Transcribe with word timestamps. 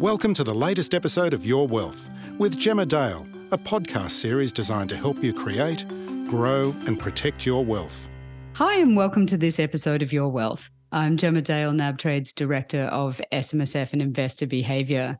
Welcome 0.00 0.32
to 0.32 0.44
the 0.44 0.54
latest 0.54 0.94
episode 0.94 1.34
of 1.34 1.44
Your 1.44 1.68
Wealth 1.68 2.08
with 2.38 2.56
Gemma 2.58 2.86
Dale, 2.86 3.28
a 3.52 3.58
podcast 3.58 4.12
series 4.12 4.50
designed 4.50 4.88
to 4.88 4.96
help 4.96 5.22
you 5.22 5.34
create, 5.34 5.86
grow, 6.26 6.74
and 6.86 6.98
protect 6.98 7.44
your 7.44 7.62
wealth. 7.66 8.08
Hi, 8.54 8.76
and 8.76 8.96
welcome 8.96 9.26
to 9.26 9.36
this 9.36 9.60
episode 9.60 10.00
of 10.00 10.10
Your 10.10 10.30
Wealth. 10.30 10.70
I'm 10.90 11.18
Gemma 11.18 11.42
Dale, 11.42 11.72
NabTrade's 11.72 12.32
Director 12.32 12.84
of 12.84 13.20
SMSF 13.30 13.92
and 13.92 14.00
Investor 14.00 14.46
Behaviour. 14.46 15.18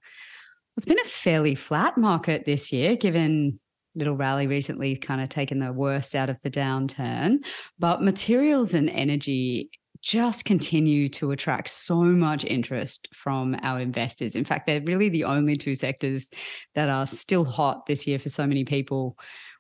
It's 0.79 0.87
been 0.87 0.99
a 0.99 1.05
fairly 1.05 1.55
flat 1.55 1.99
market 1.99 2.47
this 2.47 2.73
year, 2.73 2.97
given 2.97 3.61
little 3.95 4.17
rally 4.17 4.47
recently 4.47 4.97
kind 4.97 5.21
of 5.21 5.29
taken 5.29 5.59
the 5.59 5.75
worst 5.75 6.15
out 6.15 6.31
of 6.31 6.39
the 6.43 6.51
downturn. 6.51 7.45
But 7.79 8.03
materials 8.03 8.73
and 8.73 8.89
energy 8.89 9.69
just 10.03 10.45
continue 10.45 11.09
to 11.11 11.31
attract 11.31 11.69
so 11.69 12.03
much 12.03 12.45
interest 12.45 13.09
from 13.13 13.57
our 13.63 13.81
investors. 13.81 14.35
In 14.35 14.45
fact, 14.45 14.67
they're 14.67 14.81
really 14.83 15.09
the 15.09 15.25
only 15.25 15.57
two 15.57 15.75
sectors 15.75 16.31
that 16.75 16.89
are 16.89 17.07
still 17.07 17.45
hot 17.45 17.87
this 17.87 18.07
year 18.07 18.19
for 18.19 18.29
so 18.29 18.47
many 18.47 18.65
people. 18.65 19.17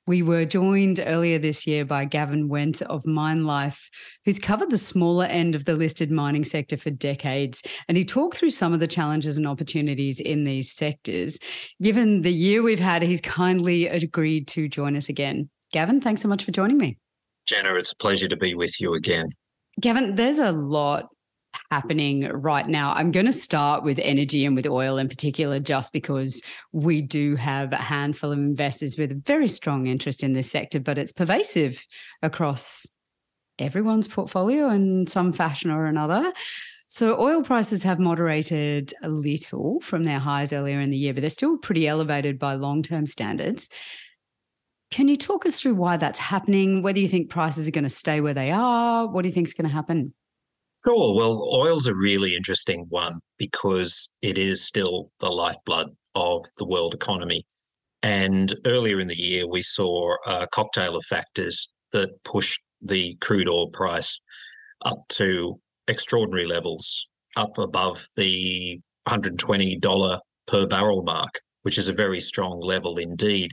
We 0.06 0.23
were 0.23 0.45
joined 0.45 0.98
earlier 1.05 1.38
this 1.38 1.66
year 1.66 1.84
by 1.84 2.05
Gavin 2.05 2.48
Wendt 2.48 2.82
of 2.82 3.05
MineLife, 3.05 3.91
who's 4.24 4.38
covered 4.38 4.70
the 4.70 4.79
smaller 4.79 5.27
end 5.27 5.55
of 5.55 5.66
the 5.66 5.74
listed 5.74 6.10
mining 6.10 6.43
sector 6.43 6.77
for 6.77 6.91
decades. 6.91 7.62
And 7.87 7.96
he 7.96 8.04
talked 8.04 8.37
through 8.37 8.51
some 8.51 8.73
of 8.73 8.80
the 8.80 8.88
challenges 8.88 9.37
and 9.37 9.46
opportunities 9.46 10.18
in 10.18 10.45
these 10.45 10.73
sectors. 10.73 11.38
Given 11.82 12.23
the 12.23 12.32
year 12.32 12.62
we've 12.62 12.80
had, 12.80 13.02
he's 13.02 13.20
kindly 13.20 13.87
agreed 13.87 14.48
to 14.48 14.68
join 14.68 14.96
us 14.96 15.09
again. 15.09 15.51
Gavin, 15.73 16.01
thanks 16.01 16.23
so 16.23 16.29
much 16.29 16.45
for 16.45 16.51
joining 16.51 16.79
me. 16.79 16.96
Gemma, 17.46 17.74
it's 17.74 17.93
a 17.93 17.96
pleasure 17.96 18.27
to 18.29 18.37
be 18.37 18.54
with 18.54 18.80
you 18.80 18.95
again. 18.95 19.29
Gavin, 19.79 20.15
there's 20.15 20.38
a 20.38 20.52
lot 20.52 21.09
happening 21.70 22.29
right 22.29 22.66
now. 22.69 22.92
I'm 22.92 23.10
going 23.10 23.27
to 23.27 23.33
start 23.33 23.84
with 23.84 23.98
energy 24.01 24.45
and 24.45 24.56
with 24.56 24.66
oil 24.66 24.98
in 24.98 25.09
particular, 25.09 25.60
just 25.60 25.93
because 25.93 26.43
we 26.73 27.02
do 27.02 27.37
have 27.37 27.73
a 27.73 27.76
handful 27.76 28.32
of 28.32 28.38
investors 28.38 28.96
with 28.98 29.13
a 29.13 29.23
very 29.26 29.48
strong 29.48 29.87
interest 29.87 30.23
in 30.23 30.32
this 30.32 30.51
sector, 30.51 30.80
but 30.80 30.98
it's 30.98 31.13
pervasive 31.13 31.85
across 32.23 32.87
everyone's 33.59 34.09
portfolio 34.09 34.71
in 34.71 35.07
some 35.07 35.32
fashion 35.32 35.71
or 35.71 35.87
another. 35.87 36.32
So, 36.88 37.21
oil 37.21 37.43
prices 37.43 37.85
have 37.85 38.01
moderated 38.01 38.93
a 39.02 39.09
little 39.09 39.79
from 39.80 40.04
their 40.04 40.18
highs 40.18 40.52
earlier 40.52 40.80
in 40.80 40.91
the 40.91 40.96
year, 40.96 41.15
but 41.15 41.21
they're 41.21 41.30
still 41.30 41.57
pretty 41.57 41.87
elevated 41.87 42.38
by 42.38 42.54
long 42.54 42.82
term 42.82 43.07
standards. 43.07 43.68
Can 44.91 45.07
you 45.07 45.16
talk 45.16 45.46
us 45.46 45.60
through 45.60 45.77
why 45.77 45.96
that's 45.96 46.19
happening? 46.19 46.83
Whether 46.83 46.99
you 46.99 47.09
think 47.09 47.30
prices 47.30 47.69
are 47.69 47.73
going 47.73 47.85
to 47.85 47.91
stay 47.91 48.21
where 48.21 48.35
they 48.35 48.51
are? 48.51 49.07
What 49.07 49.23
do 49.23 49.29
you 49.29 49.35
think 49.35 49.47
is 49.47 49.55
going 49.55 49.69
to 49.69 49.74
happen? 49.74 50.13
Sure. 50.85 51.15
Well, 51.15 51.49
oil's 51.52 51.87
a 51.87 51.95
really 51.95 52.35
interesting 52.35 52.87
one 52.88 53.21
because 53.38 54.10
it 54.23 54.38
is 54.38 54.66
still 54.66 55.10
the 55.21 55.29
lifeblood 55.29 55.88
of 56.15 56.43
the 56.59 56.66
world 56.66 56.95
economy. 56.95 57.43
And 58.02 58.52
earlier 58.66 58.99
in 58.99 59.09
the 59.09 59.16
year, 59.16 59.47
we 59.47 59.63
saw 59.63 60.15
a 60.27 60.47
cocktail 60.49 60.97
of 60.97 61.04
factors 61.04 61.71
that 61.93 62.09
pushed 62.25 62.65
the 62.80 63.15
crude 63.21 63.49
oil 63.49 63.69
price 63.69 64.19
up 64.84 64.99
to 65.10 65.60
extraordinary 65.87 66.47
levels, 66.47 67.09
up 67.37 67.59
above 67.59 68.06
the 68.16 68.81
$120 69.06 70.21
per 70.47 70.66
barrel 70.66 71.03
mark, 71.03 71.41
which 71.62 71.78
is 71.78 71.88
a 71.88 71.93
very 71.93 72.21
strong 72.21 72.59
level 72.60 72.97
indeed. 72.97 73.53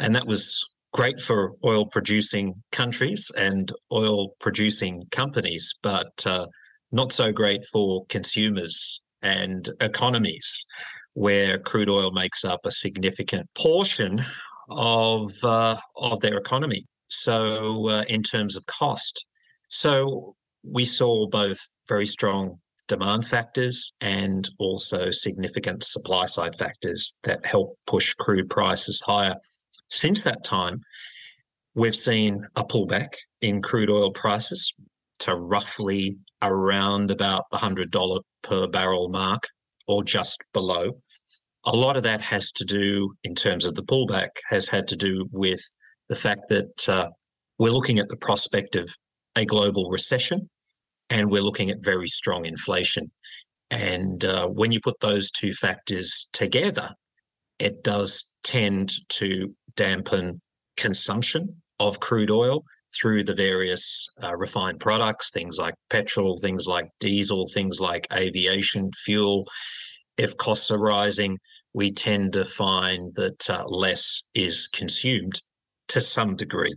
And 0.00 0.14
that 0.14 0.26
was 0.26 0.64
great 0.92 1.20
for 1.20 1.54
oil 1.64 1.86
producing 1.86 2.54
countries 2.72 3.30
and 3.36 3.70
oil 3.92 4.34
producing 4.40 5.04
companies, 5.10 5.74
but 5.82 6.12
uh, 6.26 6.46
not 6.92 7.12
so 7.12 7.32
great 7.32 7.64
for 7.72 8.04
consumers 8.06 9.02
and 9.22 9.68
economies, 9.80 10.64
where 11.14 11.58
crude 11.58 11.88
oil 11.90 12.10
makes 12.12 12.44
up 12.44 12.64
a 12.64 12.70
significant 12.70 13.48
portion 13.54 14.22
of 14.70 15.30
uh, 15.42 15.76
of 15.96 16.20
their 16.20 16.38
economy. 16.38 16.84
So, 17.08 17.88
uh, 17.88 18.04
in 18.08 18.22
terms 18.22 18.56
of 18.56 18.66
cost, 18.66 19.26
so 19.68 20.34
we 20.62 20.84
saw 20.84 21.26
both 21.26 21.58
very 21.88 22.06
strong 22.06 22.58
demand 22.86 23.26
factors 23.26 23.92
and 24.00 24.48
also 24.58 25.10
significant 25.10 25.84
supply 25.84 26.26
side 26.26 26.56
factors 26.56 27.18
that 27.22 27.44
help 27.44 27.78
push 27.86 28.14
crude 28.14 28.48
prices 28.48 29.02
higher. 29.06 29.34
Since 29.88 30.24
that 30.24 30.44
time, 30.44 30.82
we've 31.74 31.96
seen 31.96 32.46
a 32.56 32.64
pullback 32.64 33.14
in 33.40 33.62
crude 33.62 33.90
oil 33.90 34.10
prices 34.10 34.72
to 35.20 35.34
roughly 35.34 36.16
around 36.42 37.10
about 37.10 37.44
the 37.50 37.58
$100 37.58 38.22
per 38.42 38.66
barrel 38.66 39.08
mark 39.08 39.44
or 39.86 40.04
just 40.04 40.44
below. 40.52 41.00
A 41.64 41.74
lot 41.74 41.96
of 41.96 42.04
that 42.04 42.20
has 42.20 42.52
to 42.52 42.64
do, 42.64 43.14
in 43.24 43.34
terms 43.34 43.64
of 43.64 43.74
the 43.74 43.82
pullback, 43.82 44.28
has 44.48 44.68
had 44.68 44.88
to 44.88 44.96
do 44.96 45.26
with 45.32 45.60
the 46.08 46.14
fact 46.14 46.48
that 46.48 46.88
uh, 46.88 47.08
we're 47.58 47.72
looking 47.72 47.98
at 47.98 48.08
the 48.08 48.16
prospect 48.16 48.76
of 48.76 48.88
a 49.36 49.44
global 49.44 49.90
recession 49.90 50.48
and 51.10 51.30
we're 51.30 51.42
looking 51.42 51.70
at 51.70 51.84
very 51.84 52.06
strong 52.06 52.44
inflation. 52.44 53.10
And 53.70 54.24
uh, 54.24 54.46
when 54.48 54.72
you 54.72 54.80
put 54.80 55.00
those 55.00 55.30
two 55.30 55.52
factors 55.52 56.28
together, 56.32 56.94
it 57.58 57.82
does 57.82 58.34
tend 58.44 58.92
to 59.08 59.54
dampen 59.78 60.40
consumption 60.76 61.62
of 61.78 62.00
crude 62.00 62.30
oil 62.30 62.62
through 62.92 63.22
the 63.22 63.34
various 63.34 64.08
uh, 64.22 64.36
refined 64.36 64.80
products, 64.80 65.30
things 65.30 65.56
like 65.58 65.74
petrol, 65.88 66.36
things 66.40 66.66
like 66.66 66.88
diesel, 66.98 67.46
things 67.54 67.80
like 67.80 68.06
aviation 68.12 68.90
fuel. 69.04 69.46
If 70.16 70.36
costs 70.36 70.70
are 70.72 70.80
rising, 70.80 71.38
we 71.74 71.92
tend 71.92 72.32
to 72.32 72.44
find 72.44 73.12
that 73.14 73.48
uh, 73.48 73.64
less 73.68 74.22
is 74.34 74.68
consumed 74.68 75.40
to 75.88 76.00
some 76.00 76.34
degree. 76.34 76.74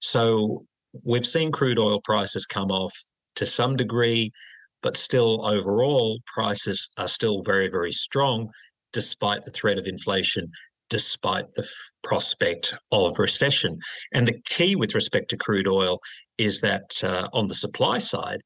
So 0.00 0.66
we've 1.02 1.26
seen 1.26 1.50
crude 1.50 1.78
oil 1.78 2.00
prices 2.04 2.44
come 2.44 2.70
off 2.70 2.92
to 3.36 3.46
some 3.46 3.74
degree, 3.74 4.32
but 4.82 4.98
still 4.98 5.46
overall 5.46 6.18
prices 6.26 6.92
are 6.98 7.08
still 7.08 7.40
very, 7.42 7.68
very 7.68 7.92
strong 7.92 8.50
despite 8.92 9.42
the 9.42 9.50
threat 9.50 9.78
of 9.78 9.86
inflation 9.86 10.50
despite 10.90 11.52
the 11.54 11.62
f- 11.62 11.92
prospect 12.02 12.74
of 12.92 13.18
recession. 13.18 13.78
And 14.12 14.26
the 14.26 14.40
key 14.46 14.76
with 14.76 14.94
respect 14.94 15.30
to 15.30 15.36
crude 15.36 15.68
oil 15.68 16.00
is 16.38 16.60
that 16.60 17.02
uh, 17.02 17.28
on 17.32 17.48
the 17.48 17.54
supply 17.54 17.98
side, 17.98 18.40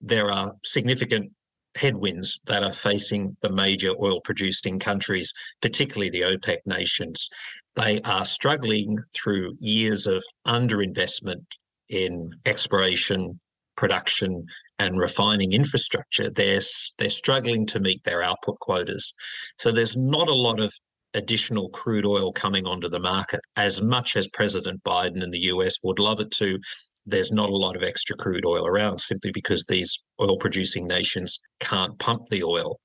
there 0.00 0.30
are 0.30 0.54
significant 0.64 1.32
headwinds 1.76 2.40
that 2.46 2.62
are 2.62 2.72
facing 2.72 3.36
the 3.42 3.52
major 3.52 3.90
oil 4.02 4.20
producing 4.22 4.78
countries, 4.78 5.32
particularly 5.62 6.10
the 6.10 6.22
OPEC 6.22 6.58
nations. 6.66 7.28
They 7.76 8.00
are 8.02 8.24
struggling 8.24 8.98
through 9.14 9.54
years 9.58 10.06
of 10.06 10.24
underinvestment 10.46 11.44
in 11.88 12.30
exploration, 12.46 13.40
production, 13.76 14.46
and 14.78 14.98
refining 14.98 15.52
infrastructure. 15.52 16.30
They're, 16.30 16.60
they're 16.98 17.08
struggling 17.08 17.66
to 17.66 17.80
meet 17.80 18.02
their 18.04 18.22
output 18.22 18.58
quotas. 18.60 19.12
So 19.58 19.70
there's 19.70 19.96
not 19.96 20.28
a 20.28 20.34
lot 20.34 20.60
of 20.60 20.72
additional 21.14 21.68
crude 21.70 22.06
oil 22.06 22.32
coming 22.32 22.66
onto 22.66 22.88
the 22.88 23.00
market. 23.00 23.40
As 23.56 23.82
much 23.82 24.16
as 24.16 24.28
President 24.28 24.82
Biden 24.84 25.22
in 25.22 25.30
the 25.30 25.40
US 25.54 25.76
would 25.82 25.98
love 25.98 26.20
it 26.20 26.30
to, 26.32 26.58
there's 27.06 27.32
not 27.32 27.50
a 27.50 27.56
lot 27.56 27.76
of 27.76 27.82
extra 27.82 28.16
crude 28.16 28.46
oil 28.46 28.66
around 28.66 28.98
simply 28.98 29.32
because 29.32 29.64
these 29.64 29.98
oil 30.20 30.36
producing 30.36 30.86
nations 30.86 31.38
can't 31.58 31.98
pump 31.98 32.28
the 32.28 32.42
oil. 32.42 32.78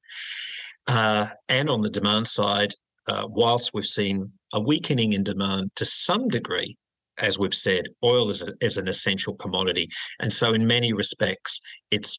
Uh, 0.87 1.27
and 1.49 1.69
on 1.69 1.81
the 1.81 1.89
demand 1.89 2.27
side, 2.27 2.73
uh, 3.07 3.27
whilst 3.27 3.71
we've 3.73 3.85
seen 3.85 4.31
a 4.53 4.59
weakening 4.59 5.13
in 5.13 5.23
demand 5.23 5.71
to 5.75 5.85
some 5.85 6.27
degree, 6.27 6.75
as 7.19 7.39
we've 7.39 7.53
said, 7.53 7.85
oil 8.03 8.29
is, 8.29 8.43
a, 8.43 8.53
is 8.61 8.77
an 8.77 8.87
essential 8.87 9.35
commodity. 9.35 9.87
And 10.19 10.31
so, 10.33 10.53
in 10.53 10.67
many 10.67 10.93
respects, 10.93 11.61
it's 11.91 12.17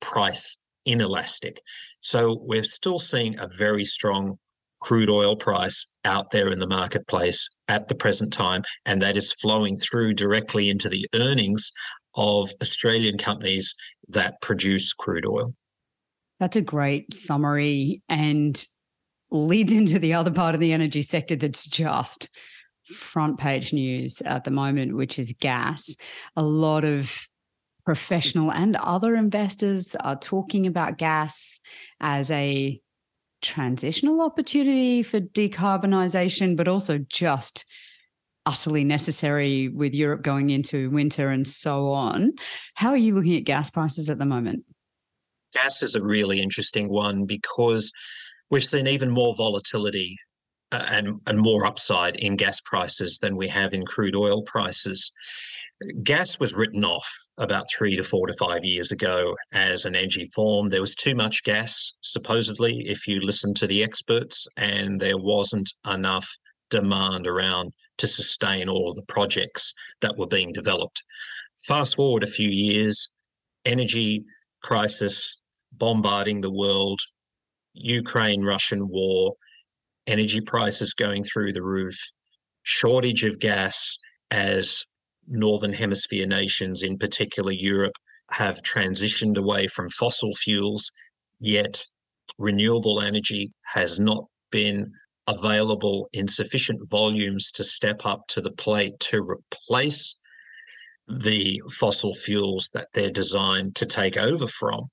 price 0.00 0.56
inelastic. 0.84 1.60
So, 2.00 2.38
we're 2.42 2.64
still 2.64 2.98
seeing 2.98 3.38
a 3.38 3.48
very 3.48 3.84
strong 3.84 4.38
crude 4.86 5.10
oil 5.10 5.34
price 5.34 5.84
out 6.04 6.30
there 6.30 6.48
in 6.48 6.60
the 6.60 6.68
marketplace 6.68 7.48
at 7.66 7.88
the 7.88 7.94
present 7.94 8.32
time, 8.32 8.62
and 8.84 9.02
that 9.02 9.16
is 9.16 9.32
flowing 9.32 9.76
through 9.76 10.14
directly 10.14 10.70
into 10.70 10.88
the 10.88 11.04
earnings 11.12 11.72
of 12.14 12.48
Australian 12.62 13.18
companies 13.18 13.74
that 14.08 14.40
produce 14.40 14.92
crude 14.92 15.26
oil. 15.26 15.52
That's 16.38 16.54
a 16.54 16.62
great 16.62 17.12
summary 17.12 18.00
and 18.08 18.64
leads 19.32 19.72
into 19.72 19.98
the 19.98 20.14
other 20.14 20.30
part 20.30 20.54
of 20.54 20.60
the 20.60 20.72
energy 20.72 21.02
sector 21.02 21.34
that's 21.34 21.66
just 21.66 22.30
front 22.84 23.40
page 23.40 23.72
news 23.72 24.22
at 24.22 24.44
the 24.44 24.52
moment, 24.52 24.96
which 24.96 25.18
is 25.18 25.34
gas. 25.40 25.96
A 26.36 26.44
lot 26.44 26.84
of 26.84 27.26
professional 27.84 28.52
and 28.52 28.76
other 28.76 29.16
investors 29.16 29.96
are 29.96 30.16
talking 30.16 30.64
about 30.64 30.96
gas 30.96 31.58
as 32.00 32.30
a 32.30 32.80
transitional 33.46 34.20
opportunity 34.20 35.02
for 35.02 35.20
decarbonisation, 35.20 36.56
but 36.56 36.68
also 36.68 36.98
just 37.08 37.64
utterly 38.44 38.84
necessary 38.84 39.68
with 39.68 39.94
Europe 39.94 40.22
going 40.22 40.50
into 40.50 40.90
winter 40.90 41.30
and 41.30 41.46
so 41.46 41.90
on. 41.90 42.32
How 42.74 42.90
are 42.90 42.96
you 42.96 43.14
looking 43.14 43.36
at 43.36 43.44
gas 43.44 43.70
prices 43.70 44.08
at 44.08 44.18
the 44.18 44.26
moment? 44.26 44.64
Gas 45.52 45.82
is 45.82 45.94
a 45.94 46.02
really 46.02 46.40
interesting 46.40 46.88
one 46.88 47.24
because 47.24 47.92
we've 48.50 48.64
seen 48.64 48.86
even 48.86 49.10
more 49.10 49.34
volatility 49.34 50.16
uh, 50.72 50.84
and, 50.90 51.20
and 51.26 51.38
more 51.38 51.64
upside 51.64 52.16
in 52.16 52.36
gas 52.36 52.60
prices 52.60 53.18
than 53.18 53.36
we 53.36 53.48
have 53.48 53.72
in 53.74 53.84
crude 53.84 54.16
oil 54.16 54.42
prices. 54.42 55.10
Gas 56.02 56.38
was 56.38 56.54
written 56.54 56.84
off 56.84 57.25
about 57.38 57.66
three 57.70 57.96
to 57.96 58.02
four 58.02 58.26
to 58.26 58.32
five 58.38 58.64
years 58.64 58.92
ago 58.92 59.34
as 59.52 59.84
an 59.84 59.94
energy 59.94 60.26
form. 60.34 60.68
There 60.68 60.80
was 60.80 60.94
too 60.94 61.14
much 61.14 61.42
gas, 61.44 61.94
supposedly, 62.00 62.82
if 62.86 63.06
you 63.06 63.20
listen 63.20 63.54
to 63.54 63.66
the 63.66 63.82
experts, 63.82 64.46
and 64.56 65.00
there 65.00 65.18
wasn't 65.18 65.70
enough 65.90 66.28
demand 66.70 67.26
around 67.26 67.72
to 67.98 68.06
sustain 68.06 68.68
all 68.68 68.88
of 68.88 68.96
the 68.96 69.04
projects 69.08 69.72
that 70.00 70.16
were 70.16 70.26
being 70.26 70.52
developed. 70.52 71.04
Fast 71.66 71.96
forward 71.96 72.22
a 72.22 72.28
few 72.28 72.48
years, 72.48 73.08
energy 73.64 74.24
crisis 74.62 75.42
bombarding 75.72 76.40
the 76.40 76.52
world, 76.52 77.00
Ukraine 77.74 78.42
Russian 78.42 78.88
war, 78.88 79.34
energy 80.06 80.40
prices 80.40 80.94
going 80.94 81.24
through 81.24 81.52
the 81.52 81.62
roof, 81.62 81.98
shortage 82.62 83.22
of 83.22 83.38
gas 83.38 83.98
as 84.30 84.86
Northern 85.28 85.72
Hemisphere 85.72 86.26
nations, 86.26 86.82
in 86.82 86.98
particular 86.98 87.52
Europe, 87.52 87.94
have 88.30 88.62
transitioned 88.62 89.36
away 89.36 89.66
from 89.66 89.88
fossil 89.88 90.34
fuels, 90.34 90.90
yet 91.38 91.84
renewable 92.38 93.00
energy 93.00 93.52
has 93.64 93.98
not 93.98 94.24
been 94.50 94.92
available 95.26 96.08
in 96.12 96.28
sufficient 96.28 96.80
volumes 96.90 97.50
to 97.52 97.64
step 97.64 98.04
up 98.04 98.26
to 98.28 98.40
the 98.40 98.52
plate 98.52 98.98
to 99.00 99.22
replace 99.22 100.14
the 101.08 101.60
fossil 101.70 102.14
fuels 102.14 102.70
that 102.74 102.88
they're 102.94 103.10
designed 103.10 103.74
to 103.76 103.86
take 103.86 104.16
over 104.16 104.46
from. 104.46 104.86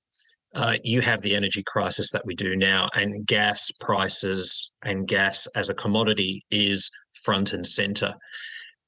Uh, 0.54 0.76
you 0.84 1.00
have 1.00 1.20
the 1.22 1.34
energy 1.34 1.64
crisis 1.66 2.12
that 2.12 2.24
we 2.24 2.34
do 2.34 2.54
now, 2.54 2.88
and 2.94 3.26
gas 3.26 3.72
prices 3.80 4.72
and 4.84 5.08
gas 5.08 5.48
as 5.56 5.68
a 5.68 5.74
commodity 5.74 6.42
is 6.50 6.88
front 7.24 7.52
and 7.52 7.66
center. 7.66 8.14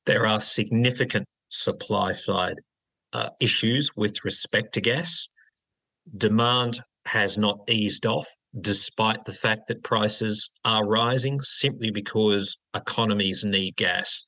There 0.04 0.26
are 0.26 0.40
significant 0.40 1.26
supply 1.62 2.12
side 2.12 2.56
uh, 3.12 3.30
issues 3.40 3.90
with 3.96 4.24
respect 4.24 4.74
to 4.74 4.80
gas. 4.80 5.26
Demand 6.16 6.80
has 7.06 7.38
not 7.38 7.58
eased 7.68 8.04
off, 8.04 8.28
despite 8.60 9.24
the 9.24 9.32
fact 9.32 9.68
that 9.68 9.82
prices 9.84 10.54
are 10.64 10.86
rising, 10.86 11.40
simply 11.40 11.90
because 11.90 12.56
economies 12.74 13.44
need 13.44 13.76
gas. 13.76 14.22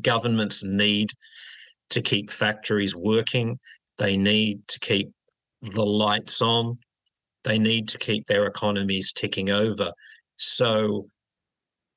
Governments 0.00 0.64
need 0.64 1.10
to 1.90 2.02
keep 2.02 2.30
factories 2.30 2.94
working. 2.94 3.58
They 3.98 4.16
need 4.16 4.66
to 4.68 4.80
keep 4.80 5.10
the 5.62 5.84
lights 5.84 6.40
on. 6.42 6.78
They 7.44 7.58
need 7.58 7.88
to 7.88 7.98
keep 7.98 8.26
their 8.26 8.46
economies 8.46 9.12
ticking 9.12 9.50
over. 9.50 9.92
So, 10.36 11.08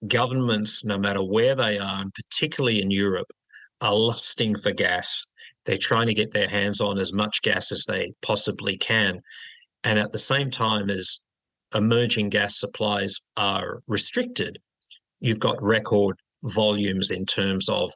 governments, 0.07 0.83
no 0.83 0.97
matter 0.97 1.23
where 1.23 1.55
they 1.55 1.77
are, 1.77 2.01
and 2.01 2.13
particularly 2.13 2.81
in 2.81 2.91
Europe, 2.91 3.31
are 3.81 3.95
lusting 3.95 4.55
for 4.55 4.71
gas. 4.71 5.25
They're 5.65 5.77
trying 5.77 6.07
to 6.07 6.13
get 6.13 6.31
their 6.31 6.47
hands 6.47 6.81
on 6.81 6.97
as 6.97 7.13
much 7.13 7.41
gas 7.41 7.71
as 7.71 7.85
they 7.87 8.13
possibly 8.21 8.77
can. 8.77 9.21
And 9.83 9.99
at 9.99 10.11
the 10.11 10.19
same 10.19 10.49
time 10.49 10.89
as 10.89 11.19
emerging 11.73 12.29
gas 12.29 12.59
supplies 12.59 13.17
are 13.37 13.81
restricted, 13.87 14.59
you've 15.19 15.39
got 15.39 15.61
record 15.61 16.17
volumes 16.43 17.11
in 17.11 17.25
terms 17.25 17.69
of 17.69 17.91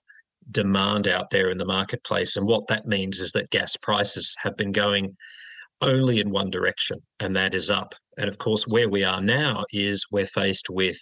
demand 0.51 1.07
out 1.07 1.29
there 1.31 1.49
in 1.49 1.57
the 1.57 1.65
marketplace. 1.65 2.35
And 2.35 2.47
what 2.47 2.67
that 2.67 2.85
means 2.85 3.19
is 3.19 3.31
that 3.31 3.49
gas 3.49 3.75
prices 3.75 4.35
have 4.43 4.55
been 4.55 4.71
going 4.71 5.15
only 5.81 6.19
in 6.19 6.29
one 6.29 6.49
direction, 6.49 6.99
and 7.19 7.35
that 7.35 7.53
is 7.53 7.69
up. 7.69 7.95
And 8.17 8.29
of 8.29 8.37
course, 8.37 8.65
where 8.67 8.89
we 8.89 9.03
are 9.03 9.21
now 9.21 9.65
is 9.73 10.05
we're 10.11 10.25
faced 10.25 10.67
with 10.69 10.97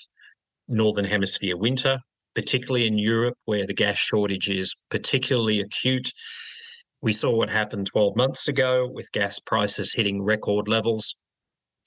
Northern 0.68 1.06
Hemisphere 1.06 1.57
winter, 1.57 2.00
particularly 2.35 2.88
in 2.88 2.97
Europe, 2.97 3.38
where 3.45 3.65
the 3.65 3.74
gas 3.74 3.97
shortage 3.97 4.50
is 4.50 4.75
particularly 4.89 5.59
acute. 5.59 6.12
We 7.01 7.13
saw 7.13 7.35
what 7.35 7.50
happened 7.50 7.88
12 7.88 8.15
months 8.15 8.47
ago 8.47 8.89
with 8.91 9.12
gas 9.12 9.39
prices 9.39 9.94
hitting 9.94 10.24
record 10.24 10.68
levels. 10.68 11.13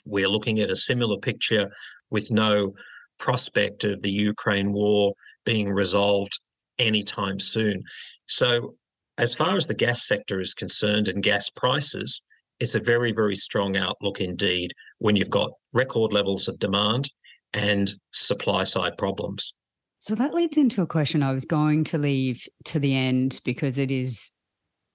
We're 0.04 0.28
looking 0.28 0.60
at 0.60 0.70
a 0.70 0.76
similar 0.76 1.18
picture 1.18 1.70
with 2.10 2.30
no 2.30 2.74
prospect 3.18 3.84
of 3.84 4.02
the 4.02 4.10
Ukraine 4.10 4.72
war 4.72 5.14
being 5.44 5.70
resolved 5.70 6.38
anytime 6.78 7.40
soon. 7.40 7.82
So, 8.26 8.74
as 9.18 9.34
far 9.34 9.56
as 9.56 9.66
the 9.66 9.74
gas 9.74 10.06
sector 10.06 10.40
is 10.40 10.52
concerned 10.52 11.08
and 11.08 11.22
gas 11.22 11.48
prices, 11.48 12.22
it's 12.60 12.74
a 12.74 12.80
very, 12.80 13.12
very 13.12 13.34
strong 13.34 13.76
outlook 13.76 14.20
indeed 14.20 14.72
when 14.98 15.16
you've 15.16 15.30
got 15.30 15.50
record 15.72 16.12
levels 16.12 16.48
of 16.48 16.58
demand 16.58 17.08
and 17.54 17.90
supply 18.12 18.64
side 18.64 18.96
problems. 18.98 19.52
So 19.98 20.14
that 20.14 20.34
leads 20.34 20.56
into 20.56 20.82
a 20.82 20.86
question 20.86 21.22
I 21.22 21.32
was 21.32 21.44
going 21.44 21.84
to 21.84 21.98
leave 21.98 22.46
to 22.64 22.78
the 22.78 22.94
end 22.94 23.40
because 23.44 23.78
it 23.78 23.90
is 23.90 24.32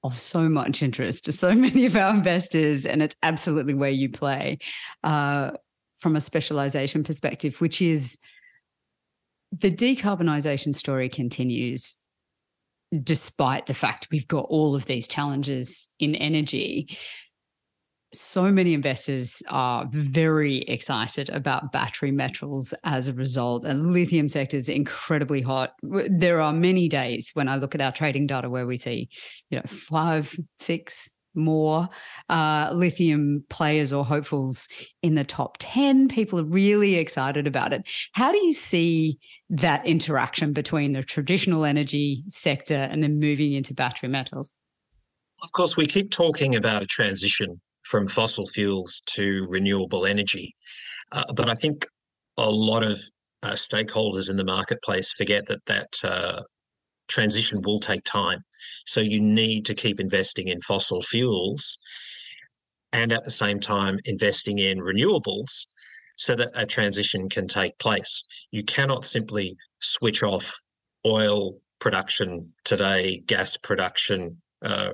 of 0.03 0.19
so 0.19 0.50
much 0.50 0.81
interest 0.81 1.25
to 1.25 1.31
so 1.31 1.53
many 1.56 1.86
of 1.86 1.95
our 1.95 2.13
investors, 2.13 2.86
and 2.86 3.01
it's 3.01 3.15
absolutely 3.24 3.74
where 3.74 3.89
you 3.89 4.09
play 4.09 4.59
uh, 5.03 5.51
from 5.98 6.15
a 6.15 6.21
specialization 6.21 7.03
perspective, 7.03 7.62
which 7.62 7.81
is 7.81 8.19
the 9.51 9.71
decarbonisation 9.71 10.74
story 10.74 11.09
continues 11.09 12.01
despite 13.04 13.68
the 13.68 13.74
fact 13.74 14.07
we've 14.12 14.27
got 14.27 14.45
all 14.50 14.75
of 14.75 14.86
these 14.86 15.07
challenges 15.07 15.94
in 16.00 16.13
energy 16.15 16.97
so 18.13 18.52
many 18.52 18.74
investors 18.74 19.42
are 19.50 19.86
very 19.90 20.58
excited 20.60 21.30
about 21.30 21.72
battery 21.72 22.12
metals 22.12 22.74
as 22.84 23.08
a 23.08 23.13
result 23.13 23.66
and 23.66 23.86
the 23.86 23.90
lithium 23.90 24.28
sector 24.28 24.58
is 24.58 24.68
incredibly 24.68 25.42
hot. 25.42 25.74
There 25.81 26.42
are 26.42 26.54
many 26.54 26.90
days 26.90 27.31
when 27.34 27.48
i 27.48 27.56
look 27.56 27.75
at 27.75 27.81
our 27.81 27.92
trading 27.92 28.28
data 28.28 28.50
where 28.50 28.68
we 28.68 28.78
see 28.78 29.10
you 29.50 29.58
know 29.58 29.63
five 29.68 30.38
six 30.58 31.10
more 31.34 31.88
uh, 32.30 32.72
lithium 32.74 33.44
players 33.50 33.94
or 33.94 34.04
hopefuls 34.04 34.68
in 35.02 35.16
the 35.16 35.24
top 35.24 35.56
10 35.60 36.10
people 36.10 36.40
are 36.40 36.46
really 36.46 36.96
excited 36.96 37.48
about 37.48 37.72
it. 37.72 37.88
How 38.12 38.34
do 38.34 38.44
you 38.44 38.52
see 38.52 39.18
that 39.50 39.86
interaction 39.86 40.52
between 40.52 40.92
the 40.92 41.04
traditional 41.04 41.64
energy 41.64 42.24
sector 42.28 42.75
and 42.75 43.02
then 43.02 43.18
moving 43.18 43.54
into 43.54 43.74
battery 43.74 44.10
metals? 44.10 44.56
Of 45.42 45.54
course, 45.54 45.78
we 45.78 45.88
keep 45.88 46.12
talking 46.12 46.54
about 46.54 46.84
a 46.84 46.86
transition 46.86 47.62
from 47.83 48.07
fossil 48.07 48.48
fuels 48.48 49.01
to 49.07 49.45
renewable 49.50 50.06
energy. 50.06 50.56
Uh, 51.11 51.26
but 51.35 51.50
I 51.50 51.54
think 51.54 51.85
a 52.38 52.50
lot 52.50 52.83
of 52.83 53.00
uh, 53.44 53.52
stakeholders 53.52 54.30
in 54.30 54.38
the 54.38 54.45
marketplace 54.45 55.14
forget 55.14 55.45
that 55.47 55.66
that 55.66 55.94
uh, 56.04 56.42
transition 57.07 57.61
will 57.64 57.80
take 57.80 58.04
time. 58.04 58.40
So 58.85 59.02
you 59.02 59.19
need 59.21 59.66
to 59.66 59.76
keep 59.76 60.00
investing 60.00 60.47
in 60.47 60.61
fossil 60.61 61.02
fuels 61.02 61.78
and 62.94 63.11
at 63.11 63.23
the 63.23 63.31
same 63.31 63.59
time 63.59 64.00
investing 64.06 64.59
in 64.59 64.80
renewables 64.80 65.66
so 66.18 66.35
that 66.35 66.50
a 66.54 66.66
transition 66.66 67.30
can 67.30 67.47
take 67.47 67.78
place. 67.80 68.23
You 68.52 68.64
cannot 68.64 69.06
simply 69.06 69.56
switch 69.80 70.23
off 70.23 70.54
oil 71.06 71.57
production 71.80 72.54
today, 72.64 73.21
gas 73.26 73.57
production, 73.57 74.42
uh, 74.61 74.92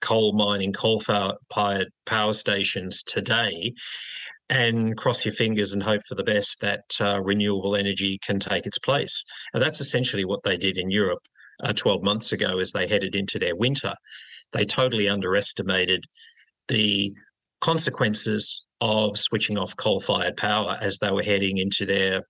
coal 0.00 0.32
mining, 0.32 0.72
coal 0.72 1.00
fired 1.00 1.88
power 2.06 2.32
stations 2.32 3.02
today 3.02 3.72
and 4.48 4.96
cross 4.96 5.24
your 5.24 5.32
fingers 5.32 5.72
and 5.72 5.82
hope 5.82 6.02
for 6.08 6.16
the 6.16 6.24
best 6.24 6.60
that 6.60 6.82
uh, 7.00 7.20
renewable 7.22 7.76
energy 7.76 8.18
can 8.18 8.40
take 8.40 8.66
its 8.66 8.78
place. 8.78 9.22
And 9.54 9.62
that's 9.62 9.80
essentially 9.80 10.24
what 10.24 10.42
they 10.42 10.56
did 10.56 10.76
in 10.76 10.90
Europe 10.90 11.22
uh, 11.62 11.72
12 11.72 12.02
months 12.02 12.32
ago 12.32 12.58
as 12.58 12.72
they 12.72 12.88
headed 12.88 13.14
into 13.14 13.38
their 13.38 13.54
winter. 13.54 13.94
They 14.52 14.64
totally 14.64 15.08
underestimated 15.08 16.04
the 16.66 17.12
consequences 17.60 18.66
of 18.80 19.16
switching 19.16 19.56
off 19.56 19.76
coal 19.76 20.00
fired 20.00 20.36
power 20.36 20.76
as 20.80 20.98
they 20.98 21.12
were 21.12 21.22
heading 21.22 21.58
into 21.58 21.86
their 21.86 22.22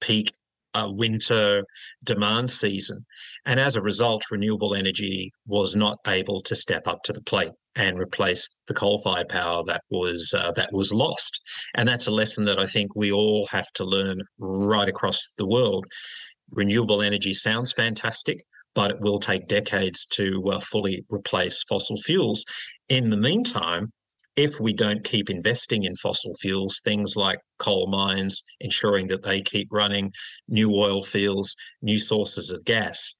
peak 0.00 0.32
uh, 0.74 0.88
winter 0.90 1.64
demand 2.04 2.50
season. 2.50 3.04
And 3.46 3.58
as 3.58 3.76
a 3.76 3.82
result, 3.82 4.24
renewable 4.30 4.74
energy 4.74 5.32
was 5.46 5.74
not 5.74 5.98
able 6.06 6.40
to 6.42 6.54
step 6.54 6.86
up 6.86 7.02
to 7.04 7.12
the 7.12 7.22
plate 7.22 7.52
and 7.74 7.98
replace 7.98 8.48
the 8.66 8.74
coal-fired 8.74 9.28
power 9.28 9.62
that 9.66 9.82
was 9.90 10.34
uh, 10.36 10.52
that 10.52 10.72
was 10.72 10.92
lost. 10.92 11.40
And 11.76 11.88
that's 11.88 12.06
a 12.06 12.10
lesson 12.10 12.44
that 12.44 12.58
I 12.58 12.66
think 12.66 12.94
we 12.94 13.12
all 13.12 13.46
have 13.50 13.70
to 13.74 13.84
learn 13.84 14.20
right 14.38 14.88
across 14.88 15.28
the 15.38 15.46
world. 15.46 15.86
Renewable 16.50 17.02
energy 17.02 17.34
sounds 17.34 17.72
fantastic, 17.72 18.38
but 18.74 18.90
it 18.90 19.00
will 19.00 19.18
take 19.18 19.46
decades 19.46 20.06
to 20.06 20.42
uh, 20.50 20.60
fully 20.60 21.04
replace 21.10 21.62
fossil 21.68 21.96
fuels. 21.98 22.44
In 22.88 23.10
the 23.10 23.16
meantime, 23.16 23.92
if 24.38 24.60
we 24.60 24.72
don't 24.72 25.02
keep 25.02 25.28
investing 25.28 25.82
in 25.82 25.96
fossil 25.96 26.32
fuels, 26.40 26.80
things 26.84 27.16
like 27.16 27.40
coal 27.58 27.88
mines, 27.88 28.40
ensuring 28.60 29.08
that 29.08 29.24
they 29.24 29.42
keep 29.42 29.66
running, 29.72 30.12
new 30.46 30.72
oil 30.76 31.02
fields, 31.02 31.56
new 31.82 31.98
sources 31.98 32.52
of 32.52 32.64
gas, 32.64 33.16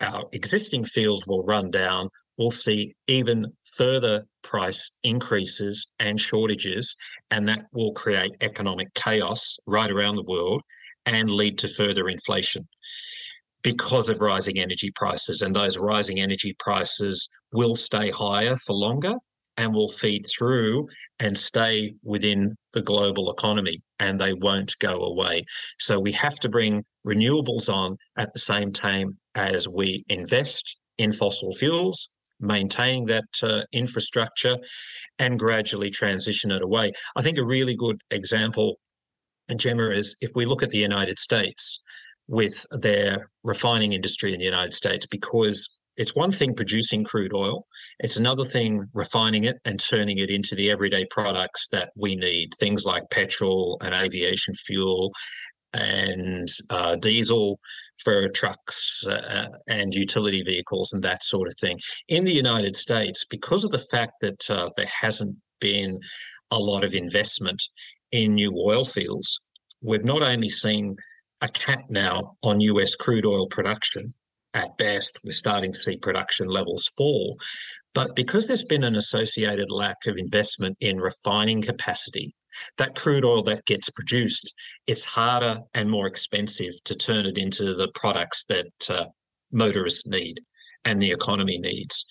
our 0.00 0.24
existing 0.32 0.82
fields 0.82 1.26
will 1.26 1.44
run 1.44 1.70
down. 1.70 2.08
We'll 2.38 2.50
see 2.50 2.94
even 3.06 3.52
further 3.76 4.24
price 4.42 4.88
increases 5.02 5.88
and 5.98 6.18
shortages, 6.18 6.96
and 7.30 7.46
that 7.48 7.66
will 7.74 7.92
create 7.92 8.32
economic 8.40 8.94
chaos 8.94 9.58
right 9.66 9.90
around 9.90 10.16
the 10.16 10.24
world 10.24 10.62
and 11.04 11.28
lead 11.28 11.58
to 11.58 11.68
further 11.68 12.08
inflation 12.08 12.64
because 13.62 14.08
of 14.08 14.22
rising 14.22 14.58
energy 14.58 14.90
prices. 14.96 15.42
And 15.42 15.54
those 15.54 15.76
rising 15.76 16.18
energy 16.18 16.56
prices 16.58 17.28
will 17.52 17.74
stay 17.74 18.10
higher 18.10 18.56
for 18.56 18.72
longer 18.72 19.16
and 19.56 19.74
will 19.74 19.88
feed 19.88 20.24
through 20.26 20.88
and 21.20 21.36
stay 21.36 21.94
within 22.02 22.56
the 22.72 22.82
global 22.82 23.30
economy 23.30 23.78
and 23.98 24.20
they 24.20 24.34
won't 24.34 24.72
go 24.80 25.02
away. 25.02 25.44
So 25.78 26.00
we 26.00 26.12
have 26.12 26.36
to 26.40 26.48
bring 26.48 26.84
renewables 27.06 27.72
on 27.72 27.96
at 28.16 28.32
the 28.32 28.40
same 28.40 28.72
time 28.72 29.18
as 29.34 29.68
we 29.68 30.04
invest 30.08 30.78
in 30.98 31.12
fossil 31.12 31.52
fuels, 31.52 32.08
maintaining 32.40 33.06
that 33.06 33.24
uh, 33.42 33.62
infrastructure 33.72 34.58
and 35.18 35.38
gradually 35.38 35.90
transition 35.90 36.50
it 36.50 36.62
away. 36.62 36.92
I 37.16 37.22
think 37.22 37.38
a 37.38 37.44
really 37.44 37.76
good 37.76 38.00
example, 38.10 38.76
Gemma, 39.56 39.90
is 39.90 40.16
if 40.20 40.32
we 40.34 40.46
look 40.46 40.62
at 40.62 40.70
the 40.70 40.78
United 40.78 41.18
States 41.18 41.82
with 42.26 42.64
their 42.70 43.30
refining 43.42 43.92
industry 43.92 44.32
in 44.32 44.38
the 44.38 44.44
United 44.44 44.72
States, 44.72 45.06
because 45.06 45.68
it's 45.96 46.14
one 46.14 46.30
thing 46.30 46.54
producing 46.54 47.04
crude 47.04 47.34
oil, 47.34 47.66
it's 47.98 48.16
another 48.16 48.44
thing 48.44 48.86
refining 48.92 49.44
it 49.44 49.56
and 49.64 49.78
turning 49.78 50.18
it 50.18 50.30
into 50.30 50.54
the 50.54 50.70
everyday 50.70 51.04
products 51.10 51.68
that 51.72 51.90
we 51.96 52.16
need, 52.16 52.50
things 52.58 52.84
like 52.84 53.10
petrol 53.10 53.78
and 53.82 53.94
aviation 53.94 54.54
fuel 54.54 55.12
and 55.72 56.46
uh, 56.70 56.96
diesel 56.96 57.58
for 58.04 58.28
trucks 58.28 59.04
uh, 59.06 59.46
and 59.68 59.94
utility 59.94 60.42
vehicles 60.42 60.92
and 60.92 61.02
that 61.02 61.22
sort 61.22 61.48
of 61.48 61.54
thing. 61.60 61.78
In 62.08 62.24
the 62.24 62.32
United 62.32 62.76
States, 62.76 63.24
because 63.28 63.64
of 63.64 63.70
the 63.70 63.84
fact 63.90 64.12
that 64.20 64.50
uh, 64.50 64.70
there 64.76 64.90
hasn't 65.02 65.36
been 65.60 65.98
a 66.50 66.58
lot 66.58 66.84
of 66.84 66.94
investment 66.94 67.62
in 68.12 68.34
new 68.34 68.52
oil 68.56 68.84
fields, 68.84 69.40
we've 69.82 70.04
not 70.04 70.22
only 70.22 70.48
seen 70.48 70.96
a 71.40 71.48
cap 71.48 71.80
now 71.88 72.36
on 72.42 72.60
US 72.60 72.94
crude 72.94 73.26
oil 73.26 73.46
production, 73.48 74.12
at 74.54 74.78
best, 74.78 75.18
we're 75.24 75.32
starting 75.32 75.72
to 75.72 75.78
see 75.78 75.96
production 75.98 76.46
levels 76.48 76.88
fall. 76.96 77.36
But 77.92 78.16
because 78.16 78.46
there's 78.46 78.64
been 78.64 78.84
an 78.84 78.96
associated 78.96 79.70
lack 79.70 80.06
of 80.06 80.16
investment 80.16 80.76
in 80.80 80.98
refining 80.98 81.62
capacity, 81.62 82.32
that 82.78 82.94
crude 82.94 83.24
oil 83.24 83.42
that 83.42 83.66
gets 83.66 83.90
produced, 83.90 84.54
it's 84.86 85.04
harder 85.04 85.58
and 85.74 85.90
more 85.90 86.06
expensive 86.06 86.72
to 86.84 86.94
turn 86.94 87.26
it 87.26 87.36
into 87.36 87.74
the 87.74 87.90
products 87.94 88.44
that 88.44 88.72
uh, 88.88 89.06
motorists 89.52 90.06
need 90.06 90.40
and 90.84 91.00
the 91.00 91.10
economy 91.10 91.58
needs. 91.58 92.04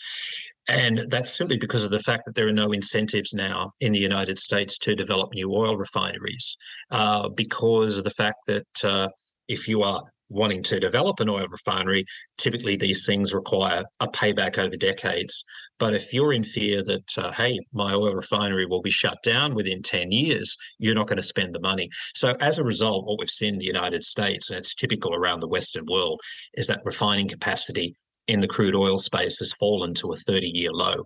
And 0.68 1.06
that's 1.10 1.34
simply 1.34 1.58
because 1.58 1.84
of 1.84 1.92
the 1.92 2.00
fact 2.00 2.24
that 2.26 2.36
there 2.36 2.48
are 2.48 2.54
no 2.54 2.72
incentives 2.72 3.34
now 3.34 3.72
in 3.80 3.92
the 3.92 4.00
United 4.00 4.38
States 4.38 4.78
to 4.80 4.96
develop 4.96 5.34
new 5.34 5.54
oil 5.54 5.76
refineries, 5.76 6.56
uh, 6.92 7.30
because 7.30 7.98
of 7.98 8.06
the 8.06 8.10
fact 8.10 8.40
that 8.48 8.84
uh, 8.84 9.10
if 9.48 9.68
you 9.68 9.84
are 9.84 10.02
wanting 10.30 10.63
to 10.63 10.80
develop 10.80 11.20
an 11.20 11.30
oil 11.30 11.46
refinery, 11.50 12.06
typically 12.38 12.75
these 12.75 13.06
things 13.06 13.34
require 13.34 13.84
a 14.00 14.08
payback 14.08 14.58
over 14.58 14.75
decades. 14.75 15.44
But 15.80 15.94
if 15.94 16.13
you're 16.13 16.34
in 16.34 16.44
fear 16.44 16.84
that, 16.84 17.18
uh, 17.18 17.32
hey, 17.32 17.60
my 17.74 17.94
oil 17.94 18.13
refinery 18.13 18.65
will 18.65 18.82
be 18.82 18.92
shut 18.92 19.18
down 19.24 19.53
within 19.53 19.82
10 19.82 20.12
years, 20.12 20.56
you're 20.80 20.96
not 20.96 21.08
going 21.08 21.18
to 21.18 21.24
spend 21.24 21.53
the 21.53 21.60
money. 21.60 21.89
So 22.13 22.36
as 22.39 22.58
a 22.58 22.63
result, 22.63 23.06
what 23.06 23.20
we've 23.20 23.30
seen 23.30 23.53
in 23.53 23.60
the 23.60 23.65
United 23.65 24.03
States, 24.03 24.50
and 24.50 24.58
it's 24.58 24.75
typical 24.75 25.13
around 25.13 25.42
the 25.42 25.48
Western 25.48 25.86
world, 25.89 26.22
is 26.56 26.68
that 26.68 26.82
refining 26.86 27.27
capacity 27.27 27.96
in 28.27 28.39
the 28.39 28.48
crude 28.48 28.75
oil 28.75 28.98
space 28.98 29.39
has 29.39 29.53
fallen 29.53 29.94
to 29.96 30.12
a 30.12 30.15
30 30.15 30.48
year 30.48 30.72
low. 30.72 31.03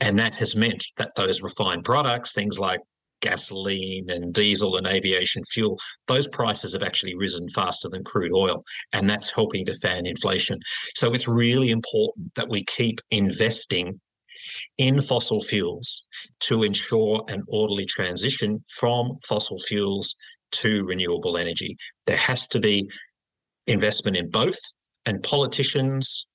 And 0.00 0.18
that 0.18 0.34
has 0.36 0.54
meant 0.54 0.84
that 0.98 1.12
those 1.16 1.42
refined 1.42 1.84
products, 1.84 2.32
things 2.32 2.58
like 2.58 2.80
gasoline 3.20 4.06
and 4.08 4.32
diesel 4.32 4.76
and 4.76 4.86
aviation 4.86 5.42
fuel, 5.52 5.78
those 6.06 6.28
prices 6.28 6.72
have 6.72 6.82
actually 6.82 7.16
risen 7.16 7.48
faster 7.48 7.88
than 7.88 8.04
crude 8.04 8.32
oil, 8.34 8.62
and 8.92 9.08
that's 9.08 9.30
helping 9.30 9.64
to 9.66 9.74
fan 9.74 10.06
inflation. 10.06 10.58
So 10.94 11.12
it's 11.12 11.28
really 11.28 11.70
important 11.70 12.34
that 12.34 12.48
we 12.48 12.64
keep 12.64 13.00
investing 13.10 14.00
in 14.78 15.00
fossil 15.00 15.40
fuels 15.40 16.02
to 16.40 16.62
ensure 16.62 17.24
an 17.28 17.42
orderly 17.48 17.86
transition 17.86 18.62
from 18.68 19.16
fossil 19.26 19.58
fuels 19.60 20.14
to 20.52 20.84
renewable 20.84 21.36
energy. 21.36 21.74
There 22.06 22.16
has 22.16 22.46
to 22.48 22.60
be 22.60 22.88
investment 23.66 24.16
in 24.16 24.30
both, 24.30 24.58
and 25.04 25.22
politicians 25.22 26.26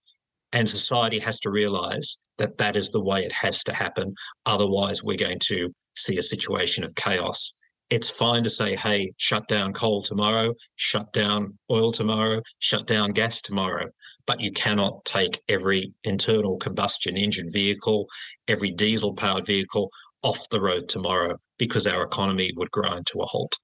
and 0.53 0.67
society 0.67 1.19
has 1.19 1.39
to 1.41 1.49
realize 1.49 2.17
that 2.37 2.57
that 2.57 2.75
is 2.75 2.89
the 2.89 3.03
way 3.03 3.21
it 3.21 3.31
has 3.31 3.63
to 3.63 3.73
happen. 3.73 4.13
Otherwise, 4.45 5.03
we're 5.03 5.17
going 5.17 5.39
to 5.39 5.69
see 5.95 6.17
a 6.17 6.23
situation 6.23 6.83
of 6.83 6.95
chaos. 6.95 7.51
It's 7.89 8.09
fine 8.09 8.43
to 8.45 8.49
say, 8.49 8.77
hey, 8.77 9.11
shut 9.17 9.47
down 9.49 9.73
coal 9.73 10.01
tomorrow, 10.01 10.53
shut 10.77 11.11
down 11.11 11.57
oil 11.69 11.91
tomorrow, 11.91 12.41
shut 12.59 12.87
down 12.87 13.11
gas 13.11 13.41
tomorrow. 13.41 13.89
But 14.25 14.39
you 14.39 14.51
cannot 14.51 15.03
take 15.03 15.41
every 15.49 15.93
internal 16.05 16.57
combustion 16.57 17.17
engine 17.17 17.49
vehicle, 17.51 18.07
every 18.47 18.71
diesel 18.71 19.13
powered 19.13 19.45
vehicle 19.45 19.91
off 20.23 20.47
the 20.49 20.61
road 20.61 20.87
tomorrow 20.87 21.35
because 21.57 21.85
our 21.87 22.03
economy 22.03 22.51
would 22.55 22.71
grind 22.71 23.05
to 23.07 23.19
a 23.19 23.25
halt. 23.25 23.57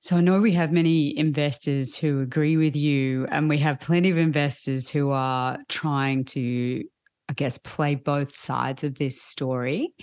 So 0.00 0.16
I 0.16 0.20
know 0.20 0.40
we 0.40 0.52
have 0.52 0.72
many 0.72 1.16
investors 1.18 1.96
who 1.96 2.22
agree 2.22 2.56
with 2.56 2.74
you, 2.74 3.26
and 3.30 3.50
we 3.50 3.58
have 3.58 3.80
plenty 3.80 4.10
of 4.10 4.16
investors 4.16 4.88
who 4.88 5.10
are 5.10 5.58
trying 5.68 6.24
to 6.26 6.84
I 7.30 7.32
guess, 7.32 7.58
play 7.58 7.94
both 7.94 8.32
sides 8.32 8.82
of 8.82 8.96
this 8.96 9.22
story. 9.22 9.94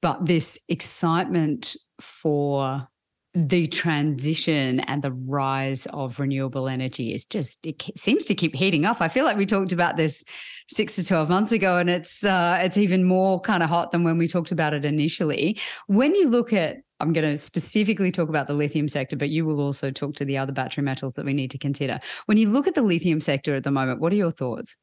But 0.00 0.24
this 0.24 0.58
excitement 0.68 1.76
for 2.00 2.88
the 3.34 3.68
transition 3.68 4.80
and 4.80 5.02
the 5.02 5.12
rise 5.12 5.86
of 5.86 6.18
renewable 6.18 6.68
energy 6.68 7.12
is 7.12 7.24
just 7.24 7.64
it 7.64 7.84
seems 7.96 8.24
to 8.24 8.34
keep 8.34 8.54
heating 8.54 8.84
up. 8.84 9.00
I 9.00 9.08
feel 9.08 9.24
like 9.24 9.36
we 9.36 9.46
talked 9.46 9.72
about 9.72 9.96
this 9.96 10.24
six 10.68 10.96
to 10.96 11.04
twelve 11.04 11.28
months 11.28 11.52
ago, 11.52 11.76
and 11.76 11.90
it's 11.90 12.24
uh, 12.24 12.58
it's 12.62 12.78
even 12.78 13.04
more 13.04 13.40
kind 13.40 13.62
of 13.62 13.68
hot 13.68 13.92
than 13.92 14.02
when 14.02 14.16
we 14.16 14.26
talked 14.26 14.50
about 14.50 14.72
it 14.72 14.84
initially. 14.84 15.60
When 15.86 16.14
you 16.14 16.30
look 16.30 16.52
at 16.52 16.78
I'm 16.98 17.12
going 17.12 17.30
to 17.30 17.36
specifically 17.36 18.10
talk 18.10 18.28
about 18.28 18.46
the 18.46 18.54
lithium 18.54 18.88
sector, 18.88 19.16
but 19.16 19.30
you 19.30 19.44
will 19.46 19.60
also 19.60 19.90
talk 19.90 20.14
to 20.16 20.24
the 20.24 20.38
other 20.38 20.52
battery 20.52 20.82
metals 20.82 21.14
that 21.14 21.24
we 21.24 21.32
need 21.32 21.50
to 21.50 21.58
consider. 21.58 21.98
When 22.26 22.36
you 22.38 22.50
look 22.50 22.66
at 22.66 22.74
the 22.74 22.82
lithium 22.82 23.20
sector 23.20 23.54
at 23.54 23.64
the 23.64 23.70
moment, 23.70 24.00
what 24.00 24.12
are 24.12 24.16
your 24.16 24.32
thoughts? 24.32 24.76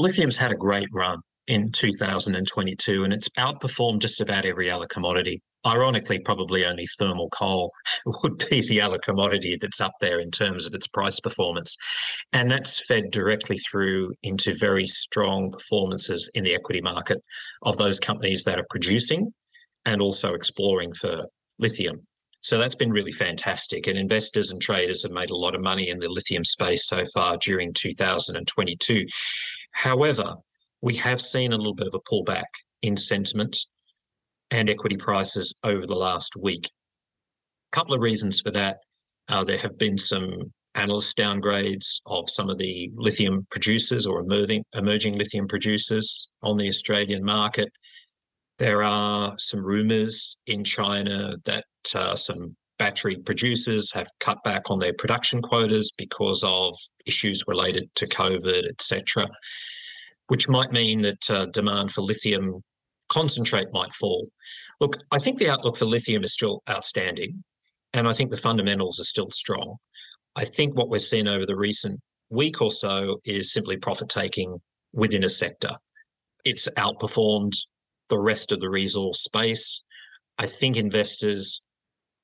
Lithium's 0.00 0.36
had 0.36 0.52
a 0.52 0.56
great 0.56 0.88
run 0.92 1.18
in 1.46 1.70
2022 1.70 3.04
and 3.04 3.12
it's 3.12 3.28
outperformed 3.30 4.00
just 4.00 4.20
about 4.20 4.44
every 4.44 4.70
other 4.70 4.86
commodity. 4.86 5.42
Ironically, 5.66 6.18
probably 6.18 6.64
only 6.64 6.86
thermal 6.98 7.28
coal 7.30 7.70
would 8.22 8.44
be 8.50 8.66
the 8.66 8.80
other 8.80 8.98
commodity 8.98 9.56
that's 9.60 9.80
up 9.80 9.92
there 10.00 10.20
in 10.20 10.30
terms 10.30 10.66
of 10.66 10.74
its 10.74 10.86
price 10.86 11.20
performance. 11.20 11.76
And 12.32 12.50
that's 12.50 12.84
fed 12.86 13.10
directly 13.10 13.56
through 13.58 14.12
into 14.22 14.54
very 14.56 14.86
strong 14.86 15.50
performances 15.50 16.30
in 16.34 16.44
the 16.44 16.54
equity 16.54 16.80
market 16.80 17.18
of 17.62 17.76
those 17.78 18.00
companies 18.00 18.44
that 18.44 18.58
are 18.58 18.66
producing 18.70 19.32
and 19.86 20.00
also 20.00 20.34
exploring 20.34 20.92
for 20.94 21.24
lithium. 21.58 22.06
So 22.44 22.58
that's 22.58 22.74
been 22.74 22.92
really 22.92 23.12
fantastic. 23.12 23.86
And 23.86 23.96
investors 23.96 24.52
and 24.52 24.60
traders 24.60 25.02
have 25.02 25.12
made 25.12 25.30
a 25.30 25.36
lot 25.36 25.54
of 25.54 25.62
money 25.62 25.88
in 25.88 25.98
the 25.98 26.10
lithium 26.10 26.44
space 26.44 26.86
so 26.86 27.02
far 27.14 27.38
during 27.38 27.72
2022. 27.72 29.06
However, 29.74 30.36
we 30.80 30.94
have 30.96 31.20
seen 31.20 31.52
a 31.52 31.56
little 31.56 31.74
bit 31.74 31.88
of 31.88 31.94
a 31.94 32.00
pullback 32.00 32.44
in 32.80 32.96
sentiment 32.96 33.58
and 34.50 34.70
equity 34.70 34.96
prices 34.96 35.54
over 35.64 35.86
the 35.86 35.96
last 35.96 36.34
week. 36.40 36.70
A 37.72 37.76
couple 37.76 37.94
of 37.94 38.00
reasons 38.00 38.40
for 38.40 38.50
that. 38.52 38.78
Uh, 39.28 39.42
there 39.42 39.58
have 39.58 39.76
been 39.76 39.98
some 39.98 40.52
analyst 40.74 41.16
downgrades 41.16 42.00
of 42.06 42.30
some 42.30 42.48
of 42.48 42.58
the 42.58 42.90
lithium 42.94 43.46
producers 43.50 44.06
or 44.06 44.20
emerging, 44.20 44.64
emerging 44.74 45.18
lithium 45.18 45.48
producers 45.48 46.30
on 46.42 46.56
the 46.56 46.68
Australian 46.68 47.24
market. 47.24 47.68
There 48.58 48.82
are 48.82 49.34
some 49.38 49.64
rumors 49.64 50.36
in 50.46 50.62
China 50.62 51.36
that 51.46 51.64
uh, 51.94 52.14
some 52.14 52.56
battery 52.84 53.16
producers 53.16 53.90
have 53.94 54.06
cut 54.20 54.36
back 54.44 54.70
on 54.70 54.78
their 54.78 54.92
production 54.92 55.40
quotas 55.40 55.90
because 55.96 56.42
of 56.44 56.76
issues 57.06 57.42
related 57.48 57.88
to 57.94 58.06
COVID, 58.06 58.64
etc., 58.68 59.26
which 60.26 60.50
might 60.50 60.70
mean 60.70 61.00
that 61.00 61.30
uh, 61.30 61.46
demand 61.46 61.90
for 61.90 62.02
lithium 62.02 62.60
concentrate 63.08 63.68
might 63.72 63.94
fall. 63.94 64.28
Look, 64.82 64.98
I 65.10 65.18
think 65.18 65.38
the 65.38 65.48
outlook 65.48 65.78
for 65.78 65.86
lithium 65.86 66.24
is 66.24 66.34
still 66.34 66.62
outstanding, 66.68 67.42
and 67.94 68.06
I 68.06 68.12
think 68.12 68.30
the 68.30 68.36
fundamentals 68.36 69.00
are 69.00 69.04
still 69.04 69.30
strong. 69.30 69.76
I 70.36 70.44
think 70.44 70.76
what 70.76 70.90
we're 70.90 70.98
seeing 70.98 71.26
over 71.26 71.46
the 71.46 71.56
recent 71.56 72.00
week 72.28 72.60
or 72.60 72.70
so 72.70 73.18
is 73.24 73.50
simply 73.50 73.78
profit 73.78 74.10
taking 74.10 74.58
within 74.92 75.24
a 75.24 75.30
sector. 75.30 75.70
It's 76.44 76.68
outperformed 76.76 77.54
the 78.10 78.20
rest 78.20 78.52
of 78.52 78.60
the 78.60 78.68
resource 78.68 79.24
space. 79.24 79.82
I 80.36 80.44
think 80.44 80.76
investors 80.76 81.62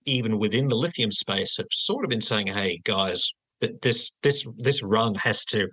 even 0.07 0.39
within 0.39 0.69
the 0.69 0.77
lithium 0.77 1.11
space 1.11 1.57
have 1.57 1.67
sort 1.71 2.05
of 2.05 2.11
been 2.11 2.21
saying, 2.21 2.49
"Hey, 2.49 2.81
guys, 2.85 3.33
this 3.83 4.11
this 4.23 4.47
this 4.59 4.83
run 4.83 5.15
has 5.17 5.45
to 5.47 5.69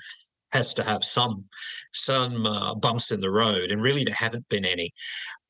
has 0.51 0.73
to 0.73 0.83
have 0.83 1.03
some 1.03 1.45
some 1.93 2.45
uh, 2.45 2.73
bumps 2.75 3.11
in 3.11 3.19
the 3.19 3.31
road, 3.31 3.71
and 3.71 3.81
really 3.81 4.03
there 4.03 4.15
haven't 4.15 4.47
been 4.49 4.65
any. 4.65 4.91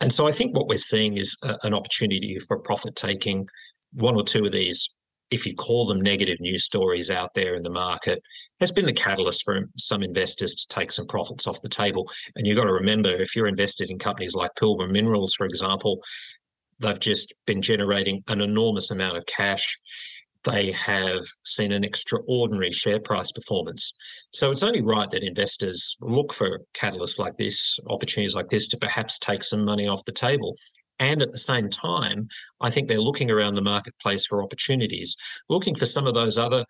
And 0.01 0.11
so 0.11 0.27
I 0.27 0.31
think 0.31 0.55
what 0.55 0.67
we're 0.67 0.77
seeing 0.77 1.17
is 1.17 1.35
a, 1.43 1.57
an 1.63 1.73
opportunity 1.73 2.37
for 2.47 2.59
profit 2.59 2.95
taking. 2.95 3.47
One 3.93 4.15
or 4.15 4.23
two 4.23 4.45
of 4.45 4.51
these, 4.51 4.95
if 5.31 5.45
you 5.45 5.55
call 5.55 5.85
them 5.85 6.01
negative 6.01 6.39
news 6.39 6.65
stories 6.65 7.09
out 7.09 7.33
there 7.33 7.55
in 7.55 7.63
the 7.63 7.71
market, 7.71 8.21
has 8.59 8.71
been 8.71 8.85
the 8.85 8.93
catalyst 8.93 9.43
for 9.45 9.69
some 9.77 10.03
investors 10.03 10.53
to 10.55 10.75
take 10.75 10.91
some 10.91 11.07
profits 11.07 11.47
off 11.47 11.61
the 11.61 11.69
table. 11.69 12.09
And 12.35 12.45
you've 12.45 12.57
got 12.57 12.65
to 12.65 12.73
remember, 12.73 13.09
if 13.09 13.35
you're 13.35 13.47
invested 13.47 13.89
in 13.89 13.97
companies 13.97 14.35
like 14.35 14.51
Pilbara 14.55 14.91
Minerals, 14.91 15.33
for 15.35 15.45
example, 15.45 16.01
they've 16.79 16.99
just 16.99 17.33
been 17.45 17.61
generating 17.61 18.23
an 18.27 18.41
enormous 18.41 18.91
amount 18.91 19.17
of 19.17 19.25
cash 19.25 19.77
they 20.47 20.71
have 20.71 21.23
seen 21.43 21.73
an 21.73 21.83
extraordinary 21.83 22.71
share 22.71 22.99
price 22.99 23.31
performance. 23.31 23.91
So 24.31 24.49
it's 24.49 24.63
only 24.63 24.81
right 24.81 25.09
that 25.09 25.23
investors 25.23 25.95
look 25.99 26.33
for 26.33 26.61
catalysts 26.73 27.19
like 27.19 27.37
this, 27.37 27.77
opportunities 27.89 28.35
like 28.35 28.47
this, 28.47 28.67
to 28.69 28.77
perhaps 28.77 29.19
take 29.19 29.43
some 29.43 29.65
money 29.65 29.87
off 29.87 30.05
the 30.05 30.13
table. 30.13 30.55
And 30.99 31.21
at 31.21 31.31
the 31.31 31.37
same 31.37 31.69
time, 31.69 32.29
I 32.61 32.69
think 32.69 32.87
they're 32.87 32.97
looking 32.97 33.29
around 33.29 33.55
the 33.55 33.61
marketplace 33.61 34.25
for 34.25 34.41
opportunities, 34.41 35.15
looking 35.49 35.75
for 35.75 35.85
some 35.85 36.07
of 36.07 36.13
those 36.13 36.37
other 36.37 36.63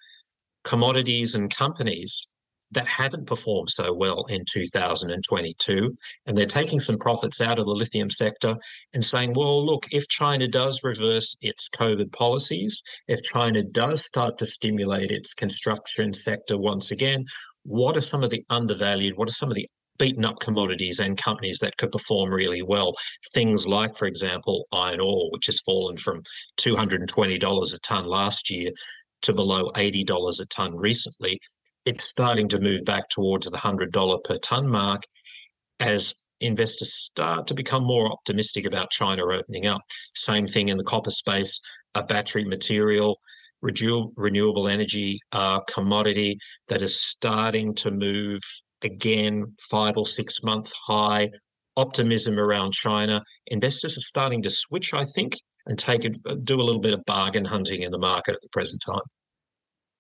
commodities 0.63 1.35
and 1.35 1.53
companies 1.53 2.27
that 2.71 2.87
haven't 2.87 3.27
performed 3.27 3.69
so 3.69 3.93
well 3.93 4.25
in 4.29 4.43
2022. 4.45 5.95
And 6.25 6.37
they're 6.37 6.45
taking 6.45 6.79
some 6.79 6.97
profits 6.97 7.41
out 7.41 7.59
of 7.59 7.65
the 7.65 7.71
lithium 7.71 8.09
sector 8.09 8.55
and 8.93 9.03
saying, 9.03 9.33
well, 9.33 9.65
look, 9.65 9.87
if 9.91 10.07
China 10.09 10.47
does 10.47 10.81
reverse 10.83 11.35
its 11.41 11.69
COVID 11.69 12.11
policies, 12.11 12.81
if 13.07 13.23
China 13.23 13.63
does 13.63 14.03
start 14.03 14.37
to 14.39 14.45
stimulate 14.45 15.11
its 15.11 15.33
construction 15.33 16.13
sector 16.13 16.57
once 16.57 16.91
again, 16.91 17.25
what 17.63 17.97
are 17.97 18.01
some 18.01 18.23
of 18.23 18.29
the 18.29 18.43
undervalued, 18.49 19.17
what 19.17 19.29
are 19.29 19.33
some 19.33 19.49
of 19.49 19.55
the 19.55 19.67
beaten 19.97 20.25
up 20.25 20.39
commodities 20.39 20.99
and 20.99 21.17
companies 21.17 21.59
that 21.59 21.77
could 21.77 21.91
perform 21.91 22.31
really 22.31 22.61
well. 22.61 22.93
Things 23.33 23.67
like, 23.67 23.95
for 23.95 24.05
example, 24.05 24.65
iron 24.71 24.99
ore, 24.99 25.31
which 25.31 25.47
has 25.47 25.59
fallen 25.59 25.97
from 25.97 26.21
$220 26.59 27.73
a 27.73 27.79
tonne 27.79 28.05
last 28.05 28.51
year 28.51 28.71
to 29.23 29.33
below 29.33 29.71
$80 29.71 30.39
a 30.39 30.45
tonne 30.45 30.75
recently 30.75 31.39
it's 31.87 32.03
starting 32.03 32.49
to 32.49 32.59
move 32.59 32.83
back 32.83 33.07
towards 33.07 33.49
the 33.49 33.57
$100 33.57 34.23
per 34.25 34.37
ton 34.39 34.67
mark 34.67 35.03
as 35.79 36.13
investors 36.41 36.93
start 36.93 37.47
to 37.47 37.53
become 37.53 37.81
more 37.85 38.11
optimistic 38.11 38.65
about 38.65 38.91
China 38.91 39.23
opening 39.23 39.67
up. 39.67 39.79
Same 40.13 40.47
thing 40.47 40.67
in 40.67 40.75
the 40.75 40.83
copper 40.83 41.11
space, 41.11 41.61
a 41.95 42.03
battery 42.03 42.43
material, 42.43 43.17
renewable 43.61 44.67
energy 44.67 45.17
uh, 45.31 45.61
commodity 45.61 46.37
that 46.67 46.81
is 46.81 47.01
starting 47.01 47.73
to 47.75 47.89
move 47.89 48.41
again, 48.83 49.55
five 49.71 49.95
or 49.95 50.05
six 50.05 50.43
month 50.43 50.73
high. 50.87 51.29
Optimism 51.77 52.37
around 52.37 52.73
China. 52.73 53.21
Investors 53.47 53.97
are 53.97 54.01
starting 54.01 54.41
to 54.41 54.49
switch, 54.49 54.93
I 54.93 55.03
think, 55.15 55.35
and 55.67 55.79
take 55.79 56.03
it, 56.03 56.17
do 56.43 56.59
a 56.59 56.63
little 56.63 56.81
bit 56.81 56.93
of 56.93 57.05
bargain 57.05 57.45
hunting 57.45 57.83
in 57.83 57.91
the 57.91 57.99
market 57.99 58.33
at 58.33 58.41
the 58.41 58.49
present 58.49 58.81
time. 58.85 59.03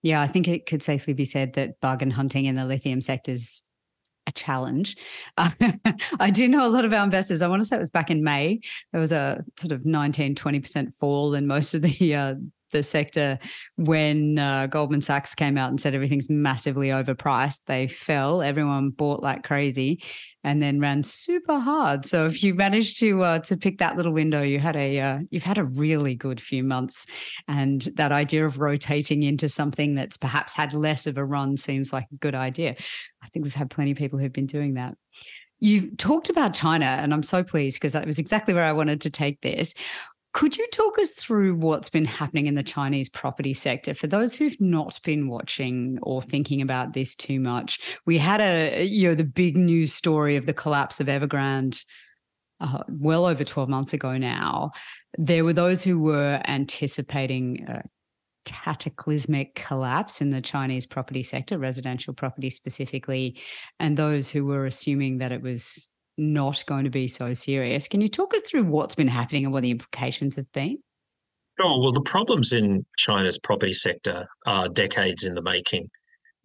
Yeah, 0.03 0.21
I 0.21 0.27
think 0.27 0.47
it 0.47 0.65
could 0.65 0.83
safely 0.83 1.13
be 1.13 1.25
said 1.25 1.53
that 1.53 1.79
bargain 1.81 2.11
hunting 2.11 2.45
in 2.45 2.55
the 2.55 2.65
lithium 2.65 3.01
sector 3.01 3.31
is 3.31 3.63
a 4.27 4.31
challenge. 4.31 4.95
I 5.37 6.29
do 6.31 6.47
know 6.47 6.67
a 6.67 6.69
lot 6.69 6.85
of 6.85 6.93
our 6.93 7.03
investors. 7.03 7.41
I 7.41 7.47
want 7.47 7.61
to 7.61 7.65
say 7.65 7.77
it 7.77 7.79
was 7.79 7.89
back 7.89 8.11
in 8.11 8.23
May. 8.23 8.59
There 8.91 9.01
was 9.01 9.11
a 9.11 9.43
sort 9.57 9.71
of 9.71 9.85
19, 9.85 10.35
20% 10.35 10.93
fall 10.93 11.33
in 11.33 11.47
most 11.47 11.73
of 11.73 11.81
the 11.81 12.15
uh, 12.15 12.35
the 12.71 12.83
sector 12.83 13.39
when 13.75 14.37
uh, 14.39 14.67
Goldman 14.67 15.01
Sachs 15.01 15.33
came 15.33 15.57
out 15.57 15.69
and 15.69 15.79
said 15.79 15.93
everything's 15.93 16.29
massively 16.29 16.89
overpriced. 16.89 17.65
They 17.65 17.87
fell. 17.87 18.41
Everyone 18.41 18.89
bought 18.89 19.23
like 19.23 19.43
crazy, 19.43 20.03
and 20.43 20.61
then 20.61 20.79
ran 20.79 21.03
super 21.03 21.59
hard. 21.59 22.05
So 22.05 22.25
if 22.25 22.43
you 22.43 22.53
managed 22.53 22.99
to 22.99 23.21
uh, 23.23 23.39
to 23.39 23.57
pick 23.57 23.79
that 23.79 23.97
little 23.97 24.13
window, 24.13 24.41
you 24.41 24.59
had 24.59 24.75
a 24.75 24.99
uh, 24.99 25.19
you've 25.29 25.43
had 25.43 25.57
a 25.57 25.65
really 25.65 26.15
good 26.15 26.39
few 26.39 26.63
months. 26.63 27.05
And 27.47 27.81
that 27.95 28.11
idea 28.11 28.45
of 28.45 28.57
rotating 28.57 29.23
into 29.23 29.49
something 29.49 29.95
that's 29.95 30.17
perhaps 30.17 30.53
had 30.53 30.73
less 30.73 31.07
of 31.07 31.17
a 31.17 31.25
run 31.25 31.57
seems 31.57 31.91
like 31.91 32.07
a 32.11 32.17
good 32.17 32.35
idea. 32.35 32.75
I 33.21 33.27
think 33.27 33.43
we've 33.43 33.53
had 33.53 33.69
plenty 33.69 33.91
of 33.91 33.97
people 33.97 34.19
who've 34.19 34.31
been 34.31 34.45
doing 34.45 34.75
that. 34.75 34.95
You 35.59 35.95
talked 35.95 36.29
about 36.29 36.53
China, 36.53 36.85
and 36.85 37.13
I'm 37.13 37.23
so 37.23 37.43
pleased 37.43 37.79
because 37.79 37.93
that 37.93 38.05
was 38.05 38.19
exactly 38.19 38.53
where 38.53 38.63
I 38.63 38.73
wanted 38.73 39.01
to 39.01 39.09
take 39.09 39.41
this. 39.41 39.73
Could 40.37 40.55
you 40.55 40.67
talk 40.67 40.99
us 40.99 41.15
through 41.15 41.55
what's 41.55 41.89
been 41.89 42.05
happening 42.05 42.45
in 42.45 42.53
the 42.53 42.61
Chinese 42.61 43.09
property 43.09 43.55
sector? 43.55 43.95
For 43.95 44.05
those 44.05 44.35
who've 44.35 44.61
not 44.61 44.99
been 45.03 45.29
watching 45.29 45.97
or 46.03 46.21
thinking 46.21 46.61
about 46.61 46.93
this 46.93 47.15
too 47.15 47.39
much, 47.39 47.79
we 48.05 48.19
had 48.19 48.39
a, 48.39 48.85
you 48.85 49.07
know, 49.07 49.15
the 49.15 49.23
big 49.23 49.57
news 49.57 49.93
story 49.93 50.35
of 50.35 50.45
the 50.45 50.53
collapse 50.53 50.99
of 50.99 51.07
Evergrande 51.07 51.83
uh, 52.59 52.83
well 52.87 53.25
over 53.25 53.43
12 53.43 53.67
months 53.67 53.93
ago 53.93 54.15
now. 54.19 54.73
There 55.17 55.43
were 55.43 55.53
those 55.53 55.83
who 55.83 55.97
were 55.97 56.39
anticipating 56.45 57.65
a 57.67 57.81
cataclysmic 58.45 59.55
collapse 59.55 60.21
in 60.21 60.29
the 60.29 60.41
Chinese 60.41 60.85
property 60.85 61.23
sector, 61.23 61.57
residential 61.57 62.13
property 62.13 62.51
specifically, 62.51 63.39
and 63.79 63.97
those 63.97 64.29
who 64.29 64.45
were 64.45 64.67
assuming 64.67 65.17
that 65.17 65.31
it 65.31 65.41
was 65.41 65.89
not 66.17 66.63
going 66.65 66.83
to 66.83 66.89
be 66.89 67.07
so 67.07 67.33
serious. 67.33 67.87
Can 67.87 68.01
you 68.01 68.07
talk 68.07 68.33
us 68.33 68.41
through 68.41 68.65
what's 68.65 68.95
been 68.95 69.07
happening 69.07 69.45
and 69.45 69.53
what 69.53 69.63
the 69.63 69.71
implications 69.71 70.35
have 70.35 70.51
been? 70.51 70.79
Oh, 71.59 71.79
well, 71.79 71.91
the 71.91 72.01
problems 72.01 72.53
in 72.53 72.85
China's 72.97 73.39
property 73.39 73.73
sector 73.73 74.27
are 74.45 74.69
decades 74.69 75.25
in 75.25 75.33
the 75.33 75.41
making, 75.41 75.89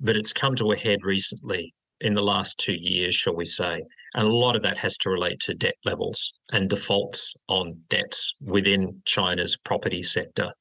but 0.00 0.16
it's 0.16 0.32
come 0.32 0.54
to 0.56 0.72
a 0.72 0.76
head 0.76 1.00
recently 1.02 1.74
in 2.00 2.14
the 2.14 2.22
last 2.22 2.58
two 2.58 2.76
years, 2.78 3.14
shall 3.14 3.36
we 3.36 3.44
say. 3.44 3.82
And 4.14 4.26
a 4.26 4.34
lot 4.34 4.56
of 4.56 4.62
that 4.62 4.76
has 4.78 4.96
to 4.98 5.10
relate 5.10 5.40
to 5.40 5.54
debt 5.54 5.74
levels 5.84 6.38
and 6.52 6.68
defaults 6.68 7.34
on 7.48 7.78
debts 7.88 8.36
within 8.40 9.00
China's 9.04 9.56
property 9.56 10.02
sector. 10.02 10.52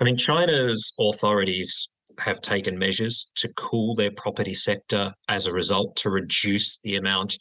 I 0.00 0.04
mean, 0.04 0.16
China's 0.16 0.92
authorities 0.98 1.88
have 2.18 2.40
taken 2.40 2.78
measures 2.78 3.26
to 3.36 3.52
cool 3.56 3.94
their 3.94 4.10
property 4.10 4.54
sector 4.54 5.14
as 5.28 5.46
a 5.46 5.52
result 5.52 5.94
to 5.96 6.10
reduce 6.10 6.78
the 6.78 6.96
amount 6.96 7.36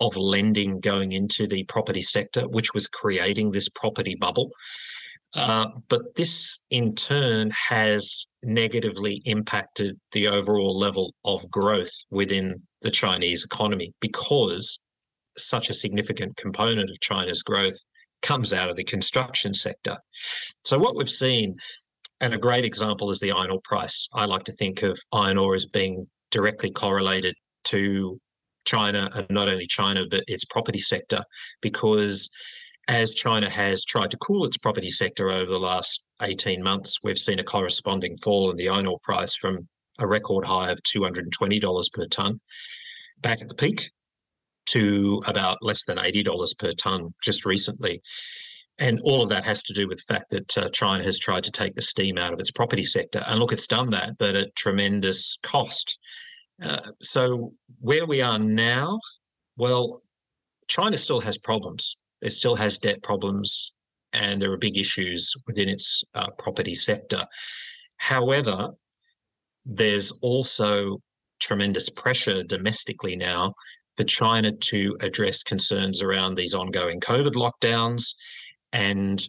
of 0.00 0.16
lending 0.16 0.80
going 0.80 1.12
into 1.12 1.46
the 1.46 1.64
property 1.64 2.02
sector, 2.02 2.42
which 2.48 2.74
was 2.74 2.86
creating 2.86 3.50
this 3.50 3.68
property 3.68 4.16
bubble. 4.18 4.50
Uh, 5.34 5.66
but 5.88 6.14
this 6.14 6.64
in 6.70 6.94
turn 6.94 7.50
has 7.68 8.26
negatively 8.42 9.20
impacted 9.24 9.98
the 10.12 10.28
overall 10.28 10.78
level 10.78 11.14
of 11.24 11.50
growth 11.50 11.92
within 12.10 12.62
the 12.82 12.90
Chinese 12.90 13.44
economy 13.44 13.90
because 14.00 14.82
such 15.36 15.68
a 15.68 15.74
significant 15.74 16.36
component 16.36 16.90
of 16.90 17.00
China's 17.00 17.42
growth 17.42 17.76
comes 18.22 18.52
out 18.52 18.70
of 18.70 18.76
the 18.76 18.84
construction 18.84 19.52
sector. 19.52 19.98
So, 20.64 20.78
what 20.78 20.96
we've 20.96 21.10
seen, 21.10 21.56
and 22.20 22.32
a 22.32 22.38
great 22.38 22.64
example 22.64 23.10
is 23.10 23.20
the 23.20 23.32
iron 23.32 23.50
ore 23.50 23.60
price. 23.62 24.08
I 24.14 24.24
like 24.24 24.44
to 24.44 24.52
think 24.52 24.82
of 24.82 24.98
iron 25.12 25.36
ore 25.36 25.54
as 25.54 25.66
being 25.66 26.06
directly 26.30 26.70
correlated 26.70 27.34
to 27.64 28.18
China, 28.66 29.08
and 29.14 29.26
not 29.30 29.48
only 29.48 29.66
China, 29.66 30.04
but 30.10 30.24
its 30.26 30.44
property 30.44 30.78
sector, 30.78 31.24
because 31.62 32.28
as 32.88 33.14
China 33.14 33.48
has 33.48 33.84
tried 33.84 34.10
to 34.10 34.16
cool 34.18 34.44
its 34.44 34.58
property 34.58 34.90
sector 34.90 35.30
over 35.30 35.50
the 35.50 35.58
last 35.58 36.04
18 36.22 36.62
months, 36.62 36.98
we've 37.02 37.18
seen 37.18 37.38
a 37.38 37.44
corresponding 37.44 38.14
fall 38.16 38.50
in 38.50 38.56
the 38.56 38.68
iron 38.68 38.86
ore 38.86 38.98
price 39.02 39.34
from 39.34 39.68
a 39.98 40.06
record 40.06 40.44
high 40.44 40.70
of 40.70 40.78
$220 40.82 41.92
per 41.92 42.06
tonne 42.06 42.40
back 43.22 43.40
at 43.40 43.48
the 43.48 43.54
peak 43.54 43.90
to 44.66 45.22
about 45.26 45.58
less 45.62 45.84
than 45.84 45.98
$80 45.98 46.58
per 46.58 46.72
tonne 46.72 47.14
just 47.22 47.44
recently. 47.44 48.02
And 48.78 49.00
all 49.04 49.22
of 49.22 49.30
that 49.30 49.44
has 49.44 49.62
to 49.64 49.72
do 49.72 49.88
with 49.88 49.98
the 49.98 50.14
fact 50.14 50.30
that 50.30 50.58
uh, 50.58 50.68
China 50.70 51.02
has 51.02 51.18
tried 51.18 51.44
to 51.44 51.50
take 51.50 51.74
the 51.74 51.82
steam 51.82 52.18
out 52.18 52.34
of 52.34 52.40
its 52.40 52.50
property 52.50 52.84
sector. 52.84 53.24
And 53.26 53.38
look, 53.38 53.52
it's 53.52 53.66
done 53.66 53.90
that, 53.90 54.18
but 54.18 54.36
at 54.36 54.54
tremendous 54.54 55.38
cost. 55.42 55.98
Uh, 56.62 56.80
so 57.02 57.52
where 57.80 58.06
we 58.06 58.22
are 58.22 58.38
now, 58.38 58.98
well, 59.56 60.00
China 60.68 60.96
still 60.96 61.20
has 61.20 61.38
problems. 61.38 61.96
It 62.22 62.30
still 62.30 62.56
has 62.56 62.78
debt 62.78 63.02
problems, 63.02 63.72
and 64.12 64.40
there 64.40 64.52
are 64.52 64.56
big 64.58 64.78
issues 64.78 65.32
within 65.46 65.68
its 65.68 66.02
uh, 66.14 66.30
property 66.38 66.74
sector. 66.74 67.26
However, 67.98 68.70
there's 69.64 70.12
also 70.22 71.00
tremendous 71.40 71.88
pressure 71.90 72.42
domestically 72.42 73.16
now 73.16 73.54
for 73.96 74.04
China 74.04 74.52
to 74.52 74.96
address 75.00 75.42
concerns 75.42 76.02
around 76.02 76.34
these 76.34 76.54
ongoing 76.54 77.00
COVID 77.00 77.32
lockdowns 77.32 78.14
and 78.72 79.22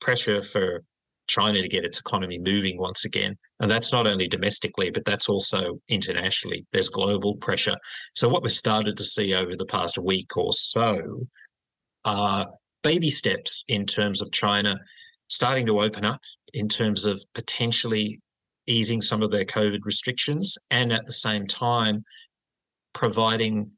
pressure 0.00 0.42
for 0.42 0.82
China 1.28 1.62
to 1.62 1.68
get 1.68 1.84
its 1.84 2.00
economy 2.00 2.38
moving 2.38 2.78
once 2.78 3.04
again. 3.04 3.36
And 3.62 3.70
that's 3.70 3.92
not 3.92 4.08
only 4.08 4.26
domestically, 4.26 4.90
but 4.90 5.04
that's 5.04 5.28
also 5.28 5.80
internationally. 5.88 6.66
There's 6.72 6.88
global 6.88 7.36
pressure. 7.36 7.76
So, 8.12 8.28
what 8.28 8.42
we've 8.42 8.50
started 8.50 8.96
to 8.96 9.04
see 9.04 9.34
over 9.34 9.54
the 9.54 9.66
past 9.66 9.96
week 9.98 10.36
or 10.36 10.52
so 10.52 11.28
are 12.04 12.48
baby 12.82 13.08
steps 13.08 13.64
in 13.68 13.86
terms 13.86 14.20
of 14.20 14.32
China 14.32 14.76
starting 15.28 15.66
to 15.66 15.80
open 15.80 16.04
up, 16.04 16.20
in 16.52 16.68
terms 16.68 17.06
of 17.06 17.22
potentially 17.34 18.20
easing 18.66 19.00
some 19.00 19.22
of 19.22 19.30
their 19.30 19.44
COVID 19.44 19.84
restrictions, 19.84 20.58
and 20.72 20.92
at 20.92 21.06
the 21.06 21.12
same 21.12 21.46
time, 21.46 22.04
providing 22.92 23.70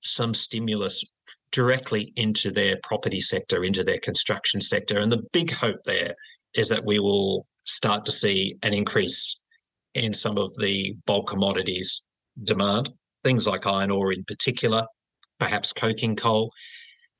some 0.00 0.32
stimulus 0.32 1.04
directly 1.50 2.12
into 2.14 2.52
their 2.52 2.76
property 2.84 3.20
sector, 3.20 3.64
into 3.64 3.82
their 3.82 3.98
construction 3.98 4.60
sector. 4.60 5.00
And 5.00 5.10
the 5.10 5.24
big 5.32 5.52
hope 5.52 5.82
there 5.84 6.14
is 6.54 6.68
that 6.68 6.84
we 6.84 7.00
will 7.00 7.46
start 7.64 8.04
to 8.06 8.12
see 8.12 8.56
an 8.62 8.74
increase 8.74 9.40
in 9.94 10.14
some 10.14 10.38
of 10.38 10.50
the 10.58 10.94
bulk 11.06 11.28
commodities 11.28 12.02
demand, 12.44 12.90
things 13.24 13.46
like 13.46 13.66
iron 13.66 13.90
ore 13.90 14.12
in 14.12 14.24
particular, 14.24 14.86
perhaps 15.38 15.72
coking 15.72 16.16
coal, 16.16 16.50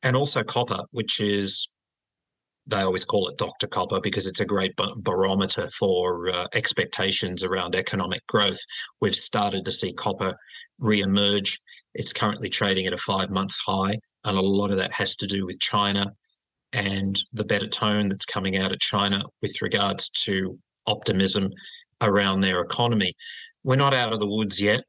and 0.02 0.16
also 0.16 0.42
copper, 0.42 0.85
which 0.90 1.20
is 1.20 1.68
they 2.66 2.81
always 2.81 3.05
call 3.05 3.28
it 3.28 3.38
Dr. 3.38 3.66
Copper 3.66 4.00
because 4.00 4.28
it's 4.28 4.40
a 4.40 4.44
great 4.44 4.72
barometer 4.98 5.68
for 5.70 6.28
uh, 6.28 6.46
expectations 6.55 7.42
around 7.42 7.74
economic 7.74 8.24
growth. 8.28 8.61
We've 9.00 9.16
started 9.16 9.64
to 9.64 9.72
see 9.72 9.92
copper 9.92 10.37
re-emerge. 10.78 11.59
It's 11.94 12.12
currently 12.12 12.48
trading 12.48 12.87
at 12.87 12.92
a 12.92 12.98
five-month 12.98 13.55
high, 13.66 13.98
and 14.24 14.38
a 14.38 14.40
lot 14.40 14.70
of 14.70 14.76
that 14.76 14.92
has 14.92 15.16
to 15.16 15.26
do 15.26 15.44
with 15.44 15.59
China 15.59 16.12
and 16.72 17.18
the 17.32 17.44
better 17.44 17.66
tone 17.66 18.08
that's 18.08 18.24
coming 18.24 18.56
out 18.56 18.72
of 18.72 18.80
China 18.80 19.22
with 19.40 19.61
regards 19.62 20.08
to 20.24 20.58
optimism 20.87 21.50
around 22.00 22.40
their 22.40 22.61
economy. 22.61 23.12
We're 23.64 23.76
not 23.76 23.94
out 23.94 24.12
of 24.12 24.20
the 24.20 24.28
woods 24.28 24.61
yet, 24.61 24.82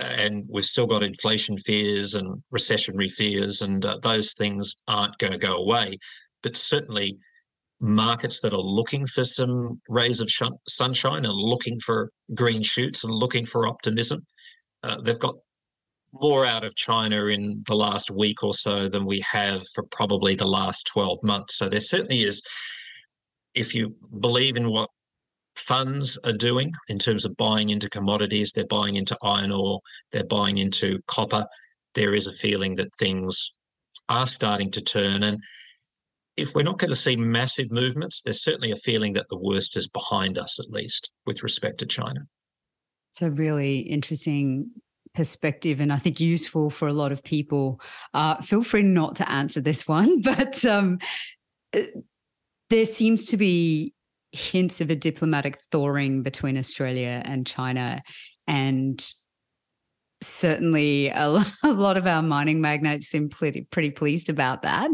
and 0.00 0.44
we've 0.50 0.64
still 0.64 0.86
got 0.86 1.02
inflation 1.02 1.56
fears 1.58 2.14
and 2.14 2.42
recessionary 2.54 3.10
fears, 3.10 3.62
and 3.62 3.84
uh, 3.84 3.98
those 4.02 4.34
things 4.34 4.76
aren't 4.88 5.18
going 5.18 5.32
to 5.32 5.38
go 5.38 5.56
away 5.56 5.98
but 6.46 6.56
certainly 6.56 7.18
markets 7.80 8.40
that 8.40 8.52
are 8.52 8.58
looking 8.58 9.04
for 9.04 9.24
some 9.24 9.80
rays 9.88 10.20
of 10.20 10.30
sh- 10.30 10.42
sunshine 10.68 11.24
and 11.24 11.34
looking 11.34 11.76
for 11.80 12.10
green 12.34 12.62
shoots 12.62 13.02
and 13.02 13.12
looking 13.12 13.44
for 13.44 13.66
optimism. 13.66 14.20
Uh, 14.84 15.00
they've 15.02 15.18
got 15.18 15.34
more 16.12 16.46
out 16.46 16.64
of 16.64 16.74
China 16.76 17.26
in 17.26 17.62
the 17.66 17.74
last 17.74 18.10
week 18.10 18.42
or 18.42 18.54
so 18.54 18.88
than 18.88 19.04
we 19.04 19.20
have 19.20 19.62
for 19.74 19.84
probably 19.90 20.34
the 20.34 20.46
last 20.46 20.86
12 20.92 21.18
months. 21.22 21.56
So 21.56 21.68
there 21.68 21.80
certainly 21.80 22.20
is, 22.20 22.40
if 23.54 23.74
you 23.74 23.96
believe 24.20 24.56
in 24.56 24.70
what 24.70 24.90
funds 25.56 26.18
are 26.24 26.32
doing 26.32 26.72
in 26.88 26.98
terms 26.98 27.24
of 27.24 27.36
buying 27.36 27.70
into 27.70 27.88
commodities, 27.88 28.52
they're 28.54 28.66
buying 28.66 28.96
into 28.96 29.16
iron 29.22 29.52
ore, 29.52 29.80
they're 30.12 30.24
buying 30.24 30.58
into 30.58 31.00
copper, 31.06 31.46
there 31.94 32.14
is 32.14 32.26
a 32.26 32.32
feeling 32.32 32.76
that 32.76 32.94
things 32.98 33.50
are 34.08 34.26
starting 34.26 34.70
to 34.70 34.82
turn. 34.82 35.22
And 35.22 35.38
if 36.36 36.54
we're 36.54 36.62
not 36.62 36.78
going 36.78 36.90
to 36.90 36.96
see 36.96 37.16
massive 37.16 37.70
movements, 37.70 38.22
there's 38.22 38.42
certainly 38.42 38.70
a 38.70 38.76
feeling 38.76 39.14
that 39.14 39.26
the 39.30 39.38
worst 39.38 39.76
is 39.76 39.88
behind 39.88 40.38
us, 40.38 40.60
at 40.60 40.70
least 40.70 41.10
with 41.24 41.42
respect 41.42 41.78
to 41.78 41.86
China. 41.86 42.20
It's 43.10 43.22
a 43.22 43.30
really 43.30 43.78
interesting 43.78 44.70
perspective 45.16 45.80
and 45.80 45.92
I 45.92 45.96
think 45.96 46.20
useful 46.20 46.70
for 46.70 46.86
a 46.86 46.92
lot 46.92 47.10
of 47.10 47.24
people. 47.24 47.80
Uh, 48.14 48.36
feel 48.36 48.62
free 48.62 48.82
not 48.82 49.16
to 49.16 49.30
answer 49.30 49.60
this 49.60 49.88
one, 49.88 50.20
but 50.20 50.64
um, 50.64 50.98
uh, 51.74 51.80
there 52.70 52.84
seems 52.84 53.24
to 53.26 53.36
be 53.36 53.94
hints 54.32 54.80
of 54.80 54.90
a 54.90 54.96
diplomatic 54.96 55.58
thawing 55.72 56.22
between 56.22 56.56
Australia 56.56 57.22
and 57.24 57.46
China. 57.46 58.02
And 58.46 59.04
certainly 60.20 61.10
a, 61.14 61.44
lot 61.64 61.96
of 61.96 62.06
our 62.06 62.22
mining 62.22 62.60
magnates 62.60 63.06
seem 63.06 63.28
pretty, 63.28 63.62
pretty 63.70 63.90
pleased 63.90 64.28
about 64.28 64.62
that. 64.62 64.90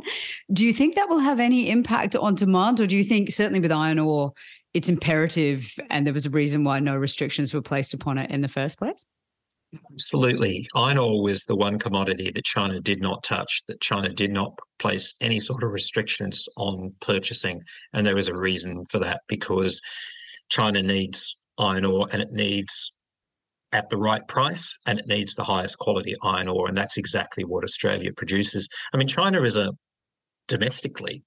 Do 0.52 0.64
you 0.64 0.72
think 0.72 0.94
that 0.94 1.08
will 1.08 1.18
have 1.18 1.40
any 1.40 1.70
impact 1.70 2.16
on 2.16 2.34
demand, 2.34 2.80
or 2.80 2.86
do 2.86 2.96
you 2.96 3.04
think 3.04 3.30
certainly 3.30 3.60
with 3.60 3.72
iron 3.72 3.98
ore, 3.98 4.32
it's 4.74 4.88
imperative 4.88 5.70
and 5.90 6.06
there 6.06 6.14
was 6.14 6.24
a 6.24 6.30
reason 6.30 6.64
why 6.64 6.78
no 6.78 6.96
restrictions 6.96 7.52
were 7.52 7.60
placed 7.60 7.92
upon 7.92 8.16
it 8.16 8.30
in 8.30 8.40
the 8.40 8.48
first 8.48 8.78
place? 8.78 9.04
Absolutely. 9.92 10.68
Iron 10.74 10.98
ore 10.98 11.22
was 11.22 11.44
the 11.44 11.56
one 11.56 11.78
commodity 11.78 12.30
that 12.30 12.44
China 12.44 12.80
did 12.80 13.00
not 13.00 13.22
touch, 13.22 13.62
that 13.68 13.80
China 13.80 14.10
did 14.10 14.30
not 14.30 14.58
place 14.78 15.14
any 15.20 15.40
sort 15.40 15.62
of 15.62 15.70
restrictions 15.70 16.46
on 16.56 16.94
purchasing. 17.00 17.62
And 17.92 18.06
there 18.06 18.14
was 18.14 18.28
a 18.28 18.36
reason 18.36 18.84
for 18.84 18.98
that 18.98 19.22
because 19.28 19.80
China 20.50 20.82
needs 20.82 21.34
iron 21.58 21.84
ore 21.84 22.06
and 22.12 22.20
it 22.20 22.32
needs 22.32 22.92
at 23.72 23.88
the 23.88 23.96
right 23.96 24.26
price 24.28 24.76
and 24.86 24.98
it 24.98 25.06
needs 25.06 25.34
the 25.34 25.44
highest 25.44 25.78
quality 25.78 26.14
iron 26.22 26.48
ore. 26.48 26.68
And 26.68 26.76
that's 26.76 26.98
exactly 26.98 27.44
what 27.44 27.64
Australia 27.64 28.12
produces. 28.12 28.68
I 28.92 28.98
mean, 28.98 29.08
China 29.08 29.42
is 29.42 29.56
a 29.56 29.72
domestically 30.48 31.22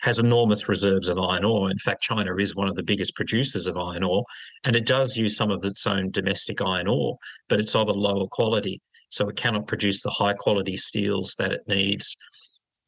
has 0.00 0.18
enormous 0.18 0.68
reserves 0.68 1.08
of 1.08 1.18
iron 1.18 1.44
ore. 1.44 1.70
In 1.70 1.78
fact, 1.78 2.02
China 2.02 2.34
is 2.36 2.54
one 2.54 2.68
of 2.68 2.74
the 2.74 2.82
biggest 2.82 3.14
producers 3.14 3.66
of 3.66 3.76
iron 3.76 4.02
ore, 4.02 4.24
and 4.64 4.76
it 4.76 4.86
does 4.86 5.16
use 5.16 5.36
some 5.36 5.50
of 5.50 5.64
its 5.64 5.86
own 5.86 6.10
domestic 6.10 6.64
iron 6.64 6.88
ore, 6.88 7.16
but 7.48 7.60
it's 7.60 7.74
of 7.74 7.88
a 7.88 7.92
lower 7.92 8.26
quality. 8.26 8.80
So 9.08 9.28
it 9.28 9.36
cannot 9.36 9.66
produce 9.66 10.02
the 10.02 10.10
high 10.10 10.34
quality 10.34 10.76
steels 10.76 11.34
that 11.38 11.52
it 11.52 11.62
needs. 11.66 12.16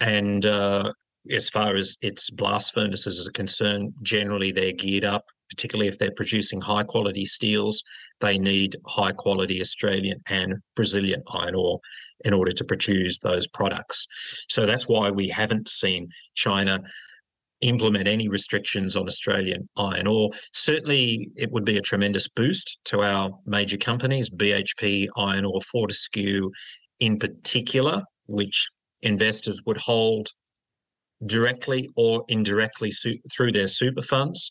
And 0.00 0.46
uh, 0.46 0.92
as 1.30 1.50
far 1.50 1.74
as 1.74 1.96
its 2.00 2.30
blast 2.30 2.74
furnaces 2.74 3.26
are 3.26 3.32
concerned, 3.32 3.92
generally 4.02 4.52
they're 4.52 4.72
geared 4.72 5.04
up 5.04 5.24
particularly 5.52 5.86
if 5.88 5.98
they're 5.98 6.10
producing 6.12 6.60
high 6.60 6.82
quality 6.82 7.26
steels, 7.26 7.84
they 8.20 8.38
need 8.38 8.74
high 8.86 9.12
quality 9.12 9.60
Australian 9.60 10.18
and 10.30 10.54
Brazilian 10.74 11.22
iron 11.30 11.54
ore 11.54 11.78
in 12.24 12.32
order 12.32 12.52
to 12.52 12.64
produce 12.64 13.18
those 13.18 13.46
products. 13.46 14.06
So 14.48 14.66
that's 14.66 14.88
why 14.88 15.10
we 15.10 15.28
haven't 15.28 15.68
seen 15.68 16.08
China 16.34 16.80
implement 17.62 18.08
any 18.08 18.28
restrictions 18.28 18.96
on 18.96 19.06
Australian 19.06 19.68
iron 19.76 20.06
ore. 20.06 20.30
Certainly, 20.52 21.30
it 21.36 21.50
would 21.52 21.64
be 21.64 21.78
a 21.78 21.82
tremendous 21.82 22.28
boost 22.28 22.80
to 22.86 23.02
our 23.02 23.30
major 23.46 23.76
companies, 23.76 24.30
BHP, 24.30 25.06
Iron 25.16 25.44
Ore, 25.44 25.60
Fortescue 25.60 26.50
in 27.00 27.18
particular, 27.18 28.02
which 28.26 28.68
investors 29.02 29.62
would 29.66 29.76
hold 29.76 30.28
directly 31.26 31.88
or 31.96 32.24
indirectly 32.28 32.92
through 33.32 33.52
their 33.52 33.68
super 33.68 34.02
funds. 34.02 34.50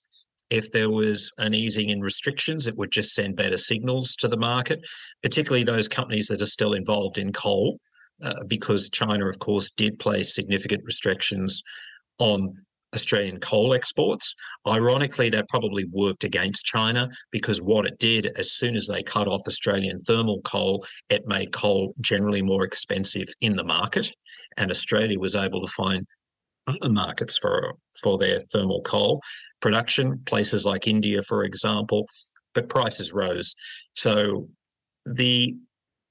If 0.51 0.71
there 0.71 0.89
was 0.89 1.31
an 1.37 1.53
easing 1.53 1.89
in 1.89 2.01
restrictions, 2.01 2.67
it 2.67 2.77
would 2.77 2.91
just 2.91 3.13
send 3.13 3.37
better 3.37 3.57
signals 3.57 4.15
to 4.17 4.27
the 4.27 4.37
market, 4.37 4.81
particularly 5.23 5.63
those 5.63 5.87
companies 5.87 6.27
that 6.27 6.41
are 6.41 6.45
still 6.45 6.73
involved 6.73 7.17
in 7.17 7.31
coal, 7.31 7.77
uh, 8.21 8.43
because 8.47 8.89
China, 8.89 9.27
of 9.27 9.39
course, 9.39 9.71
did 9.71 9.97
place 9.97 10.35
significant 10.35 10.83
restrictions 10.83 11.63
on 12.19 12.53
Australian 12.93 13.39
coal 13.39 13.73
exports. 13.73 14.35
Ironically, 14.67 15.29
that 15.29 15.47
probably 15.47 15.85
worked 15.91 16.25
against 16.25 16.65
China 16.65 17.09
because 17.31 17.61
what 17.61 17.85
it 17.85 17.97
did, 17.99 18.27
as 18.37 18.51
soon 18.51 18.75
as 18.75 18.87
they 18.87 19.01
cut 19.01 19.29
off 19.29 19.47
Australian 19.47 19.99
thermal 19.99 20.41
coal, 20.41 20.85
it 21.09 21.25
made 21.25 21.53
coal 21.53 21.93
generally 22.01 22.41
more 22.41 22.65
expensive 22.65 23.27
in 23.39 23.55
the 23.55 23.63
market. 23.63 24.13
And 24.57 24.69
Australia 24.69 25.17
was 25.19 25.35
able 25.35 25.65
to 25.65 25.71
find 25.71 26.05
other 26.67 26.91
markets 26.91 27.37
for 27.37 27.73
for 28.01 28.17
their 28.17 28.39
thermal 28.39 28.81
coal 28.81 29.21
production, 29.61 30.21
places 30.25 30.65
like 30.65 30.87
India, 30.87 31.21
for 31.23 31.43
example, 31.43 32.07
but 32.53 32.69
prices 32.69 33.13
rose. 33.13 33.55
So 33.93 34.49
the 35.05 35.55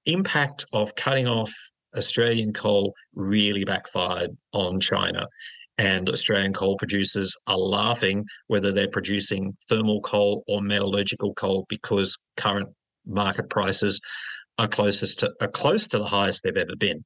impact 0.07 0.65
of 0.73 0.95
cutting 0.95 1.27
off 1.27 1.53
Australian 1.97 2.53
coal 2.53 2.95
really 3.15 3.65
backfired 3.65 4.31
on 4.53 4.81
China. 4.81 5.27
And 5.79 6.09
Australian 6.09 6.53
coal 6.53 6.77
producers 6.77 7.35
are 7.47 7.57
laughing 7.57 8.27
whether 8.49 8.71
they're 8.71 8.89
producing 8.89 9.57
thermal 9.69 10.01
coal 10.03 10.45
or 10.47 10.61
metallurgical 10.61 11.35
coal 11.35 11.65
because 11.69 12.17
current 12.37 12.69
market 13.07 13.49
prices 13.49 14.01
are 14.59 14.69
closest 14.69 15.21
to 15.21 15.33
are 15.41 15.49
close 15.49 15.89
to 15.89 15.99
the 15.99 16.05
highest 16.05 16.43
they've 16.43 16.57
ever 16.57 16.77
been. 16.77 17.03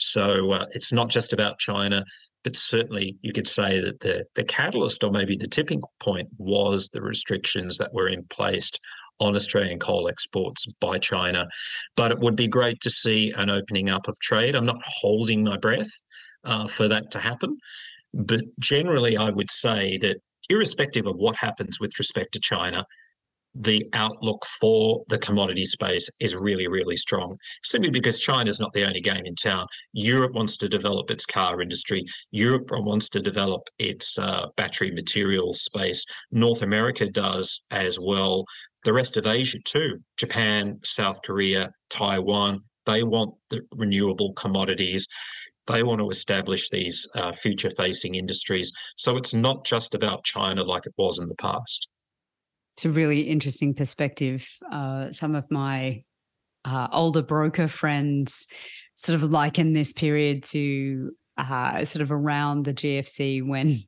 So 0.00 0.52
uh, 0.52 0.66
it's 0.72 0.92
not 0.92 1.08
just 1.08 1.32
about 1.32 1.58
China, 1.58 2.04
but 2.42 2.56
certainly 2.56 3.16
you 3.22 3.32
could 3.32 3.46
say 3.46 3.80
that 3.80 4.00
the 4.00 4.24
the 4.34 4.44
catalyst 4.44 5.04
or 5.04 5.10
maybe 5.10 5.36
the 5.36 5.46
tipping 5.46 5.82
point 6.00 6.28
was 6.38 6.88
the 6.88 7.02
restrictions 7.02 7.78
that 7.78 7.92
were 7.92 8.08
in 8.08 8.24
place 8.24 8.70
on 9.20 9.36
Australian 9.36 9.78
coal 9.78 10.08
exports 10.08 10.64
by 10.80 10.98
China. 10.98 11.46
But 11.96 12.10
it 12.10 12.18
would 12.20 12.36
be 12.36 12.48
great 12.48 12.80
to 12.80 12.90
see 12.90 13.32
an 13.36 13.50
opening 13.50 13.90
up 13.90 14.08
of 14.08 14.18
trade. 14.20 14.54
I'm 14.54 14.64
not 14.64 14.80
holding 14.82 15.44
my 15.44 15.58
breath 15.58 15.90
uh, 16.44 16.66
for 16.66 16.88
that 16.88 17.10
to 17.10 17.18
happen, 17.18 17.58
but 18.14 18.40
generally 18.58 19.18
I 19.18 19.28
would 19.28 19.50
say 19.50 19.98
that 19.98 20.16
irrespective 20.48 21.06
of 21.06 21.16
what 21.16 21.36
happens 21.36 21.78
with 21.78 21.98
respect 21.98 22.32
to 22.32 22.40
China, 22.40 22.86
the 23.54 23.84
outlook 23.94 24.44
for 24.60 25.02
the 25.08 25.18
commodity 25.18 25.64
space 25.64 26.08
is 26.20 26.36
really, 26.36 26.68
really 26.68 26.96
strong, 26.96 27.36
simply 27.64 27.90
because 27.90 28.20
China's 28.20 28.60
not 28.60 28.72
the 28.72 28.86
only 28.86 29.00
game 29.00 29.24
in 29.24 29.34
town. 29.34 29.66
Europe 29.92 30.32
wants 30.32 30.56
to 30.58 30.68
develop 30.68 31.10
its 31.10 31.26
car 31.26 31.60
industry. 31.60 32.04
Europe 32.30 32.70
wants 32.70 33.08
to 33.10 33.20
develop 33.20 33.62
its 33.78 34.18
uh, 34.18 34.46
battery 34.56 34.90
materials 34.92 35.62
space. 35.62 36.04
North 36.30 36.62
America 36.62 37.06
does 37.08 37.60
as 37.70 37.98
well. 38.00 38.44
The 38.84 38.92
rest 38.92 39.16
of 39.16 39.26
Asia, 39.26 39.58
too 39.64 39.98
Japan, 40.16 40.78
South 40.82 41.20
Korea, 41.22 41.70
Taiwan, 41.90 42.62
they 42.86 43.02
want 43.02 43.34
the 43.50 43.62
renewable 43.74 44.32
commodities. 44.34 45.06
They 45.66 45.82
want 45.82 46.00
to 46.00 46.08
establish 46.08 46.68
these 46.68 47.06
uh, 47.14 47.32
future 47.32 47.70
facing 47.70 48.14
industries. 48.14 48.72
So 48.96 49.16
it's 49.16 49.34
not 49.34 49.64
just 49.64 49.94
about 49.94 50.24
China 50.24 50.64
like 50.64 50.86
it 50.86 50.94
was 50.96 51.18
in 51.20 51.28
the 51.28 51.36
past 51.36 51.89
it's 52.80 52.86
a 52.86 52.90
really 52.90 53.20
interesting 53.20 53.74
perspective. 53.74 54.48
Uh, 54.72 55.12
some 55.12 55.34
of 55.34 55.44
my 55.50 56.02
uh, 56.64 56.88
older 56.90 57.20
broker 57.20 57.68
friends 57.68 58.46
sort 58.96 59.22
of 59.22 59.30
liken 59.30 59.74
this 59.74 59.92
period 59.92 60.42
to 60.44 61.10
uh, 61.36 61.84
sort 61.84 62.00
of 62.00 62.10
around 62.10 62.64
the 62.64 62.72
GFC 62.72 63.46
when 63.46 63.82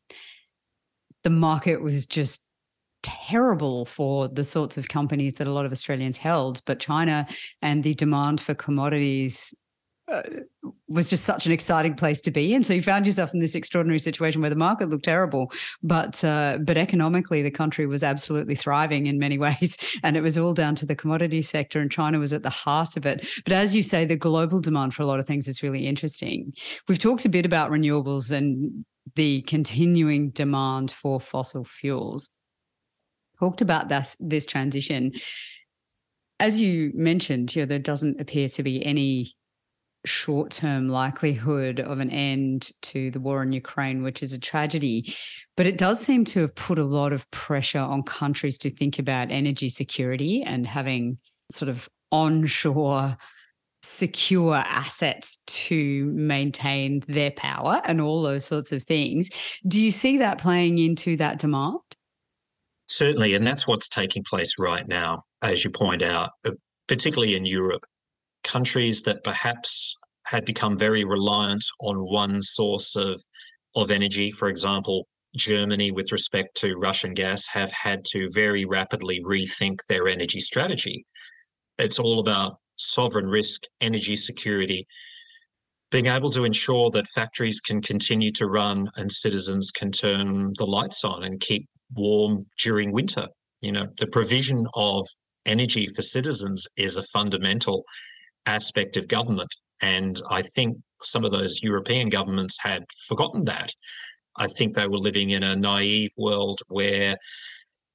the 1.24 1.30
market 1.30 1.80
was 1.80 2.04
just 2.04 2.46
terrible 3.02 3.86
for 3.86 4.28
the 4.28 4.44
sorts 4.44 4.76
of 4.76 4.88
companies 4.88 5.36
that 5.36 5.46
a 5.46 5.52
lot 5.52 5.64
of 5.64 5.72
Australians 5.72 6.18
held. 6.18 6.60
But 6.66 6.78
China 6.78 7.26
and 7.62 7.82
the 7.82 7.94
demand 7.94 8.42
for 8.42 8.52
commodities 8.52 9.54
uh, 10.12 10.22
was 10.88 11.08
just 11.08 11.24
such 11.24 11.46
an 11.46 11.52
exciting 11.52 11.94
place 11.94 12.20
to 12.20 12.30
be 12.30 12.52
in. 12.52 12.62
So 12.62 12.74
you 12.74 12.82
found 12.82 13.06
yourself 13.06 13.32
in 13.32 13.40
this 13.40 13.54
extraordinary 13.54 13.98
situation 13.98 14.42
where 14.42 14.50
the 14.50 14.56
market 14.56 14.90
looked 14.90 15.06
terrible, 15.06 15.50
but 15.82 16.22
uh, 16.22 16.58
but 16.62 16.76
economically 16.76 17.42
the 17.42 17.50
country 17.50 17.86
was 17.86 18.02
absolutely 18.02 18.54
thriving 18.54 19.06
in 19.06 19.18
many 19.18 19.38
ways, 19.46 19.78
and 20.02 20.16
it 20.16 20.22
was 20.22 20.36
all 20.36 20.52
down 20.52 20.74
to 20.76 20.86
the 20.86 20.94
commodity 20.94 21.42
sector, 21.42 21.80
and 21.80 21.90
China 21.90 22.18
was 22.18 22.32
at 22.32 22.42
the 22.42 22.50
heart 22.50 22.96
of 22.96 23.06
it. 23.06 23.26
But 23.44 23.54
as 23.54 23.74
you 23.74 23.82
say, 23.82 24.04
the 24.04 24.16
global 24.16 24.60
demand 24.60 24.94
for 24.94 25.02
a 25.02 25.06
lot 25.06 25.20
of 25.20 25.26
things 25.26 25.48
is 25.48 25.62
really 25.62 25.86
interesting. 25.86 26.52
We've 26.88 26.98
talked 26.98 27.24
a 27.24 27.30
bit 27.30 27.46
about 27.46 27.70
renewables 27.70 28.30
and 28.30 28.84
the 29.14 29.42
continuing 29.42 30.30
demand 30.30 30.90
for 30.90 31.20
fossil 31.20 31.64
fuels. 31.64 32.30
Talked 33.38 33.62
about 33.62 33.88
this 33.88 34.16
this 34.20 34.46
transition. 34.46 35.12
As 36.38 36.60
you 36.60 36.90
mentioned, 36.94 37.54
you 37.54 37.62
know, 37.62 37.66
there 37.66 37.78
doesn't 37.78 38.20
appear 38.20 38.48
to 38.48 38.62
be 38.62 38.84
any 38.84 39.32
short 40.04 40.50
term 40.50 40.88
likelihood 40.88 41.80
of 41.80 42.00
an 42.00 42.10
end 42.10 42.70
to 42.82 43.10
the 43.10 43.20
war 43.20 43.42
in 43.42 43.52
Ukraine, 43.52 44.02
which 44.02 44.22
is 44.22 44.32
a 44.32 44.40
tragedy. 44.40 45.14
But 45.56 45.66
it 45.66 45.78
does 45.78 46.00
seem 46.00 46.24
to 46.26 46.40
have 46.40 46.54
put 46.54 46.78
a 46.78 46.84
lot 46.84 47.12
of 47.12 47.30
pressure 47.30 47.78
on 47.78 48.02
countries 48.02 48.58
to 48.58 48.70
think 48.70 48.98
about 48.98 49.30
energy 49.30 49.68
security 49.68 50.42
and 50.42 50.66
having 50.66 51.18
sort 51.50 51.68
of 51.68 51.88
onshore 52.10 53.16
secure 53.84 54.54
assets 54.54 55.38
to 55.46 56.04
maintain 56.14 57.02
their 57.08 57.32
power 57.32 57.82
and 57.84 58.00
all 58.00 58.22
those 58.22 58.44
sorts 58.44 58.70
of 58.72 58.82
things. 58.84 59.28
Do 59.66 59.82
you 59.82 59.90
see 59.90 60.18
that 60.18 60.38
playing 60.38 60.78
into 60.78 61.16
that 61.16 61.38
demand? 61.38 61.80
Certainly. 62.86 63.34
And 63.34 63.46
that's 63.46 63.66
what's 63.66 63.88
taking 63.88 64.22
place 64.22 64.54
right 64.58 64.86
now, 64.86 65.24
as 65.40 65.64
you 65.64 65.70
point 65.70 66.02
out, 66.02 66.30
uh, 66.44 66.52
particularly 66.86 67.34
in 67.34 67.46
Europe 67.46 67.84
countries 68.44 69.02
that 69.02 69.24
perhaps 69.24 69.96
had 70.26 70.44
become 70.44 70.76
very 70.78 71.04
reliant 71.04 71.64
on 71.80 71.96
one 71.98 72.42
source 72.42 72.96
of 72.96 73.20
of 73.74 73.90
energy, 73.90 74.30
for 74.30 74.48
example, 74.48 75.06
Germany 75.34 75.90
with 75.90 76.12
respect 76.12 76.54
to 76.58 76.74
Russian 76.74 77.14
gas 77.14 77.46
have 77.48 77.72
had 77.72 78.04
to 78.06 78.28
very 78.34 78.64
rapidly 78.64 79.22
rethink 79.24 79.78
their 79.88 80.08
energy 80.08 80.40
strategy. 80.40 81.06
It's 81.78 81.98
all 81.98 82.20
about 82.20 82.58
sovereign 82.76 83.28
risk, 83.28 83.62
energy 83.80 84.16
security, 84.16 84.86
being 85.90 86.06
able 86.06 86.30
to 86.30 86.44
ensure 86.44 86.90
that 86.90 87.06
factories 87.08 87.60
can 87.60 87.80
continue 87.80 88.30
to 88.32 88.46
run 88.46 88.90
and 88.96 89.10
citizens 89.10 89.70
can 89.70 89.90
turn 89.90 90.52
the 90.58 90.66
lights 90.66 91.04
on 91.04 91.22
and 91.22 91.40
keep 91.40 91.66
warm 91.94 92.46
during 92.58 92.92
winter. 92.92 93.28
You 93.60 93.72
know, 93.72 93.86
the 93.98 94.06
provision 94.06 94.66
of 94.74 95.06
energy 95.46 95.86
for 95.86 96.02
citizens 96.02 96.66
is 96.76 96.96
a 96.96 97.02
fundamental 97.02 97.84
aspect 98.46 98.96
of 98.96 99.08
government. 99.08 99.54
And 99.80 100.20
I 100.30 100.42
think 100.42 100.78
some 101.02 101.24
of 101.24 101.32
those 101.32 101.62
European 101.62 102.08
governments 102.08 102.58
had 102.60 102.84
forgotten 103.08 103.44
that. 103.46 103.72
I 104.36 104.46
think 104.46 104.74
they 104.74 104.86
were 104.86 104.98
living 104.98 105.30
in 105.30 105.42
a 105.42 105.56
naive 105.56 106.10
world 106.16 106.60
where 106.68 107.16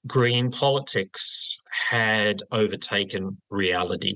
green 0.05 0.51
politics 0.51 1.57
had 1.89 2.41
overtaken 2.51 3.41
reality. 3.49 4.15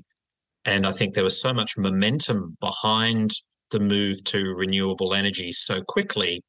And 0.66 0.86
I 0.86 0.92
think 0.92 1.14
there 1.14 1.24
was 1.24 1.42
so 1.42 1.54
much 1.54 1.78
momentum 1.78 2.58
behind 2.60 3.32
the 3.72 3.80
move 3.80 4.24
to 4.26 4.54
renewable 4.56 5.14
energy 5.14 5.52
so 5.52 5.82
quickly 5.82 6.44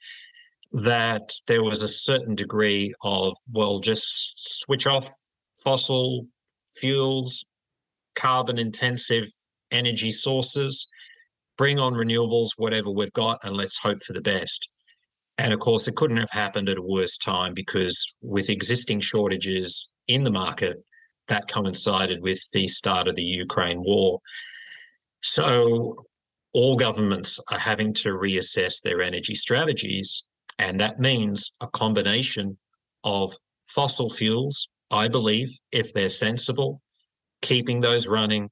that 0.72 1.30
there 1.48 1.62
was 1.62 1.82
a 1.82 1.88
certain 1.88 2.34
degree 2.34 2.92
of, 3.02 3.36
well, 3.50 3.78
just 3.78 4.60
switch 4.60 4.86
off 4.86 5.08
fossil 5.62 6.26
fuels, 6.74 7.44
carbon 8.14 8.58
intensive 8.58 9.28
energy 9.72 10.10
sources, 10.10 10.86
bring 11.56 11.78
on 11.78 11.94
renewables, 11.94 12.50
whatever 12.56 12.90
we've 12.90 13.12
got, 13.12 13.38
and 13.42 13.56
let's 13.56 13.78
hope 13.78 14.02
for 14.02 14.12
the 14.12 14.22
best. 14.22 14.70
And 15.38 15.52
of 15.52 15.60
course, 15.60 15.88
it 15.88 15.96
couldn't 15.96 16.18
have 16.18 16.30
happened 16.30 16.68
at 16.68 16.78
a 16.78 16.82
worse 16.82 17.16
time 17.16 17.54
because 17.54 18.16
with 18.20 18.50
existing 18.50 19.00
shortages 19.00 19.90
in 20.06 20.24
the 20.24 20.30
market, 20.30 20.84
that 21.28 21.48
coincided 21.48 22.22
with 22.22 22.40
the 22.52 22.68
start 22.68 23.08
of 23.08 23.14
the 23.14 23.22
Ukraine 23.22 23.82
war. 23.82 24.20
So 25.22 26.04
all 26.52 26.76
governments 26.76 27.40
are 27.50 27.58
having 27.58 27.94
to 27.94 28.10
reassess 28.10 28.82
their 28.82 29.00
energy 29.00 29.34
strategies. 29.34 30.22
And 30.58 30.80
that 30.80 31.00
means 31.00 31.52
a 31.60 31.68
combination 31.68 32.58
of 33.04 33.32
fossil 33.68 34.10
fuels, 34.10 34.68
I 34.90 35.08
believe, 35.08 35.48
if 35.70 35.92
they're 35.92 36.08
sensible, 36.08 36.82
keeping 37.40 37.80
those 37.80 38.06
running, 38.06 38.50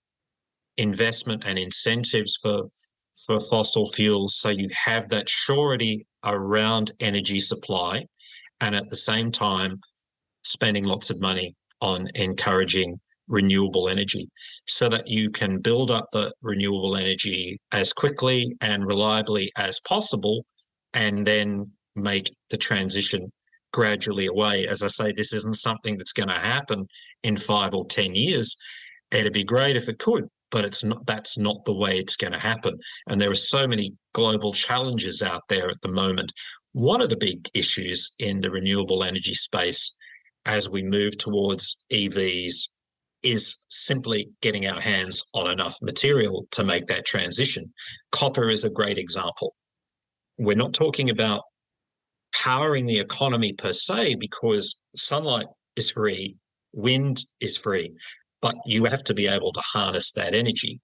investment 0.77 1.43
and 1.47 1.59
incentives 1.59 2.39
for 2.43 2.65
for 3.27 3.39
fossil 3.39 3.91
fuels. 3.91 4.37
So 4.37 4.49
you 4.49 4.69
have 4.85 5.09
that 5.11 5.29
surety 5.29 6.07
around 6.25 6.93
energy 7.01 7.41
supply 7.41 8.07
and 8.61 8.75
at 8.75 8.89
the 8.89 8.97
same 8.97 9.31
time 9.31 9.81
spending 10.43 10.85
lots 10.85 11.11
of 11.11 11.21
money 11.21 11.55
on 11.81 12.09
encouraging 12.15 12.99
renewable 13.29 13.89
energy 13.89 14.29
so 14.67 14.89
that 14.89 15.07
you 15.07 15.31
can 15.31 15.59
build 15.59 15.91
up 15.91 16.07
the 16.13 16.33
renewable 16.43 16.97
energy 16.97 17.59
as 17.73 17.93
quickly 17.93 18.55
and 18.61 18.87
reliably 18.87 19.51
as 19.57 19.79
possible 19.81 20.45
and 20.95 21.27
then 21.27 21.71
make 21.95 22.31
the 22.51 22.57
transition 22.57 23.31
gradually 23.73 24.27
away. 24.27 24.67
As 24.67 24.83
i 24.83 24.89
say 24.89 25.13
this 25.13 25.33
isn't 25.33 25.57
something 25.57 25.97
that's 25.97 26.13
going 26.13 26.29
to 26.29 26.35
happen 26.35 26.87
in 27.23 27.37
5 27.37 27.75
or 27.75 27.87
10 27.87 28.15
years. 28.15 28.57
It'd 29.13 29.33
be 29.33 29.45
great 29.45 29.77
if 29.77 29.89
it 29.89 29.99
could 29.99 30.29
but 30.51 30.65
it's 30.65 30.85
not 30.85 31.05
that's 31.07 31.39
not 31.39 31.65
the 31.65 31.75
way 31.75 31.99
it's 31.99 32.17
going 32.17 32.33
to 32.33 32.39
happen 32.39 32.79
and 33.07 33.21
there 33.21 33.31
are 33.31 33.35
so 33.35 33.67
many 33.67 33.95
global 34.13 34.53
challenges 34.53 35.23
out 35.23 35.43
there 35.49 35.69
at 35.69 35.81
the 35.83 35.89
moment 35.89 36.33
one 36.73 37.01
of 37.01 37.09
the 37.09 37.17
big 37.17 37.49
issues 37.55 38.15
in 38.19 38.41
the 38.41 38.51
renewable 38.51 39.03
energy 39.03 39.35
space 39.35 39.97
as 40.47 40.71
we 40.71 40.83
move 40.83 41.19
towards 41.19 41.77
EVs 41.93 42.69
is 43.23 43.65
simply 43.69 44.31
getting 44.41 44.67
our 44.67 44.81
hands 44.81 45.23
on 45.35 45.51
enough 45.51 45.77
material 45.83 46.47
to 46.53 46.65
make 46.65 46.87
that 46.87 47.05
transition. 47.05 47.73
Copper 48.13 48.49
is 48.49 48.65
a 48.65 48.71
great 48.71 48.99
example. 48.99 49.55
We're 50.39 50.57
not 50.57 50.73
talking 50.73 51.11
about 51.11 51.43
powering 52.35 52.87
the 52.87 53.01
economy 53.01 53.53
per 53.53 53.73
se 53.73 54.15
because 54.15 54.77
sunlight 54.97 55.47
is 55.77 55.91
free, 55.91 56.37
wind 56.73 57.25
is 57.41 57.59
free 57.59 57.93
but 58.43 58.57
you 58.67 58.85
have 58.85 59.05
to 59.05 59.15
be 59.15 59.27
able 59.27 59.53
to 59.53 59.61
harness 59.61 60.13
that 60.13 60.35
energy. 60.35 60.79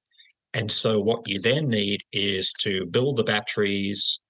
And 0.55 0.71
so, 0.71 1.01
what 1.01 1.29
you 1.29 1.40
then 1.40 1.69
need 1.69 2.01
is 2.12 2.53
to 2.61 2.87
build 2.87 3.16
the 3.16 3.25
batteries, 3.25 4.21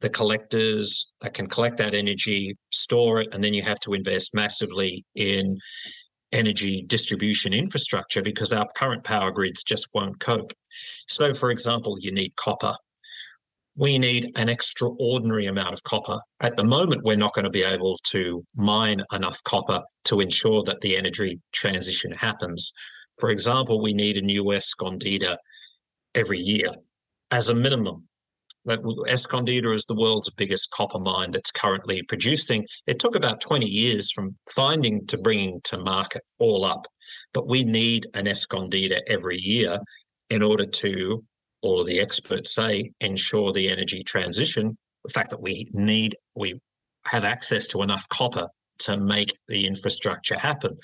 the 0.00 0.10
collectors 0.10 1.12
that 1.20 1.34
can 1.34 1.46
collect 1.46 1.76
that 1.78 1.94
energy, 1.94 2.56
store 2.70 3.20
it, 3.20 3.28
and 3.32 3.42
then 3.42 3.54
you 3.54 3.62
have 3.62 3.80
to 3.80 3.94
invest 3.94 4.34
massively 4.34 5.04
in 5.14 5.56
energy 6.32 6.82
distribution 6.86 7.54
infrastructure 7.54 8.22
because 8.22 8.52
our 8.52 8.66
current 8.76 9.04
power 9.04 9.30
grids 9.30 9.62
just 9.62 9.88
won't 9.94 10.20
cope. 10.20 10.52
So, 11.06 11.32
for 11.32 11.50
example, 11.50 11.96
you 12.00 12.12
need 12.12 12.36
copper 12.36 12.74
we 13.78 13.96
need 13.96 14.32
an 14.36 14.48
extraordinary 14.48 15.46
amount 15.46 15.72
of 15.72 15.84
copper. 15.84 16.18
At 16.40 16.56
the 16.56 16.64
moment, 16.64 17.04
we're 17.04 17.16
not 17.16 17.32
going 17.32 17.44
to 17.44 17.50
be 17.50 17.62
able 17.62 17.96
to 18.08 18.44
mine 18.56 19.00
enough 19.12 19.42
copper 19.44 19.82
to 20.06 20.20
ensure 20.20 20.64
that 20.64 20.80
the 20.80 20.96
energy 20.96 21.40
transition 21.52 22.10
happens. 22.10 22.72
For 23.20 23.30
example, 23.30 23.80
we 23.80 23.94
need 23.94 24.16
a 24.16 24.22
new 24.22 24.44
Escondida 24.46 25.36
every 26.12 26.38
year 26.38 26.70
as 27.30 27.48
a 27.48 27.54
minimum. 27.54 28.08
Escondida 28.66 29.72
is 29.72 29.84
the 29.84 29.94
world's 29.94 30.30
biggest 30.30 30.70
copper 30.70 30.98
mine 30.98 31.30
that's 31.30 31.52
currently 31.52 32.02
producing. 32.02 32.66
It 32.88 32.98
took 32.98 33.14
about 33.14 33.40
20 33.40 33.64
years 33.64 34.10
from 34.10 34.36
finding 34.50 35.06
to 35.06 35.18
bringing 35.18 35.60
to 35.64 35.78
market 35.78 36.22
all 36.40 36.64
up, 36.64 36.88
but 37.32 37.48
we 37.48 37.62
need 37.62 38.06
an 38.14 38.24
Escondida 38.24 38.98
every 39.06 39.38
year 39.38 39.78
in 40.30 40.42
order 40.42 40.66
to 40.66 41.22
all 41.62 41.80
of 41.80 41.86
the 41.86 42.00
experts 42.00 42.54
say, 42.54 42.92
ensure 43.00 43.52
the 43.52 43.68
energy 43.68 44.02
transition. 44.02 44.76
The 45.04 45.12
fact 45.12 45.30
that 45.30 45.42
we 45.42 45.68
need, 45.72 46.16
we 46.34 46.60
have 47.04 47.24
access 47.24 47.66
to 47.68 47.82
enough 47.82 48.08
copper 48.08 48.48
to 48.80 48.96
make 48.96 49.32
the 49.48 49.66
infrastructure 49.66 50.38
happen. 50.38 50.76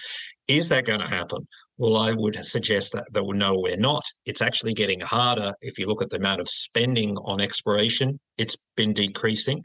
Is 0.48 0.68
that 0.68 0.84
going 0.84 1.00
to 1.00 1.06
happen? 1.06 1.46
Well, 1.78 1.96
I 1.96 2.12
would 2.12 2.36
suggest 2.44 2.92
that, 2.92 3.04
that 3.12 3.24
no, 3.24 3.60
we're 3.60 3.76
not. 3.76 4.04
It's 4.26 4.42
actually 4.42 4.74
getting 4.74 5.00
harder. 5.00 5.54
If 5.60 5.78
you 5.78 5.86
look 5.86 6.02
at 6.02 6.10
the 6.10 6.18
amount 6.18 6.40
of 6.40 6.48
spending 6.48 7.16
on 7.18 7.40
exploration, 7.40 8.18
it's 8.36 8.56
been 8.76 8.92
decreasing. 8.92 9.62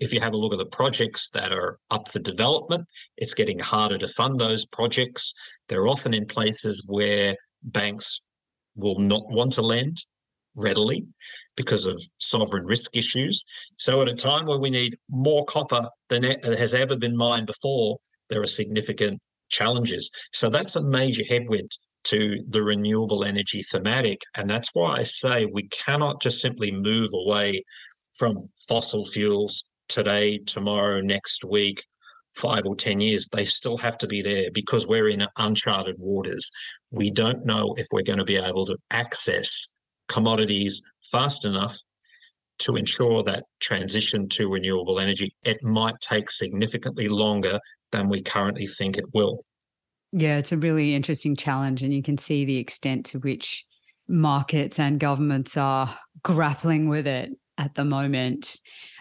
If 0.00 0.12
you 0.12 0.20
have 0.20 0.32
a 0.32 0.36
look 0.36 0.52
at 0.52 0.58
the 0.58 0.66
projects 0.66 1.30
that 1.30 1.52
are 1.52 1.78
up 1.90 2.08
for 2.08 2.18
development, 2.18 2.84
it's 3.16 3.34
getting 3.34 3.58
harder 3.58 3.98
to 3.98 4.08
fund 4.08 4.38
those 4.38 4.66
projects. 4.66 5.32
They're 5.68 5.88
often 5.88 6.14
in 6.14 6.26
places 6.26 6.84
where 6.88 7.36
banks 7.62 8.20
will 8.76 8.98
not 8.98 9.22
want 9.28 9.52
to 9.52 9.62
lend 9.62 9.96
readily 10.58 11.06
because 11.56 11.86
of 11.86 12.00
sovereign 12.18 12.66
risk 12.66 12.94
issues. 12.94 13.44
So, 13.78 14.02
at 14.02 14.08
a 14.08 14.14
time 14.14 14.46
where 14.46 14.58
we 14.58 14.70
need 14.70 14.96
more 15.08 15.44
copper 15.44 15.88
than 16.08 16.24
uh, 16.24 16.34
has 16.44 16.74
ever 16.74 16.96
been 16.96 17.16
mined 17.16 17.46
before, 17.46 17.98
there 18.30 18.42
are 18.42 18.46
significant 18.46 19.20
challenges. 19.48 20.10
So, 20.32 20.50
that's 20.50 20.76
a 20.76 20.82
major 20.82 21.24
headwind 21.28 21.70
to 22.04 22.42
the 22.48 22.62
renewable 22.62 23.24
energy 23.24 23.62
thematic. 23.62 24.22
And 24.34 24.48
that's 24.48 24.70
why 24.72 24.96
I 24.96 25.02
say 25.02 25.46
we 25.46 25.68
cannot 25.68 26.22
just 26.22 26.40
simply 26.40 26.70
move 26.70 27.10
away 27.12 27.64
from 28.14 28.48
fossil 28.68 29.04
fuels 29.04 29.64
today, 29.88 30.38
tomorrow, 30.38 31.00
next 31.00 31.44
week, 31.44 31.82
five 32.34 32.62
or 32.66 32.74
10 32.74 33.00
years. 33.00 33.28
They 33.28 33.44
still 33.44 33.78
have 33.78 33.98
to 33.98 34.06
be 34.06 34.22
there 34.22 34.50
because 34.52 34.86
we're 34.86 35.08
in 35.08 35.26
uncharted 35.36 35.96
waters. 35.98 36.50
We 36.90 37.10
don't 37.10 37.44
know 37.44 37.74
if 37.76 37.86
we're 37.92 38.02
going 38.02 38.18
to 38.18 38.24
be 38.24 38.36
able 38.36 38.66
to 38.66 38.78
access 38.90 39.72
commodities 40.08 40.80
fast 41.10 41.44
enough 41.44 41.76
to 42.60 42.74
ensure 42.74 43.22
that 43.22 43.44
transition 43.60 44.28
to 44.28 44.50
renewable 44.50 44.98
energy. 44.98 45.30
It 45.44 45.58
might 45.62 45.94
take 46.00 46.30
significantly 46.30 47.08
longer 47.08 47.60
than 47.92 48.08
we 48.08 48.22
currently 48.22 48.66
think 48.66 48.98
it 48.98 49.06
will. 49.14 49.44
Yeah, 50.12 50.38
it's 50.38 50.52
a 50.52 50.56
really 50.56 50.94
interesting 50.94 51.36
challenge, 51.36 51.82
and 51.82 51.92
you 51.92 52.02
can 52.02 52.18
see 52.18 52.44
the 52.44 52.58
extent 52.58 53.06
to 53.06 53.18
which 53.18 53.64
markets 54.08 54.80
and 54.80 54.98
governments 54.98 55.56
are 55.56 55.96
grappling 56.22 56.88
with 56.88 57.06
it 57.06 57.30
at 57.58 57.74
the 57.74 57.84
moment. 57.84 58.56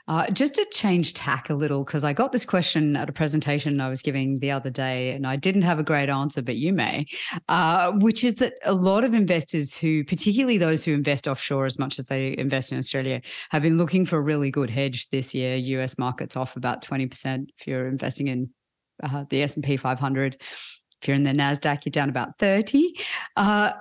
Uh, 0.08 0.30
just 0.32 0.56
to 0.56 0.66
change 0.72 1.14
tack 1.14 1.50
a 1.50 1.54
little, 1.54 1.84
because 1.84 2.04
I 2.04 2.14
got 2.14 2.32
this 2.32 2.46
question 2.46 2.96
at 2.96 3.10
a 3.10 3.14
presentation 3.14 3.82
I 3.82 3.90
was 3.90 4.02
giving 4.02 4.40
the 4.40 4.52
other 4.52 4.70
day, 4.70 5.12
and 5.12 5.28
I 5.28 5.36
didn't 5.36 5.64
have 5.64 5.80
a 5.80 5.84
great 5.84 6.10
answer, 6.10 6.42
but 6.42 6.56
you 6.56 6.72
may, 6.72 7.06
uh, 7.50 7.92
which 7.94 8.24
is 8.24 8.36
that 8.36 8.54
a 8.64 8.74
lot 8.74 9.04
of 9.04 9.14
investors 9.14 9.76
who, 9.76 10.04
particularly 10.06 10.58
those 10.58 10.86
who 10.86 10.94
invest 10.94 11.28
offshore 11.28 11.66
as 11.66 11.78
much 11.78 12.00
as 12.00 12.06
they 12.06 12.38
invest 12.38 12.72
in 12.72 12.78
Australia, 12.78 13.22
have 13.50 13.62
been 13.62 13.78
looking 13.78 14.06
for 14.06 14.18
a 14.18 14.22
really 14.22 14.52
good 14.52 14.70
hedge 14.70 15.10
this 15.10 15.36
year. 15.36 15.56
US 15.56 15.98
markets 15.98 16.36
off 16.36 16.56
about 16.56 16.84
20% 16.84 17.48
if 17.58 17.68
you're 17.68 17.88
investing 17.88 18.28
in 18.28 18.50
uh, 19.04 19.26
the 19.30 19.44
S&P 19.44 19.78
500. 19.78 20.38
If 21.02 21.08
you're 21.08 21.16
in 21.16 21.24
the 21.24 21.32
NASDAQ, 21.32 21.86
you're 21.86 21.92
down 21.92 22.10
about 22.10 22.40
30. 22.40 22.98
Uh, 23.36 23.74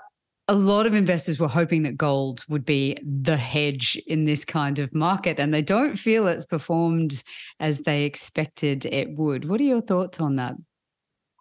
a 0.49 0.55
lot 0.55 0.87
of 0.87 0.95
investors 0.95 1.41
were 1.41 1.49
hoping 1.49 1.83
that 1.83 1.97
gold 1.97 2.45
would 2.49 2.65
be 2.65 2.97
the 3.03 3.37
hedge 3.37 4.01
in 4.07 4.25
this 4.25 4.45
kind 4.45 4.79
of 4.79 4.95
market, 4.95 5.41
and 5.41 5.53
they 5.53 5.63
don't 5.63 5.97
feel 5.97 6.27
it's 6.29 6.47
performed 6.47 7.25
as 7.59 7.81
they 7.81 8.05
expected 8.05 8.85
it 8.87 9.17
would. 9.19 9.49
What 9.49 9.61
are 9.61 9.65
your 9.65 9.81
thoughts 9.81 10.21
on 10.21 10.37
that? 10.37 10.55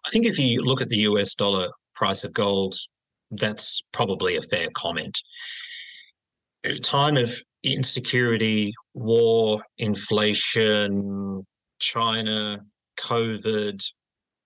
I 0.04 0.10
think 0.10 0.26
if 0.26 0.38
you 0.38 0.62
look 0.62 0.80
at 0.80 0.88
the 0.88 0.98
US 0.98 1.34
dollar 1.34 1.68
price 1.94 2.24
of 2.24 2.32
gold, 2.32 2.74
that's 3.30 3.80
probably 3.92 4.36
a 4.36 4.42
fair 4.42 4.68
comment. 4.74 5.16
At 6.64 6.72
a 6.72 6.80
time 6.80 7.16
of 7.16 7.32
insecurity, 7.62 8.72
war, 8.94 9.62
inflation, 9.78 11.46
China, 11.78 12.58
COVID, 12.98 13.80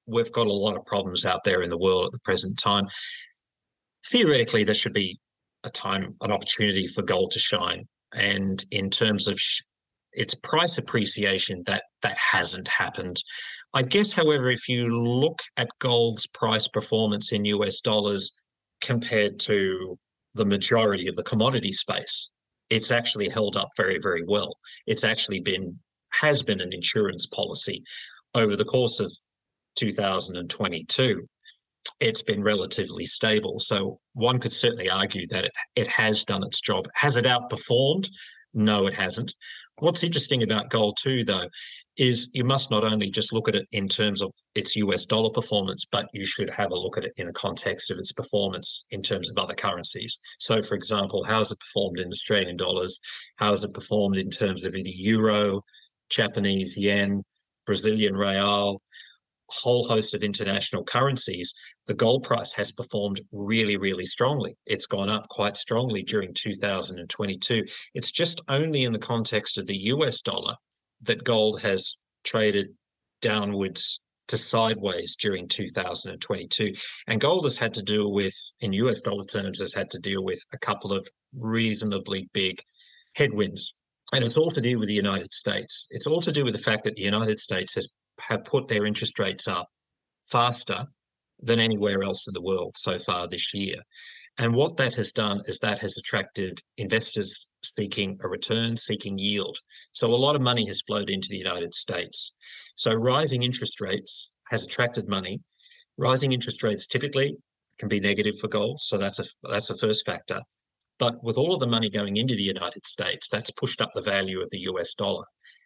we've 0.07 0.33
got 0.33 0.46
a 0.46 0.53
lot 0.53 0.77
of 0.77 0.85
problems 0.85 1.25
out 1.25 1.44
there 1.44 1.62
in 1.62 1.70
the 1.70 1.79
world 1.79 2.05
at 2.07 2.12
the 2.12 2.18
present 2.25 2.59
time 2.59 2.87
theoretically, 4.06 4.64
there 4.64 4.74
should 4.74 4.92
be 4.92 5.18
a 5.64 5.70
time, 5.70 6.16
an 6.20 6.32
opportunity 6.32 6.86
for 6.86 7.02
gold 7.02 7.30
to 7.32 7.38
shine. 7.38 7.86
And 8.12 8.64
in 8.70 8.90
terms 8.90 9.28
of 9.28 9.38
sh- 9.38 9.62
its 10.12 10.34
price 10.34 10.78
appreciation, 10.78 11.62
that 11.66 11.84
that 12.02 12.16
hasn't 12.18 12.68
happened. 12.68 13.16
I 13.72 13.82
guess, 13.82 14.12
however, 14.12 14.50
if 14.50 14.68
you 14.68 14.88
look 14.88 15.40
at 15.56 15.68
gold's 15.78 16.26
price 16.26 16.66
performance 16.66 17.32
in 17.32 17.44
US 17.44 17.80
dollars 17.80 18.32
compared 18.80 19.38
to 19.40 19.98
the 20.34 20.44
majority 20.44 21.06
of 21.08 21.14
the 21.14 21.22
commodity 21.22 21.72
space, 21.72 22.30
it's 22.68 22.90
actually 22.90 23.28
held 23.28 23.56
up 23.56 23.68
very, 23.76 23.98
very 24.00 24.22
well. 24.26 24.56
It's 24.86 25.04
actually 25.04 25.40
been 25.40 25.78
has 26.12 26.42
been 26.42 26.60
an 26.60 26.72
insurance 26.72 27.26
policy 27.26 27.84
over 28.34 28.56
the 28.56 28.64
course 28.64 28.98
of 28.98 29.12
2022 29.76 31.26
it's 32.01 32.23
been 32.23 32.43
relatively 32.43 33.05
stable. 33.05 33.59
So 33.59 34.01
one 34.14 34.38
could 34.38 34.53
certainly 34.53 34.90
argue 34.90 35.27
that 35.29 35.45
it, 35.45 35.53
it 35.77 35.87
has 35.88 36.25
done 36.25 36.43
its 36.43 36.61
job. 36.61 36.88
Has 36.95 37.16
it 37.16 37.27
outperformed? 37.27 38.09
No, 38.55 38.87
it 38.87 38.95
hasn't. 38.95 39.33
What's 39.79 40.05
interesting 40.05 40.43
about 40.43 40.69
gold 40.69 40.99
too, 41.01 41.25
though, 41.25 41.47
is 41.97 42.29
you 42.33 42.45
must 42.45 42.71
not 42.71 42.85
only 42.85 43.11
just 43.11 43.33
look 43.33 43.49
at 43.49 43.55
it 43.55 43.66
in 43.73 43.88
terms 43.88 44.23
of 44.23 44.33
its 44.55 44.77
US 44.77 45.07
dollar 45.07 45.31
performance, 45.31 45.87
but 45.90 46.07
you 46.12 46.27
should 46.27 46.51
have 46.51 46.71
a 46.71 46.79
look 46.79 46.99
at 46.99 47.05
it 47.05 47.12
in 47.16 47.27
the 47.27 47.33
context 47.33 47.90
of 47.90 47.99
its 47.99 48.12
performance 48.12 48.85
in 48.90 49.03
terms 49.03 49.31
of 49.31 49.38
other 49.38 49.55
currencies. 49.55 50.19
So, 50.38 50.62
for 50.62 50.75
example, 50.75 51.25
how 51.25 51.38
has 51.38 51.51
it 51.51 51.61
performed 51.61 51.99
in 51.99 52.09
Australian 52.09 52.57
dollars? 52.57 52.99
How 53.37 53.51
has 53.51 53.64
it 53.64 53.73
performed 53.73 54.19
in 54.19 54.31
terms 54.31 54.64
of 54.64 54.73
the 54.73 54.83
euro, 54.85 55.62
Japanese 56.11 56.77
yen, 56.77 57.23
Brazilian 57.66 58.16
real? 58.16 58.83
Whole 59.50 59.86
host 59.86 60.14
of 60.14 60.22
international 60.22 60.84
currencies, 60.84 61.52
the 61.86 61.94
gold 61.94 62.22
price 62.22 62.52
has 62.54 62.72
performed 62.72 63.20
really, 63.32 63.76
really 63.76 64.06
strongly. 64.06 64.54
It's 64.66 64.86
gone 64.86 65.08
up 65.08 65.28
quite 65.28 65.56
strongly 65.56 66.02
during 66.02 66.32
2022. 66.34 67.64
It's 67.94 68.10
just 68.10 68.40
only 68.48 68.84
in 68.84 68.92
the 68.92 68.98
context 68.98 69.58
of 69.58 69.66
the 69.66 69.76
US 69.76 70.22
dollar 70.22 70.54
that 71.02 71.24
gold 71.24 71.60
has 71.62 72.02
traded 72.24 72.68
downwards 73.20 74.00
to 74.28 74.38
sideways 74.38 75.16
during 75.16 75.48
2022. 75.48 76.72
And 77.08 77.20
gold 77.20 77.44
has 77.44 77.58
had 77.58 77.74
to 77.74 77.82
deal 77.82 78.12
with, 78.12 78.34
in 78.60 78.72
US 78.72 79.00
dollar 79.00 79.24
terms, 79.24 79.58
has 79.58 79.74
had 79.74 79.90
to 79.90 79.98
deal 79.98 80.24
with 80.24 80.40
a 80.52 80.58
couple 80.58 80.92
of 80.92 81.06
reasonably 81.36 82.28
big 82.32 82.62
headwinds. 83.14 83.72
And 84.12 84.24
it's 84.24 84.36
all 84.36 84.50
to 84.50 84.60
do 84.60 84.78
with 84.78 84.88
the 84.88 84.94
United 84.94 85.32
States. 85.32 85.86
It's 85.90 86.06
all 86.06 86.20
to 86.22 86.32
do 86.32 86.44
with 86.44 86.54
the 86.54 86.60
fact 86.60 86.84
that 86.84 86.94
the 86.94 87.02
United 87.02 87.38
States 87.38 87.74
has 87.74 87.88
have 88.28 88.44
put 88.44 88.68
their 88.68 88.87
interest 88.87 89.18
rates 89.18 89.48
up 89.48 89.68
faster 90.30 90.87
than 91.42 91.59
anywhere 91.59 92.02
else 92.02 92.26
in 92.28 92.35
the 92.35 92.42
world 92.42 92.72
so 92.76 92.98
far 92.98 93.26
this 93.26 93.54
year. 93.54 93.76
And 94.38 94.54
what 94.54 94.76
that 94.78 94.94
has 94.94 95.12
done 95.12 95.42
is 95.46 95.59
that 95.59 95.80
has 95.80 95.98
attracted 95.98 96.61
investors 96.78 97.46
seeking 97.62 98.18
a 98.22 98.28
return, 98.28 98.76
seeking 98.76 99.18
yield. 99.18 99.59
So 99.92 100.06
a 100.09 100.16
lot 100.16 100.37
of 100.37 100.42
money 100.42 100.66
has 100.66 100.83
flowed 100.87 101.11
into 101.11 101.28
the 101.30 101.37
United 101.37 101.74
States. 101.74 102.33
So 102.74 102.94
rising 102.94 103.42
interest 103.42 103.80
rates 103.80 104.33
has 104.50 104.64
attracted 104.64 105.09
money. 105.09 105.40
Rising 105.98 106.33
interest 106.33 106.62
rates 106.62 106.87
typically 106.88 107.37
can 107.78 107.88
be 107.88 108.00
negative 108.00 108.35
for 108.40 108.48
gold. 108.48 108.80
So 108.80 108.96
that's 108.96 109.18
a 109.18 109.24
that's 109.42 109.70
a 109.70 109.76
first 109.76 110.06
factor. 110.06 110.40
But 110.98 111.22
with 111.22 111.38
all 111.38 111.54
of 111.54 111.61
the 111.61 111.66
money 111.66 111.90
going 111.90 112.16
into 112.16 112.35
the 112.35 112.42
United 112.42 112.85
States, 112.85 113.28
that's 113.28 113.50
pushed 113.50 113.80
up 113.80 113.90
the 113.94 114.02
value 114.02 114.40
of 114.40 114.50
the 114.50 114.61
US 114.70 114.94
dollar. 114.94 115.24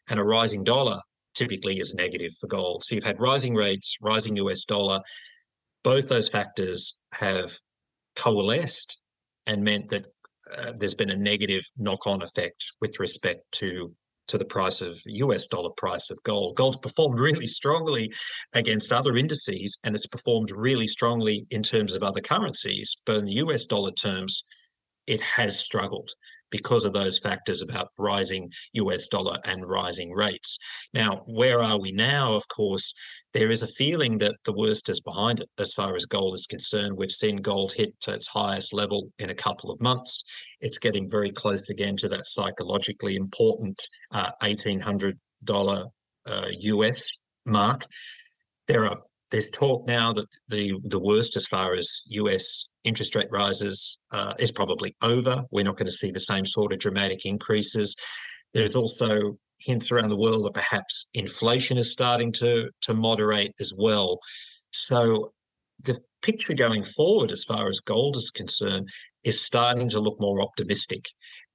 And 0.08 0.18
a 0.18 0.24
rising 0.24 0.64
dollar 0.64 1.00
typically 1.34 1.78
is 1.78 1.94
negative 1.94 2.32
for 2.40 2.46
gold. 2.46 2.82
So 2.84 2.94
you've 2.94 3.04
had 3.04 3.20
rising 3.20 3.54
rates, 3.54 3.96
rising 4.02 4.36
US 4.36 4.64
dollar. 4.64 5.00
Both 5.82 6.08
those 6.08 6.28
factors 6.28 6.98
have 7.12 7.52
coalesced 8.16 8.98
and 9.46 9.62
meant 9.62 9.88
that 9.88 10.06
uh, 10.56 10.72
there's 10.76 10.94
been 10.94 11.10
a 11.10 11.16
negative 11.16 11.62
knock-on 11.76 12.22
effect 12.22 12.72
with 12.80 13.00
respect 13.00 13.40
to 13.52 13.94
to 14.26 14.38
the 14.38 14.44
price 14.44 14.80
of 14.80 14.98
US 15.04 15.48
dollar 15.48 15.70
price 15.76 16.10
of 16.10 16.22
gold. 16.22 16.56
Gold's 16.56 16.76
performed 16.76 17.18
really 17.20 17.46
strongly 17.46 18.10
against 18.54 18.90
other 18.90 19.16
indices 19.16 19.78
and 19.84 19.94
it's 19.94 20.06
performed 20.06 20.50
really 20.50 20.86
strongly 20.86 21.46
in 21.50 21.62
terms 21.62 21.94
of 21.94 22.02
other 22.02 22.22
currencies, 22.22 22.96
but 23.04 23.16
in 23.16 23.26
the 23.26 23.34
US 23.34 23.66
dollar 23.66 23.92
terms, 23.92 24.44
it 25.06 25.20
has 25.20 25.58
struggled 25.58 26.10
because 26.50 26.84
of 26.84 26.92
those 26.92 27.18
factors 27.18 27.62
about 27.62 27.88
rising 27.98 28.48
US 28.74 29.08
dollar 29.08 29.38
and 29.44 29.68
rising 29.68 30.12
rates. 30.12 30.56
Now, 30.92 31.22
where 31.26 31.60
are 31.60 31.80
we 31.80 31.90
now? 31.90 32.34
Of 32.34 32.46
course, 32.48 32.94
there 33.32 33.50
is 33.50 33.64
a 33.64 33.68
feeling 33.68 34.18
that 34.18 34.36
the 34.44 34.52
worst 34.52 34.88
is 34.88 35.00
behind 35.00 35.40
it 35.40 35.48
as 35.58 35.74
far 35.74 35.96
as 35.96 36.06
gold 36.06 36.34
is 36.34 36.46
concerned. 36.46 36.96
We've 36.96 37.10
seen 37.10 37.38
gold 37.38 37.72
hit 37.76 37.98
to 38.02 38.12
its 38.12 38.28
highest 38.28 38.72
level 38.72 39.10
in 39.18 39.30
a 39.30 39.34
couple 39.34 39.70
of 39.70 39.80
months. 39.80 40.22
It's 40.60 40.78
getting 40.78 41.10
very 41.10 41.32
close 41.32 41.68
again 41.68 41.96
to 41.96 42.08
that 42.10 42.26
psychologically 42.26 43.16
important 43.16 43.82
uh, 44.12 44.30
$1,800 44.42 45.86
uh, 46.26 46.46
US 46.60 47.08
mark. 47.46 47.84
There 48.68 48.86
are 48.86 48.98
there's 49.34 49.50
talk 49.50 49.84
now 49.88 50.12
that 50.12 50.28
the 50.46 50.78
the 50.84 51.00
worst 51.00 51.36
as 51.36 51.44
far 51.44 51.72
as 51.74 52.02
US 52.06 52.68
interest 52.84 53.16
rate 53.16 53.26
rises 53.32 53.98
uh, 54.12 54.34
is 54.38 54.52
probably 54.52 54.94
over. 55.02 55.42
We're 55.50 55.64
not 55.64 55.76
going 55.76 55.86
to 55.86 55.92
see 55.92 56.12
the 56.12 56.20
same 56.20 56.46
sort 56.46 56.72
of 56.72 56.78
dramatic 56.78 57.26
increases. 57.26 57.96
There's 58.52 58.76
also 58.76 59.36
hints 59.58 59.90
around 59.90 60.10
the 60.10 60.16
world 60.16 60.44
that 60.44 60.54
perhaps 60.54 61.06
inflation 61.14 61.78
is 61.78 61.90
starting 61.90 62.30
to 62.34 62.70
to 62.82 62.94
moderate 62.94 63.54
as 63.58 63.72
well. 63.76 64.20
So 64.70 65.32
the 65.82 66.00
picture 66.22 66.54
going 66.54 66.84
forward, 66.84 67.32
as 67.32 67.42
far 67.42 67.66
as 67.66 67.80
gold 67.80 68.16
is 68.16 68.30
concerned, 68.30 68.88
is 69.24 69.42
starting 69.42 69.88
to 69.88 70.00
look 70.00 70.20
more 70.20 70.42
optimistic. 70.42 71.06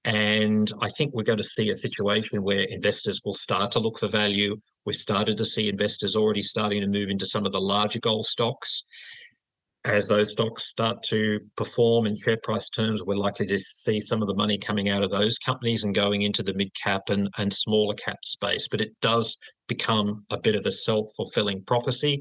And 0.05 0.71
I 0.81 0.89
think 0.89 1.13
we're 1.13 1.23
going 1.23 1.39
to 1.39 1.43
see 1.43 1.69
a 1.69 1.75
situation 1.75 2.41
where 2.41 2.65
investors 2.69 3.19
will 3.25 3.33
start 3.33 3.71
to 3.71 3.79
look 3.79 3.99
for 3.99 4.07
value. 4.07 4.55
We've 4.85 4.95
started 4.95 5.37
to 5.37 5.45
see 5.45 5.67
investors 5.67 6.15
already 6.15 6.41
starting 6.41 6.81
to 6.81 6.87
move 6.87 7.09
into 7.09 7.25
some 7.25 7.45
of 7.45 7.51
the 7.51 7.61
larger 7.61 7.99
gold 7.99 8.25
stocks. 8.25 8.83
as 9.85 10.07
those 10.07 10.31
stocks 10.31 10.65
start 10.65 11.01
to 11.03 11.39
perform 11.55 12.05
in 12.05 12.15
share 12.15 12.37
price 12.43 12.69
terms, 12.69 13.03
we're 13.03 13.15
likely 13.15 13.45
to 13.47 13.57
see 13.57 13.99
some 13.99 14.21
of 14.21 14.27
the 14.27 14.35
money 14.35 14.57
coming 14.57 14.89
out 14.89 15.03
of 15.03 15.09
those 15.09 15.37
companies 15.37 15.83
and 15.83 15.95
going 15.95 16.21
into 16.21 16.43
the 16.43 16.53
mid 16.53 16.73
cap 16.73 17.09
and, 17.09 17.29
and 17.37 17.51
smaller 17.51 17.95
cap 17.95 18.19
space. 18.23 18.67
But 18.67 18.81
it 18.81 18.91
does 19.01 19.37
become 19.67 20.25
a 20.29 20.37
bit 20.37 20.55
of 20.55 20.65
a 20.65 20.71
self 20.71 21.07
fulfilling 21.15 21.63
prophecy. 21.63 22.19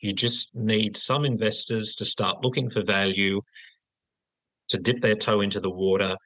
You 0.00 0.12
just 0.12 0.50
need 0.54 0.96
some 0.96 1.24
investors 1.24 1.94
to 1.96 2.04
start 2.04 2.44
looking 2.44 2.68
for 2.68 2.82
value, 2.82 3.40
to 4.68 4.78
dip 4.78 5.00
their 5.00 5.16
toe 5.16 5.40
into 5.40 5.60
the 5.60 5.70
water. 5.70 6.16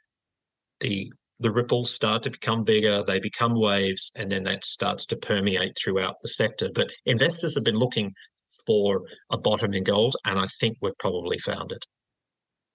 The 0.82 1.10
the 1.40 1.50
ripples 1.50 1.92
start 1.92 2.22
to 2.22 2.30
become 2.30 2.62
bigger, 2.62 3.02
they 3.02 3.18
become 3.18 3.58
waves, 3.58 4.12
and 4.14 4.30
then 4.30 4.44
that 4.44 4.64
starts 4.64 5.04
to 5.06 5.16
permeate 5.16 5.76
throughout 5.82 6.16
the 6.22 6.28
sector. 6.28 6.68
But 6.72 6.92
investors 7.04 7.56
have 7.56 7.64
been 7.64 7.74
looking 7.74 8.14
for 8.66 9.02
a 9.30 9.38
bottom 9.38 9.74
in 9.74 9.82
gold, 9.82 10.14
and 10.24 10.38
I 10.38 10.46
think 10.60 10.76
we've 10.80 10.96
probably 10.98 11.38
found 11.38 11.72
it. 11.72 11.84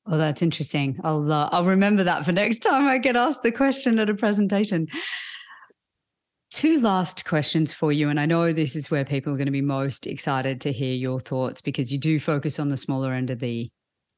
Oh, 0.06 0.18
that's 0.18 0.42
interesting. 0.42 1.00
I'll 1.04 1.32
uh, 1.32 1.50
I'll 1.52 1.66
remember 1.66 2.04
that 2.04 2.26
for 2.26 2.32
next 2.32 2.60
time 2.60 2.88
I 2.88 2.98
get 2.98 3.16
asked 3.16 3.44
the 3.44 3.52
question 3.52 4.00
at 4.00 4.10
a 4.10 4.16
presentation. 4.16 4.88
Two 6.50 6.80
last 6.80 7.26
questions 7.26 7.74
for 7.74 7.92
you, 7.92 8.10
and 8.10 8.20
I 8.20 8.26
know 8.26 8.54
this 8.54 8.76
is 8.76 8.90
where 8.90 9.06
people 9.06 9.34
are 9.34 9.38
going 9.38 9.48
to 9.48 9.52
be 9.52 9.62
most 9.62 10.08
excited 10.08 10.62
to 10.62 10.72
hear 10.72 10.94
your 10.94 11.20
thoughts 11.20 11.62
because 11.62 11.92
you 11.92 12.00
do 12.00 12.20
focus 12.20 12.58
on 12.60 12.70
the 12.70 12.78
smaller 12.78 13.14
end 13.14 13.30
of 13.30 13.40
the 13.40 13.70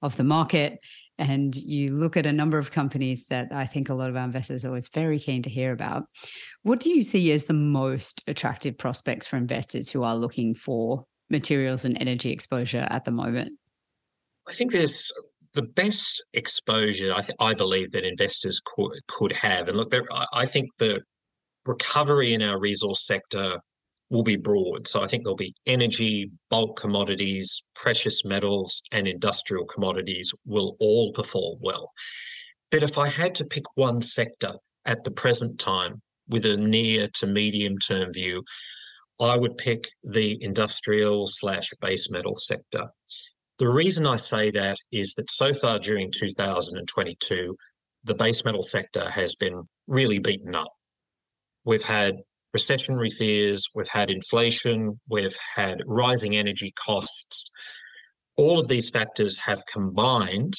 of 0.01 0.15
the 0.15 0.23
market, 0.23 0.79
and 1.19 1.53
you 1.55 1.89
look 1.89 2.15
at 2.15 2.25
a 2.25 2.33
number 2.33 2.57
of 2.57 2.71
companies 2.71 3.25
that 3.25 3.49
I 3.51 3.65
think 3.65 3.89
a 3.89 3.93
lot 3.93 4.09
of 4.09 4.15
our 4.15 4.23
investors 4.23 4.63
are 4.63 4.69
always 4.69 4.87
very 4.87 5.19
keen 5.19 5.43
to 5.43 5.49
hear 5.49 5.73
about. 5.73 6.05
What 6.63 6.79
do 6.79 6.89
you 6.89 7.03
see 7.03 7.31
as 7.33 7.45
the 7.45 7.53
most 7.53 8.23
attractive 8.25 8.77
prospects 8.77 9.27
for 9.27 9.35
investors 9.35 9.91
who 9.91 10.03
are 10.03 10.15
looking 10.15 10.55
for 10.55 11.05
materials 11.29 11.83
and 11.83 11.97
energy 11.99 12.31
exposure 12.31 12.87
at 12.89 13.03
the 13.03 13.11
moment? 13.11 13.51
I 14.47 14.53
think 14.53 14.71
there's 14.71 15.11
the 15.53 15.61
best 15.61 16.23
exposure 16.33 17.13
I, 17.13 17.21
th- 17.21 17.35
I 17.39 17.53
believe 17.53 17.91
that 17.91 18.05
investors 18.05 18.61
could 18.63 18.93
could 19.07 19.33
have. 19.33 19.67
And 19.67 19.77
look, 19.77 19.89
there, 19.89 20.05
I 20.33 20.45
think 20.45 20.69
the 20.77 21.01
recovery 21.65 22.33
in 22.33 22.41
our 22.41 22.59
resource 22.59 23.05
sector 23.05 23.59
will 24.09 24.23
be 24.23 24.37
broad. 24.37 24.87
So 24.87 25.01
I 25.01 25.07
think 25.07 25.23
there'll 25.23 25.35
be 25.35 25.53
energy, 25.65 26.31
bulk 26.49 26.79
commodities, 26.79 27.63
precious 27.75 28.25
metals, 28.25 28.81
and 28.91 29.07
industrial 29.07 29.65
commodities 29.65 30.33
will 30.45 30.75
all 30.79 31.11
perform 31.13 31.59
well. 31.61 31.91
But 32.71 32.83
if 32.83 32.97
I 32.97 33.07
had 33.07 33.35
to 33.35 33.45
pick 33.45 33.63
one 33.75 34.01
sector 34.01 34.53
at 34.85 35.03
the 35.03 35.11
present 35.11 35.59
time 35.59 36.01
with 36.27 36.45
a 36.45 36.57
near 36.57 37.07
to 37.15 37.27
medium 37.27 37.77
term 37.77 38.11
view, 38.11 38.43
I 39.21 39.37
would 39.37 39.57
pick 39.57 39.89
the 40.03 40.37
industrial 40.41 41.27
slash 41.27 41.69
base 41.81 42.09
metal 42.09 42.35
sector. 42.35 42.89
The 43.57 43.67
reason 43.67 44.07
I 44.07 44.15
say 44.15 44.51
that 44.51 44.77
is 44.91 45.13
that 45.15 45.29
so 45.29 45.53
far 45.53 45.79
during 45.79 46.11
2022, 46.11 47.55
the 48.05 48.15
base 48.15 48.45
metal 48.45 48.63
sector 48.63 49.09
has 49.09 49.35
been 49.35 49.63
really 49.87 50.19
beaten 50.19 50.55
up. 50.55 50.71
We've 51.65 51.83
had 51.83 52.15
recessionary 52.55 53.11
fears, 53.11 53.67
we've 53.75 53.87
had 53.87 54.09
inflation, 54.11 54.99
we've 55.07 55.37
had 55.55 55.81
rising 55.85 56.35
energy 56.35 56.71
costs. 56.71 57.49
All 58.37 58.59
of 58.59 58.67
these 58.67 58.89
factors 58.89 59.39
have 59.39 59.65
combined 59.71 60.53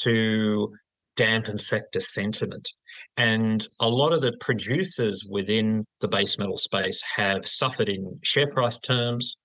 to 0.00 0.72
dampen 1.16 1.58
sector 1.58 2.00
sentiment. 2.00 2.68
And 3.16 3.66
a 3.80 3.88
lot 3.88 4.12
of 4.12 4.20
the 4.20 4.36
producers 4.40 5.26
within 5.30 5.84
the 6.00 6.08
base 6.08 6.38
metal 6.38 6.58
space 6.58 7.02
have 7.16 7.46
suffered 7.46 7.88
in 7.88 8.18
share 8.22 8.48
price 8.48 8.78
terms. 8.78 9.36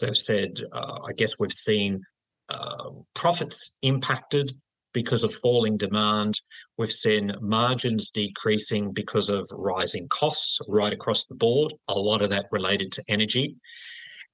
They've 0.00 0.16
said, 0.16 0.60
uh, 0.72 0.98
I 1.08 1.12
guess 1.16 1.34
we've 1.38 1.50
seen 1.52 2.02
uh, 2.48 2.90
profits 3.14 3.78
impacted 3.82 4.52
because 4.96 5.24
of 5.24 5.34
falling 5.34 5.76
demand. 5.76 6.40
We've 6.78 6.90
seen 6.90 7.34
margins 7.42 8.10
decreasing 8.10 8.92
because 8.92 9.28
of 9.28 9.46
rising 9.52 10.08
costs 10.08 10.58
right 10.68 10.90
across 10.90 11.26
the 11.26 11.34
board, 11.34 11.74
a 11.86 11.98
lot 11.98 12.22
of 12.22 12.30
that 12.30 12.46
related 12.50 12.92
to 12.92 13.04
energy. 13.06 13.56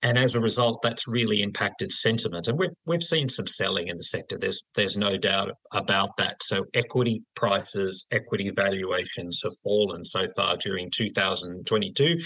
And 0.04 0.16
as 0.16 0.36
a 0.36 0.40
result, 0.40 0.80
that's 0.80 1.08
really 1.08 1.42
impacted 1.42 1.90
sentiment. 1.90 2.46
And 2.46 2.56
we've, 2.60 2.70
we've 2.86 3.02
seen 3.02 3.28
some 3.28 3.48
selling 3.48 3.88
in 3.88 3.96
the 3.96 4.04
sector. 4.04 4.38
There's, 4.38 4.62
there's 4.76 4.96
no 4.96 5.16
doubt 5.16 5.50
about 5.72 6.16
that. 6.18 6.40
So 6.44 6.64
equity 6.74 7.24
prices, 7.34 8.06
equity 8.12 8.52
valuations 8.54 9.40
have 9.42 9.56
fallen 9.64 10.04
so 10.04 10.28
far 10.36 10.56
during 10.58 10.90
2022. 10.92 12.18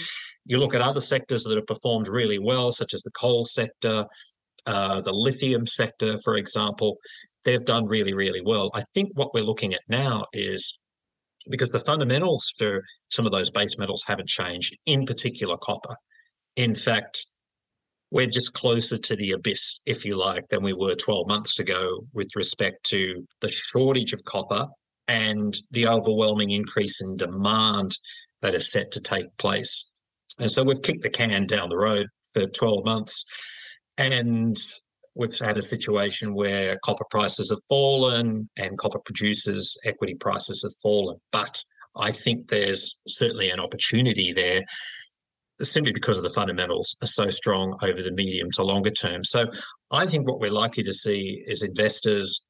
You 0.45 0.59
look 0.59 0.75
at 0.75 0.81
other 0.81 0.99
sectors 0.99 1.43
that 1.45 1.55
have 1.55 1.65
performed 1.65 2.07
really 2.07 2.37
well, 2.37 2.69
such 2.69 2.93
as 2.93 3.01
the 3.01 3.11
coal 3.11 3.45
sector, 3.45 4.05
uh, 4.67 4.99
the 5.01 5.13
lithium 5.13 5.65
sector, 5.65 6.17
for 6.23 6.35
example, 6.35 6.97
they've 7.45 7.65
done 7.65 7.85
really, 7.85 8.13
really 8.13 8.41
well. 8.41 8.71
I 8.73 8.83
think 8.93 9.11
what 9.13 9.33
we're 9.33 9.43
looking 9.43 9.73
at 9.73 9.81
now 9.87 10.25
is 10.33 10.77
because 11.49 11.71
the 11.71 11.79
fundamentals 11.79 12.51
for 12.57 12.83
some 13.09 13.25
of 13.25 13.31
those 13.31 13.49
base 13.49 13.77
metals 13.77 14.03
haven't 14.05 14.27
changed, 14.27 14.77
in 14.85 15.05
particular 15.05 15.57
copper. 15.57 15.95
In 16.55 16.75
fact, 16.75 17.25
we're 18.11 18.27
just 18.27 18.53
closer 18.53 18.97
to 18.97 19.15
the 19.15 19.31
abyss, 19.31 19.79
if 19.85 20.05
you 20.05 20.17
like, 20.17 20.47
than 20.49 20.63
we 20.63 20.73
were 20.73 20.95
12 20.95 21.27
months 21.27 21.59
ago 21.59 22.05
with 22.13 22.35
respect 22.35 22.83
to 22.85 23.25
the 23.41 23.49
shortage 23.49 24.13
of 24.13 24.23
copper 24.23 24.65
and 25.07 25.55
the 25.71 25.87
overwhelming 25.87 26.51
increase 26.51 27.01
in 27.01 27.17
demand 27.17 27.97
that 28.41 28.55
is 28.55 28.71
set 28.71 28.91
to 28.91 29.01
take 29.01 29.35
place. 29.37 29.89
And 30.39 30.51
so 30.51 30.63
we've 30.63 30.81
kicked 30.81 31.03
the 31.03 31.09
can 31.09 31.47
down 31.47 31.69
the 31.69 31.77
road 31.77 32.07
for 32.33 32.45
12 32.45 32.85
months. 32.85 33.23
And 33.97 34.55
we've 35.17 35.37
had 35.39 35.57
a 35.57 35.61
situation 35.61 36.33
where 36.33 36.77
copper 36.83 37.05
prices 37.09 37.49
have 37.49 37.59
fallen 37.67 38.49
and 38.57 38.77
copper 38.77 38.99
producers' 38.99 39.77
equity 39.85 40.15
prices 40.15 40.63
have 40.63 40.75
fallen. 40.81 41.17
But 41.31 41.61
I 41.95 42.11
think 42.11 42.47
there's 42.47 43.01
certainly 43.07 43.49
an 43.49 43.59
opportunity 43.59 44.33
there 44.33 44.63
simply 45.59 45.91
because 45.91 46.17
of 46.17 46.23
the 46.23 46.29
fundamentals 46.29 46.95
are 47.01 47.07
so 47.07 47.29
strong 47.31 47.75
over 47.81 48.01
the 48.01 48.13
medium 48.13 48.51
to 48.51 48.63
longer 48.63 48.91
term. 48.91 49.23
So 49.23 49.47
I 49.91 50.05
think 50.05 50.27
what 50.27 50.39
we're 50.39 50.51
likely 50.51 50.83
to 50.83 50.93
see 50.93 51.41
is 51.47 51.63
investors 51.63 52.45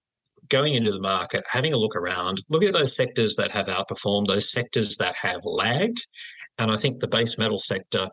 going 0.49 0.73
into 0.73 0.91
the 0.91 1.01
market, 1.01 1.45
having 1.49 1.73
a 1.73 1.77
look 1.77 1.95
around, 1.95 2.41
look 2.49 2.63
at 2.63 2.73
those 2.73 2.95
sectors 2.95 3.35
that 3.37 3.51
have 3.51 3.67
outperformed, 3.67 4.27
those 4.27 4.51
sectors 4.51 4.97
that 4.97 5.15
have 5.15 5.41
lagged. 5.45 6.05
And 6.57 6.71
I 6.71 6.75
think 6.75 6.99
the 6.99 7.07
base 7.07 7.37
metal 7.37 7.57
sector 7.57 8.09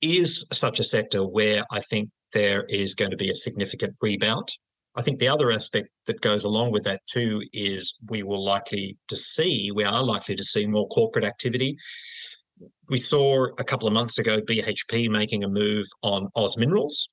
is 0.00 0.46
such 0.52 0.80
a 0.80 0.84
sector 0.84 1.20
where 1.20 1.64
I 1.70 1.80
think 1.80 2.10
there 2.32 2.64
is 2.68 2.94
going 2.94 3.10
to 3.10 3.16
be 3.16 3.30
a 3.30 3.34
significant 3.34 3.94
rebound. 4.00 4.48
I 4.96 5.02
think 5.02 5.18
the 5.18 5.28
other 5.28 5.50
aspect 5.52 5.88
that 6.06 6.20
goes 6.20 6.44
along 6.44 6.72
with 6.72 6.84
that 6.84 7.00
too 7.10 7.42
is 7.52 7.96
we 8.08 8.22
will 8.22 8.44
likely 8.44 8.96
to 9.08 9.16
see, 9.16 9.70
we 9.72 9.84
are 9.84 10.02
likely 10.02 10.34
to 10.34 10.44
see 10.44 10.66
more 10.66 10.88
corporate 10.88 11.24
activity 11.24 11.76
we 12.88 12.98
saw 12.98 13.46
a 13.58 13.64
couple 13.64 13.88
of 13.88 13.94
months 13.94 14.18
ago 14.18 14.40
BHP 14.40 15.08
making 15.08 15.44
a 15.44 15.48
move 15.48 15.86
on 16.02 16.28
Oz 16.34 16.58
Minerals, 16.58 17.08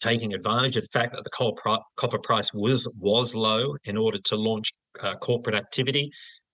taking 0.00 0.34
advantage 0.34 0.76
of 0.76 0.84
the 0.84 0.88
fact 0.98 1.12
that 1.12 1.24
the 1.24 1.30
coal 1.30 1.58
copper 1.96 2.18
price 2.18 2.52
was 2.54 2.90
was 3.00 3.34
low 3.34 3.74
in 3.84 3.96
order 3.96 4.18
to 4.26 4.36
launch 4.36 4.72
uh, 5.02 5.16
corporate 5.16 5.56
activity. 5.56 6.10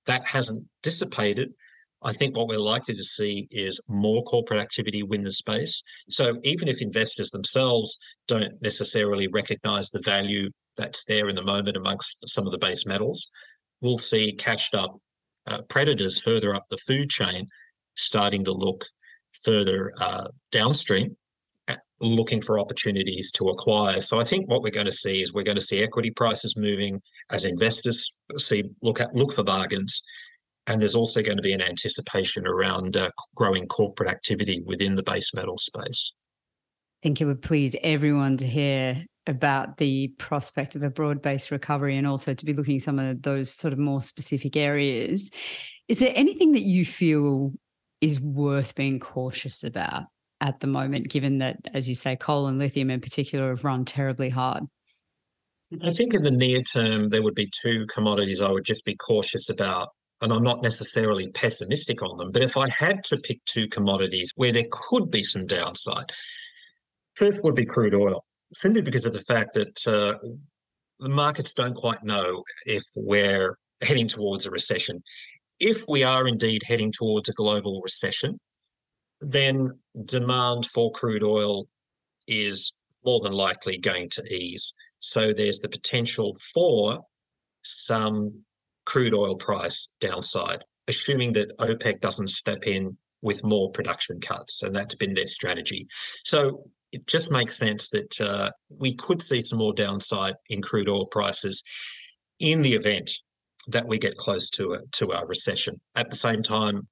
That 0.07 0.27
hasn't 0.27 0.67
dissipated. 0.83 1.51
I 2.03 2.13
think 2.13 2.37
what 2.37 2.49
we're 2.49 2.59
likely 2.59 2.95
to 2.95 3.03
see 3.03 3.47
is 3.51 3.81
more 3.89 4.23
corporate 4.23 4.61
activity 4.61 5.03
win 5.03 5.23
the 5.23 5.33
space. 5.33 5.83
So 6.09 6.39
even 6.43 6.69
if 6.69 6.81
investors 6.81 7.31
themselves 7.31 7.97
don't 8.27 8.61
necessarily 8.63 9.29
recognize 9.29 9.91
the 9.91 10.03
value 10.05 10.51
that's 10.77 11.05
there 11.05 11.29
in 11.29 11.37
the 11.37 11.43
moment 11.43 11.77
amongst 11.77 12.17
some 12.27 12.47
of 12.47 12.53
the 12.53 12.59
base 12.59 12.87
metals, 12.87 13.29
we'll 13.81 13.99
see 13.99 14.33
cashed 14.33 14.75
up 14.75 14.97
uh, 15.47 15.63
predators 15.69 16.19
further 16.19 16.55
up 16.55 16.63
the 16.71 16.79
food 16.79 17.11
chain 17.11 17.47
starting 17.97 18.45
to 18.45 18.53
look 18.53 18.85
further 19.45 19.93
uh, 20.01 20.29
downstream, 20.53 21.17
looking 22.01 22.41
for 22.41 22.59
opportunities 22.59 23.31
to 23.33 23.49
acquire. 23.49 24.01
So 24.01 24.19
I 24.19 24.25
think 24.25 24.49
what 24.49 24.63
we're 24.63 24.71
going 24.71 24.87
to 24.87 24.93
see 24.93 25.21
is 25.21 25.33
we're 25.33 25.45
going 25.45 25.57
to 25.57 25.63
see 25.63 25.83
equity 25.83 26.11
prices 26.11 26.57
moving 26.57 27.01
as 27.31 27.45
investors 27.45 28.19
see 28.37 28.65
look 28.83 29.01
at 29.01 29.15
look 29.15 29.33
for 29.33 29.45
bargains. 29.45 30.01
And 30.71 30.81
there's 30.81 30.95
also 30.95 31.21
going 31.21 31.37
to 31.37 31.43
be 31.43 31.53
an 31.53 31.61
anticipation 31.61 32.47
around 32.47 32.97
uh, 32.97 33.11
growing 33.35 33.67
corporate 33.67 34.09
activity 34.09 34.63
within 34.65 34.95
the 34.95 35.03
base 35.03 35.35
metal 35.35 35.59
space. 35.59 36.13
I 37.03 37.03
think 37.03 37.21
it 37.21 37.25
would 37.25 37.43
please 37.43 37.75
everyone 37.83 38.37
to 38.37 38.47
hear 38.47 39.05
about 39.27 39.79
the 39.79 40.15
prospect 40.17 40.77
of 40.77 40.85
a 40.85 40.91
broad 40.91 41.23
based 41.23 41.51
recovery 41.51 41.97
and 41.97 42.07
also 42.07 42.35
to 42.35 42.45
be 42.45 42.53
looking 42.53 42.77
at 42.77 42.83
some 42.83 43.01
of 43.01 43.21
those 43.23 43.53
sort 43.53 43.73
of 43.73 43.81
more 43.81 44.01
specific 44.01 44.57
areas. 44.57 45.33
Is 45.89 45.99
there 45.99 46.13
anything 46.15 46.53
that 46.53 46.63
you 46.63 46.85
feel 46.85 47.51
is 48.01 48.21
worth 48.21 48.77
being 48.77 49.01
cautious 49.01 49.65
about 49.65 50.05
at 50.41 50.61
the 50.61 50.69
moment, 50.69 51.09
given 51.09 51.39
that, 51.39 51.57
as 51.75 51.89
you 51.89 51.97
say, 51.97 52.15
coal 52.15 52.47
and 52.47 52.61
lithium 52.61 52.91
in 52.91 53.01
particular 53.01 53.51
have 53.51 53.65
run 53.65 53.85
terribly 53.85 54.29
hard? 54.29 54.63
I 55.83 55.91
think 55.91 56.15
in 56.15 56.23
the 56.23 56.31
near 56.31 56.63
term, 56.63 57.09
there 57.09 57.25
would 57.25 57.35
be 57.35 57.49
two 57.61 57.87
commodities 57.93 58.41
I 58.41 58.53
would 58.53 58.65
just 58.65 58.85
be 58.85 58.95
cautious 58.95 59.51
about. 59.51 59.89
And 60.21 60.33
I'm 60.33 60.43
not 60.43 60.63
necessarily 60.63 61.29
pessimistic 61.31 62.03
on 62.03 62.17
them, 62.19 62.31
but 62.31 62.43
if 62.43 62.57
I 62.57 62.69
had 62.69 63.05
to 63.05 63.17
pick 63.17 63.43
two 63.47 63.69
commodities 63.69 64.33
where 64.37 64.53
there 64.53 64.67
could 64.71 65.11
be 65.11 65.23
some 65.23 65.47
downside, 65.47 66.13
first 67.15 67.43
would 67.43 67.55
be 67.55 67.65
crude 67.65 67.95
oil. 67.95 68.25
simply 68.53 68.83
because 68.83 69.07
of 69.07 69.13
the 69.13 69.21
fact 69.21 69.55
that 69.55 69.87
uh, 69.87 70.19
the 70.99 71.09
markets 71.09 71.55
don't 71.55 71.75
quite 71.75 72.03
know 72.03 72.43
if 72.67 72.83
we're 72.97 73.57
heading 73.81 74.09
towards 74.09 74.47
a 74.47 74.51
recession. 74.51 75.03
If 75.59 75.85
we 75.89 76.05
are 76.05 76.27
indeed 76.27 76.63
heading 76.67 76.93
towards 76.93 77.29
a 77.29 77.35
global 77.35 77.81
recession, 77.83 78.39
then 79.21 79.79
demand 80.05 80.67
for 80.67 80.91
crude 80.93 81.23
oil 81.23 81.67
is 82.27 82.73
more 83.05 83.21
than 83.21 83.33
likely 83.33 83.79
going 83.79 84.09
to 84.11 84.23
ease. 84.31 84.73
So 84.99 85.33
there's 85.33 85.61
the 85.61 85.69
potential 85.69 86.35
for 86.55 87.01
some 87.63 88.45
crude 88.91 89.15
oil 89.15 89.37
price 89.37 89.87
downside, 90.01 90.65
assuming 90.89 91.33
that 91.35 91.57
OPEC 91.59 92.01
doesn't 92.01 92.29
step 92.29 92.67
in 92.67 92.97
with 93.23 93.45
more 93.45 93.71
production 93.71 94.21
cuts. 94.21 94.65
And 94.65 94.75
that's 94.75 94.97
been 94.97 95.15
their 95.15 95.29
strategy. 95.29 95.87
So 96.25 96.65
it 96.91 97.07
just 97.07 97.31
makes 97.31 97.57
sense 97.57 97.91
that 97.91 98.21
uh, 98.21 98.51
we 98.69 98.95
could 98.95 99.23
see 99.23 99.41
some 99.41 99.61
more 99.61 99.73
downside 99.73 100.35
in 100.49 100.61
crude 100.61 100.89
oil 100.89 101.07
prices 101.07 101.63
in 102.41 102.63
the 102.63 102.73
event 102.73 103.13
that 103.69 103.87
we 103.87 103.99
get 103.99 104.17
close 104.17 104.51
to 104.51 104.73
a 104.73 104.81
to 104.93 105.13
a 105.13 105.25
recession. 105.25 105.81
At 105.95 106.11
the 106.11 106.17
same 106.17 106.43
time, 106.43 106.89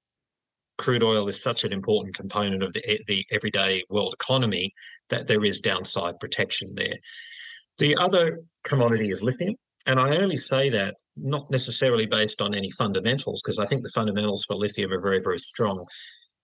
crude 0.77 1.03
oil 1.03 1.27
is 1.27 1.43
such 1.43 1.65
an 1.65 1.73
important 1.73 2.15
component 2.15 2.63
of 2.63 2.75
the 2.75 3.01
the 3.09 3.25
everyday 3.33 3.83
world 3.89 4.15
economy 4.15 4.71
that 5.09 5.27
there 5.27 5.43
is 5.43 5.59
downside 5.59 6.21
protection 6.21 6.75
there. 6.77 6.99
The 7.79 7.97
other 7.97 8.41
commodity 8.63 9.09
is 9.09 9.21
lithium. 9.21 9.57
And 9.87 9.99
I 9.99 10.17
only 10.17 10.37
say 10.37 10.71
that 10.71 10.97
not 11.17 11.51
necessarily 11.51 12.07
based 12.07 12.43
on 12.43 12.55
any 12.55 12.71
fundamentals, 12.71 13.43
because 13.43 13.59
I 13.59 13.67
think 13.67 13.83
the 13.83 13.93
fundamentals 13.95 14.45
for 14.47 14.55
lithium 14.55 14.93
are 14.93 15.01
very, 15.03 15.21
very 15.23 15.39
strong. 15.39 15.87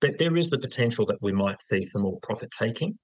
But 0.00 0.18
there 0.18 0.36
is 0.36 0.50
the 0.50 0.58
potential 0.58 1.06
that 1.06 1.18
we 1.20 1.32
might 1.32 1.56
see 1.70 1.86
some 1.86 2.02
more 2.02 2.18
profit 2.22 2.50
taking 2.58 2.98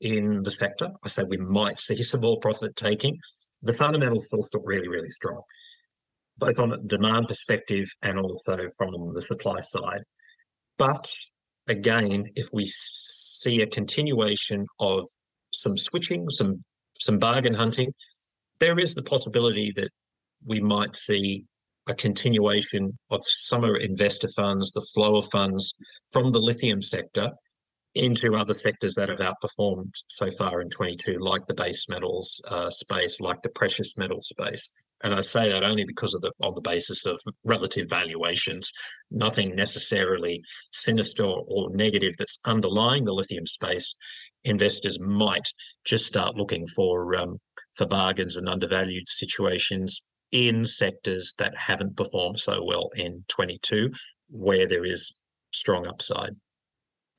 in 0.00 0.42
the 0.42 0.50
sector. 0.50 0.90
I 1.04 1.08
say 1.08 1.22
we 1.28 1.38
might 1.38 1.78
see 1.78 1.96
some 2.02 2.20
more 2.20 2.38
profit 2.40 2.76
taking. 2.76 3.18
The 3.62 3.72
fundamentals 3.72 4.26
still 4.26 4.44
look 4.52 4.62
really, 4.64 4.88
really 4.88 5.10
strong, 5.10 5.42
both 6.38 6.58
on 6.58 6.72
a 6.72 6.82
demand 6.82 7.28
perspective 7.28 7.86
and 8.02 8.18
also 8.18 8.68
from 8.76 9.14
the 9.14 9.22
supply 9.22 9.60
side. 9.60 10.02
But 10.78 11.16
again, 11.68 12.24
if 12.34 12.48
we 12.52 12.64
see 12.66 13.62
a 13.62 13.66
continuation 13.66 14.66
of 14.80 15.08
some 15.52 15.76
switching, 15.76 16.28
some 16.30 16.64
some 16.98 17.18
bargain 17.18 17.54
hunting, 17.54 17.92
there 18.62 18.78
is 18.78 18.94
the 18.94 19.02
possibility 19.02 19.72
that 19.74 19.90
we 20.46 20.60
might 20.60 20.94
see 20.94 21.44
a 21.88 21.94
continuation 21.94 22.96
of 23.10 23.20
summer 23.24 23.76
investor 23.76 24.28
funds, 24.36 24.70
the 24.70 24.86
flow 24.94 25.16
of 25.16 25.24
funds 25.32 25.74
from 26.12 26.30
the 26.30 26.38
lithium 26.38 26.80
sector 26.80 27.30
into 27.96 28.36
other 28.36 28.54
sectors 28.54 28.94
that 28.94 29.08
have 29.08 29.18
outperformed 29.18 29.90
so 30.06 30.30
far 30.30 30.60
in 30.60 30.70
22, 30.70 31.18
like 31.18 31.44
the 31.46 31.54
base 31.54 31.88
metals 31.88 32.40
uh, 32.48 32.70
space, 32.70 33.20
like 33.20 33.42
the 33.42 33.50
precious 33.50 33.98
metal 33.98 34.20
space. 34.20 34.70
And 35.02 35.12
I 35.12 35.22
say 35.22 35.50
that 35.50 35.64
only 35.64 35.84
because 35.84 36.14
of 36.14 36.20
the 36.20 36.30
on 36.40 36.54
the 36.54 36.60
basis 36.60 37.04
of 37.04 37.18
relative 37.42 37.90
valuations, 37.90 38.70
nothing 39.10 39.56
necessarily 39.56 40.40
sinister 40.70 41.24
or 41.24 41.74
negative 41.74 42.14
that's 42.16 42.38
underlying 42.44 43.06
the 43.06 43.12
lithium 43.12 43.46
space. 43.46 43.92
Investors 44.44 45.00
might 45.00 45.48
just 45.84 46.06
start 46.06 46.36
looking 46.36 46.68
for 46.68 47.16
um, 47.16 47.38
for 47.74 47.86
bargains 47.86 48.36
and 48.36 48.48
undervalued 48.48 49.08
situations 49.08 50.00
in 50.30 50.64
sectors 50.64 51.34
that 51.38 51.56
haven't 51.56 51.96
performed 51.96 52.38
so 52.38 52.64
well 52.64 52.90
in 52.96 53.24
22, 53.28 53.90
where 54.30 54.66
there 54.66 54.84
is 54.84 55.16
strong 55.52 55.86
upside 55.86 56.34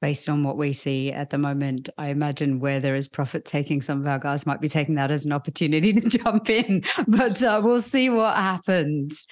based 0.04 0.28
on 0.28 0.44
what 0.44 0.58
we 0.58 0.74
see 0.74 1.14
at 1.14 1.30
the 1.30 1.38
moment, 1.38 1.88
I 1.98 2.10
imagine 2.10 2.60
where 2.60 2.82
there 2.82 2.94
is 2.94 3.08
profit 3.08 3.46
taking, 3.46 3.82
some 3.82 4.02
of 4.02 4.06
our 4.06 4.20
guys 4.20 4.46
might 4.46 4.60
be 4.60 4.68
taking 4.68 4.96
that 4.96 5.12
as 5.12 5.26
an 5.26 5.32
opportunity 5.32 5.94
to 6.02 6.10
jump 6.10 6.50
in. 6.50 6.84
But 7.08 7.42
uh, 7.42 7.62
we'll 7.64 7.80
see 7.80 8.10
what 8.10 8.36
happens. 8.36 9.26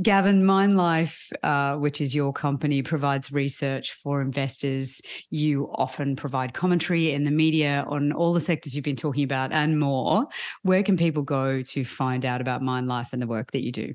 Gavin, 0.00 0.44
MineLife, 0.44 1.30
uh, 1.42 1.76
which 1.76 2.00
is 2.00 2.14
your 2.14 2.32
company, 2.32 2.80
provides 2.80 3.32
research 3.32 3.92
for 3.92 4.22
investors. 4.22 5.02
You 5.28 5.68
often 5.74 6.16
provide 6.16 6.54
commentary 6.54 7.10
in 7.10 7.24
the 7.24 7.30
media 7.30 7.84
on 7.86 8.10
all 8.10 8.32
the 8.32 8.40
sectors 8.40 8.74
you've 8.74 8.82
been 8.82 8.96
talking 8.96 9.24
about 9.24 9.52
and 9.52 9.78
more. 9.78 10.24
Where 10.62 10.82
can 10.82 10.96
people 10.96 11.22
go 11.22 11.60
to 11.60 11.84
find 11.84 12.24
out 12.24 12.40
about 12.40 12.62
MineLife 12.62 13.12
and 13.12 13.20
the 13.20 13.26
work 13.26 13.52
that 13.52 13.62
you 13.62 13.72
do? 13.72 13.94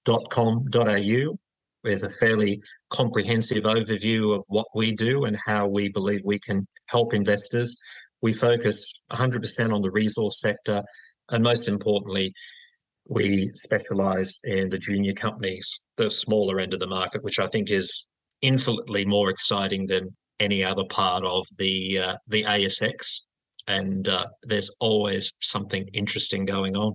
.com.au. 0.05 1.39
There's 1.85 2.03
a 2.03 2.11
fairly 2.11 2.61
comprehensive 2.91 3.65
overview 3.65 4.37
of 4.37 4.45
what 4.49 4.67
we 4.75 4.93
do 4.93 5.25
and 5.25 5.39
how 5.47 5.69
we 5.69 5.89
believe 5.89 6.21
we 6.25 6.39
can 6.39 6.67
help 6.89 7.15
investors. 7.15 7.77
We 8.23 8.33
focus 8.33 8.95
100% 9.13 9.73
on 9.73 9.83
the 9.83 9.91
resource 9.91 10.41
sector, 10.41 10.83
and 11.31 11.45
most 11.45 11.69
importantly, 11.69 12.33
we 13.09 13.51
specialize 13.55 14.39
in 14.43 14.71
the 14.71 14.79
junior 14.79 15.13
companies, 15.13 15.79
the 15.97 16.11
smaller 16.11 16.59
end 16.59 16.75
of 16.75 16.81
the 16.81 16.89
market, 16.89 17.23
which 17.23 17.39
I 17.39 17.47
think 17.47 17.71
is 17.71 18.06
infinitely 18.43 19.05
more 19.05 19.31
exciting 19.31 19.87
than 19.87 20.15
any 20.41 20.63
other 20.63 20.85
part 20.85 21.25
of 21.25 21.47
the 21.59 21.99
uh, 21.99 22.17
the 22.29 22.45
ASX, 22.45 23.23
and 23.67 24.09
uh, 24.09 24.27
there's 24.43 24.71
always 24.81 25.33
something 25.41 25.89
interesting 25.93 26.45
going 26.45 26.77
on. 26.77 26.93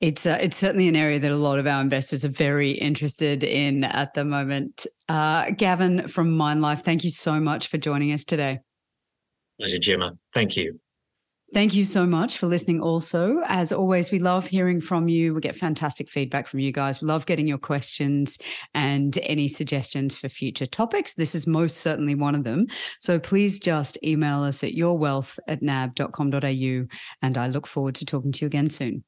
It's 0.00 0.26
uh, 0.26 0.38
it's 0.40 0.56
certainly 0.56 0.88
an 0.88 0.96
area 0.96 1.18
that 1.18 1.30
a 1.30 1.36
lot 1.36 1.58
of 1.58 1.66
our 1.66 1.80
investors 1.80 2.24
are 2.24 2.28
very 2.28 2.72
interested 2.72 3.42
in 3.42 3.84
at 3.84 4.14
the 4.14 4.24
moment. 4.24 4.86
Uh, 5.08 5.50
Gavin 5.50 6.08
from 6.08 6.36
MineLife, 6.36 6.80
thank 6.80 7.04
you 7.04 7.10
so 7.10 7.40
much 7.40 7.68
for 7.68 7.78
joining 7.78 8.12
us 8.12 8.24
today. 8.24 8.60
Pleasure, 9.58 9.78
Gemma. 9.78 10.12
Thank 10.32 10.56
you. 10.56 10.78
Thank 11.54 11.76
you 11.76 11.84
so 11.84 12.04
much 12.04 12.38
for 12.38 12.48
listening. 12.48 12.80
Also, 12.80 13.40
as 13.46 13.72
always, 13.72 14.10
we 14.10 14.18
love 14.18 14.44
hearing 14.44 14.80
from 14.80 15.06
you. 15.06 15.32
We 15.32 15.40
get 15.40 15.54
fantastic 15.54 16.10
feedback 16.10 16.48
from 16.48 16.58
you 16.58 16.72
guys. 16.72 17.00
We 17.00 17.06
love 17.06 17.26
getting 17.26 17.46
your 17.46 17.58
questions 17.58 18.40
and 18.74 19.16
any 19.22 19.46
suggestions 19.46 20.18
for 20.18 20.28
future 20.28 20.66
topics. 20.66 21.14
This 21.14 21.32
is 21.32 21.46
most 21.46 21.76
certainly 21.76 22.16
one 22.16 22.34
of 22.34 22.42
them. 22.42 22.66
So 22.98 23.20
please 23.20 23.60
just 23.60 23.96
email 24.02 24.42
us 24.42 24.64
at 24.64 24.72
yourwealth 24.72 25.38
at 25.46 25.62
nab.com.au. 25.62 26.86
And 27.22 27.38
I 27.38 27.46
look 27.46 27.68
forward 27.68 27.94
to 27.96 28.04
talking 28.04 28.32
to 28.32 28.40
you 28.40 28.46
again 28.48 28.68
soon. 28.68 29.04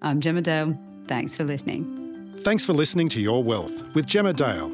I'm 0.00 0.20
Gemma 0.20 0.40
Dale. 0.40 0.74
Thanks 1.06 1.36
for 1.36 1.44
listening. 1.44 2.34
Thanks 2.38 2.64
for 2.64 2.72
listening 2.72 3.10
to 3.10 3.20
Your 3.20 3.44
Wealth 3.44 3.94
with 3.94 4.06
Gemma 4.06 4.32
Dale. 4.32 4.70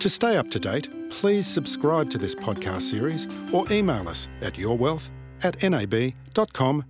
To 0.00 0.08
stay 0.08 0.36
up 0.38 0.50
to 0.50 0.58
date, 0.58 0.88
please 1.10 1.46
subscribe 1.46 2.10
to 2.10 2.18
this 2.18 2.34
podcast 2.34 2.82
series 2.82 3.28
or 3.52 3.64
email 3.70 4.08
us 4.08 4.26
at 4.42 4.54
yourwealth 4.54 5.10
at 5.42 5.62
nab.com.au. 5.62 6.84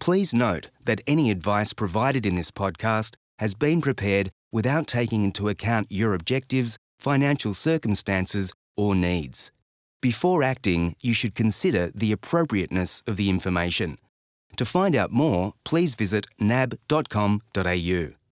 Please 0.00 0.34
note 0.34 0.70
that 0.84 1.00
any 1.06 1.30
advice 1.30 1.72
provided 1.72 2.24
in 2.24 2.34
this 2.34 2.50
podcast 2.50 3.16
has 3.38 3.54
been 3.54 3.80
prepared 3.80 4.30
without 4.52 4.86
taking 4.86 5.24
into 5.24 5.48
account 5.48 5.86
your 5.90 6.14
objectives, 6.14 6.78
financial 6.98 7.54
circumstances, 7.54 8.52
or 8.76 8.94
needs. 8.94 9.52
Before 10.00 10.42
acting, 10.42 10.94
you 11.02 11.12
should 11.12 11.34
consider 11.34 11.90
the 11.94 12.12
appropriateness 12.12 13.02
of 13.06 13.16
the 13.16 13.28
information. 13.28 13.98
To 14.56 14.64
find 14.64 14.94
out 14.96 15.10
more, 15.10 15.52
please 15.64 15.94
visit 15.94 16.26
nab.com.au. 16.38 18.17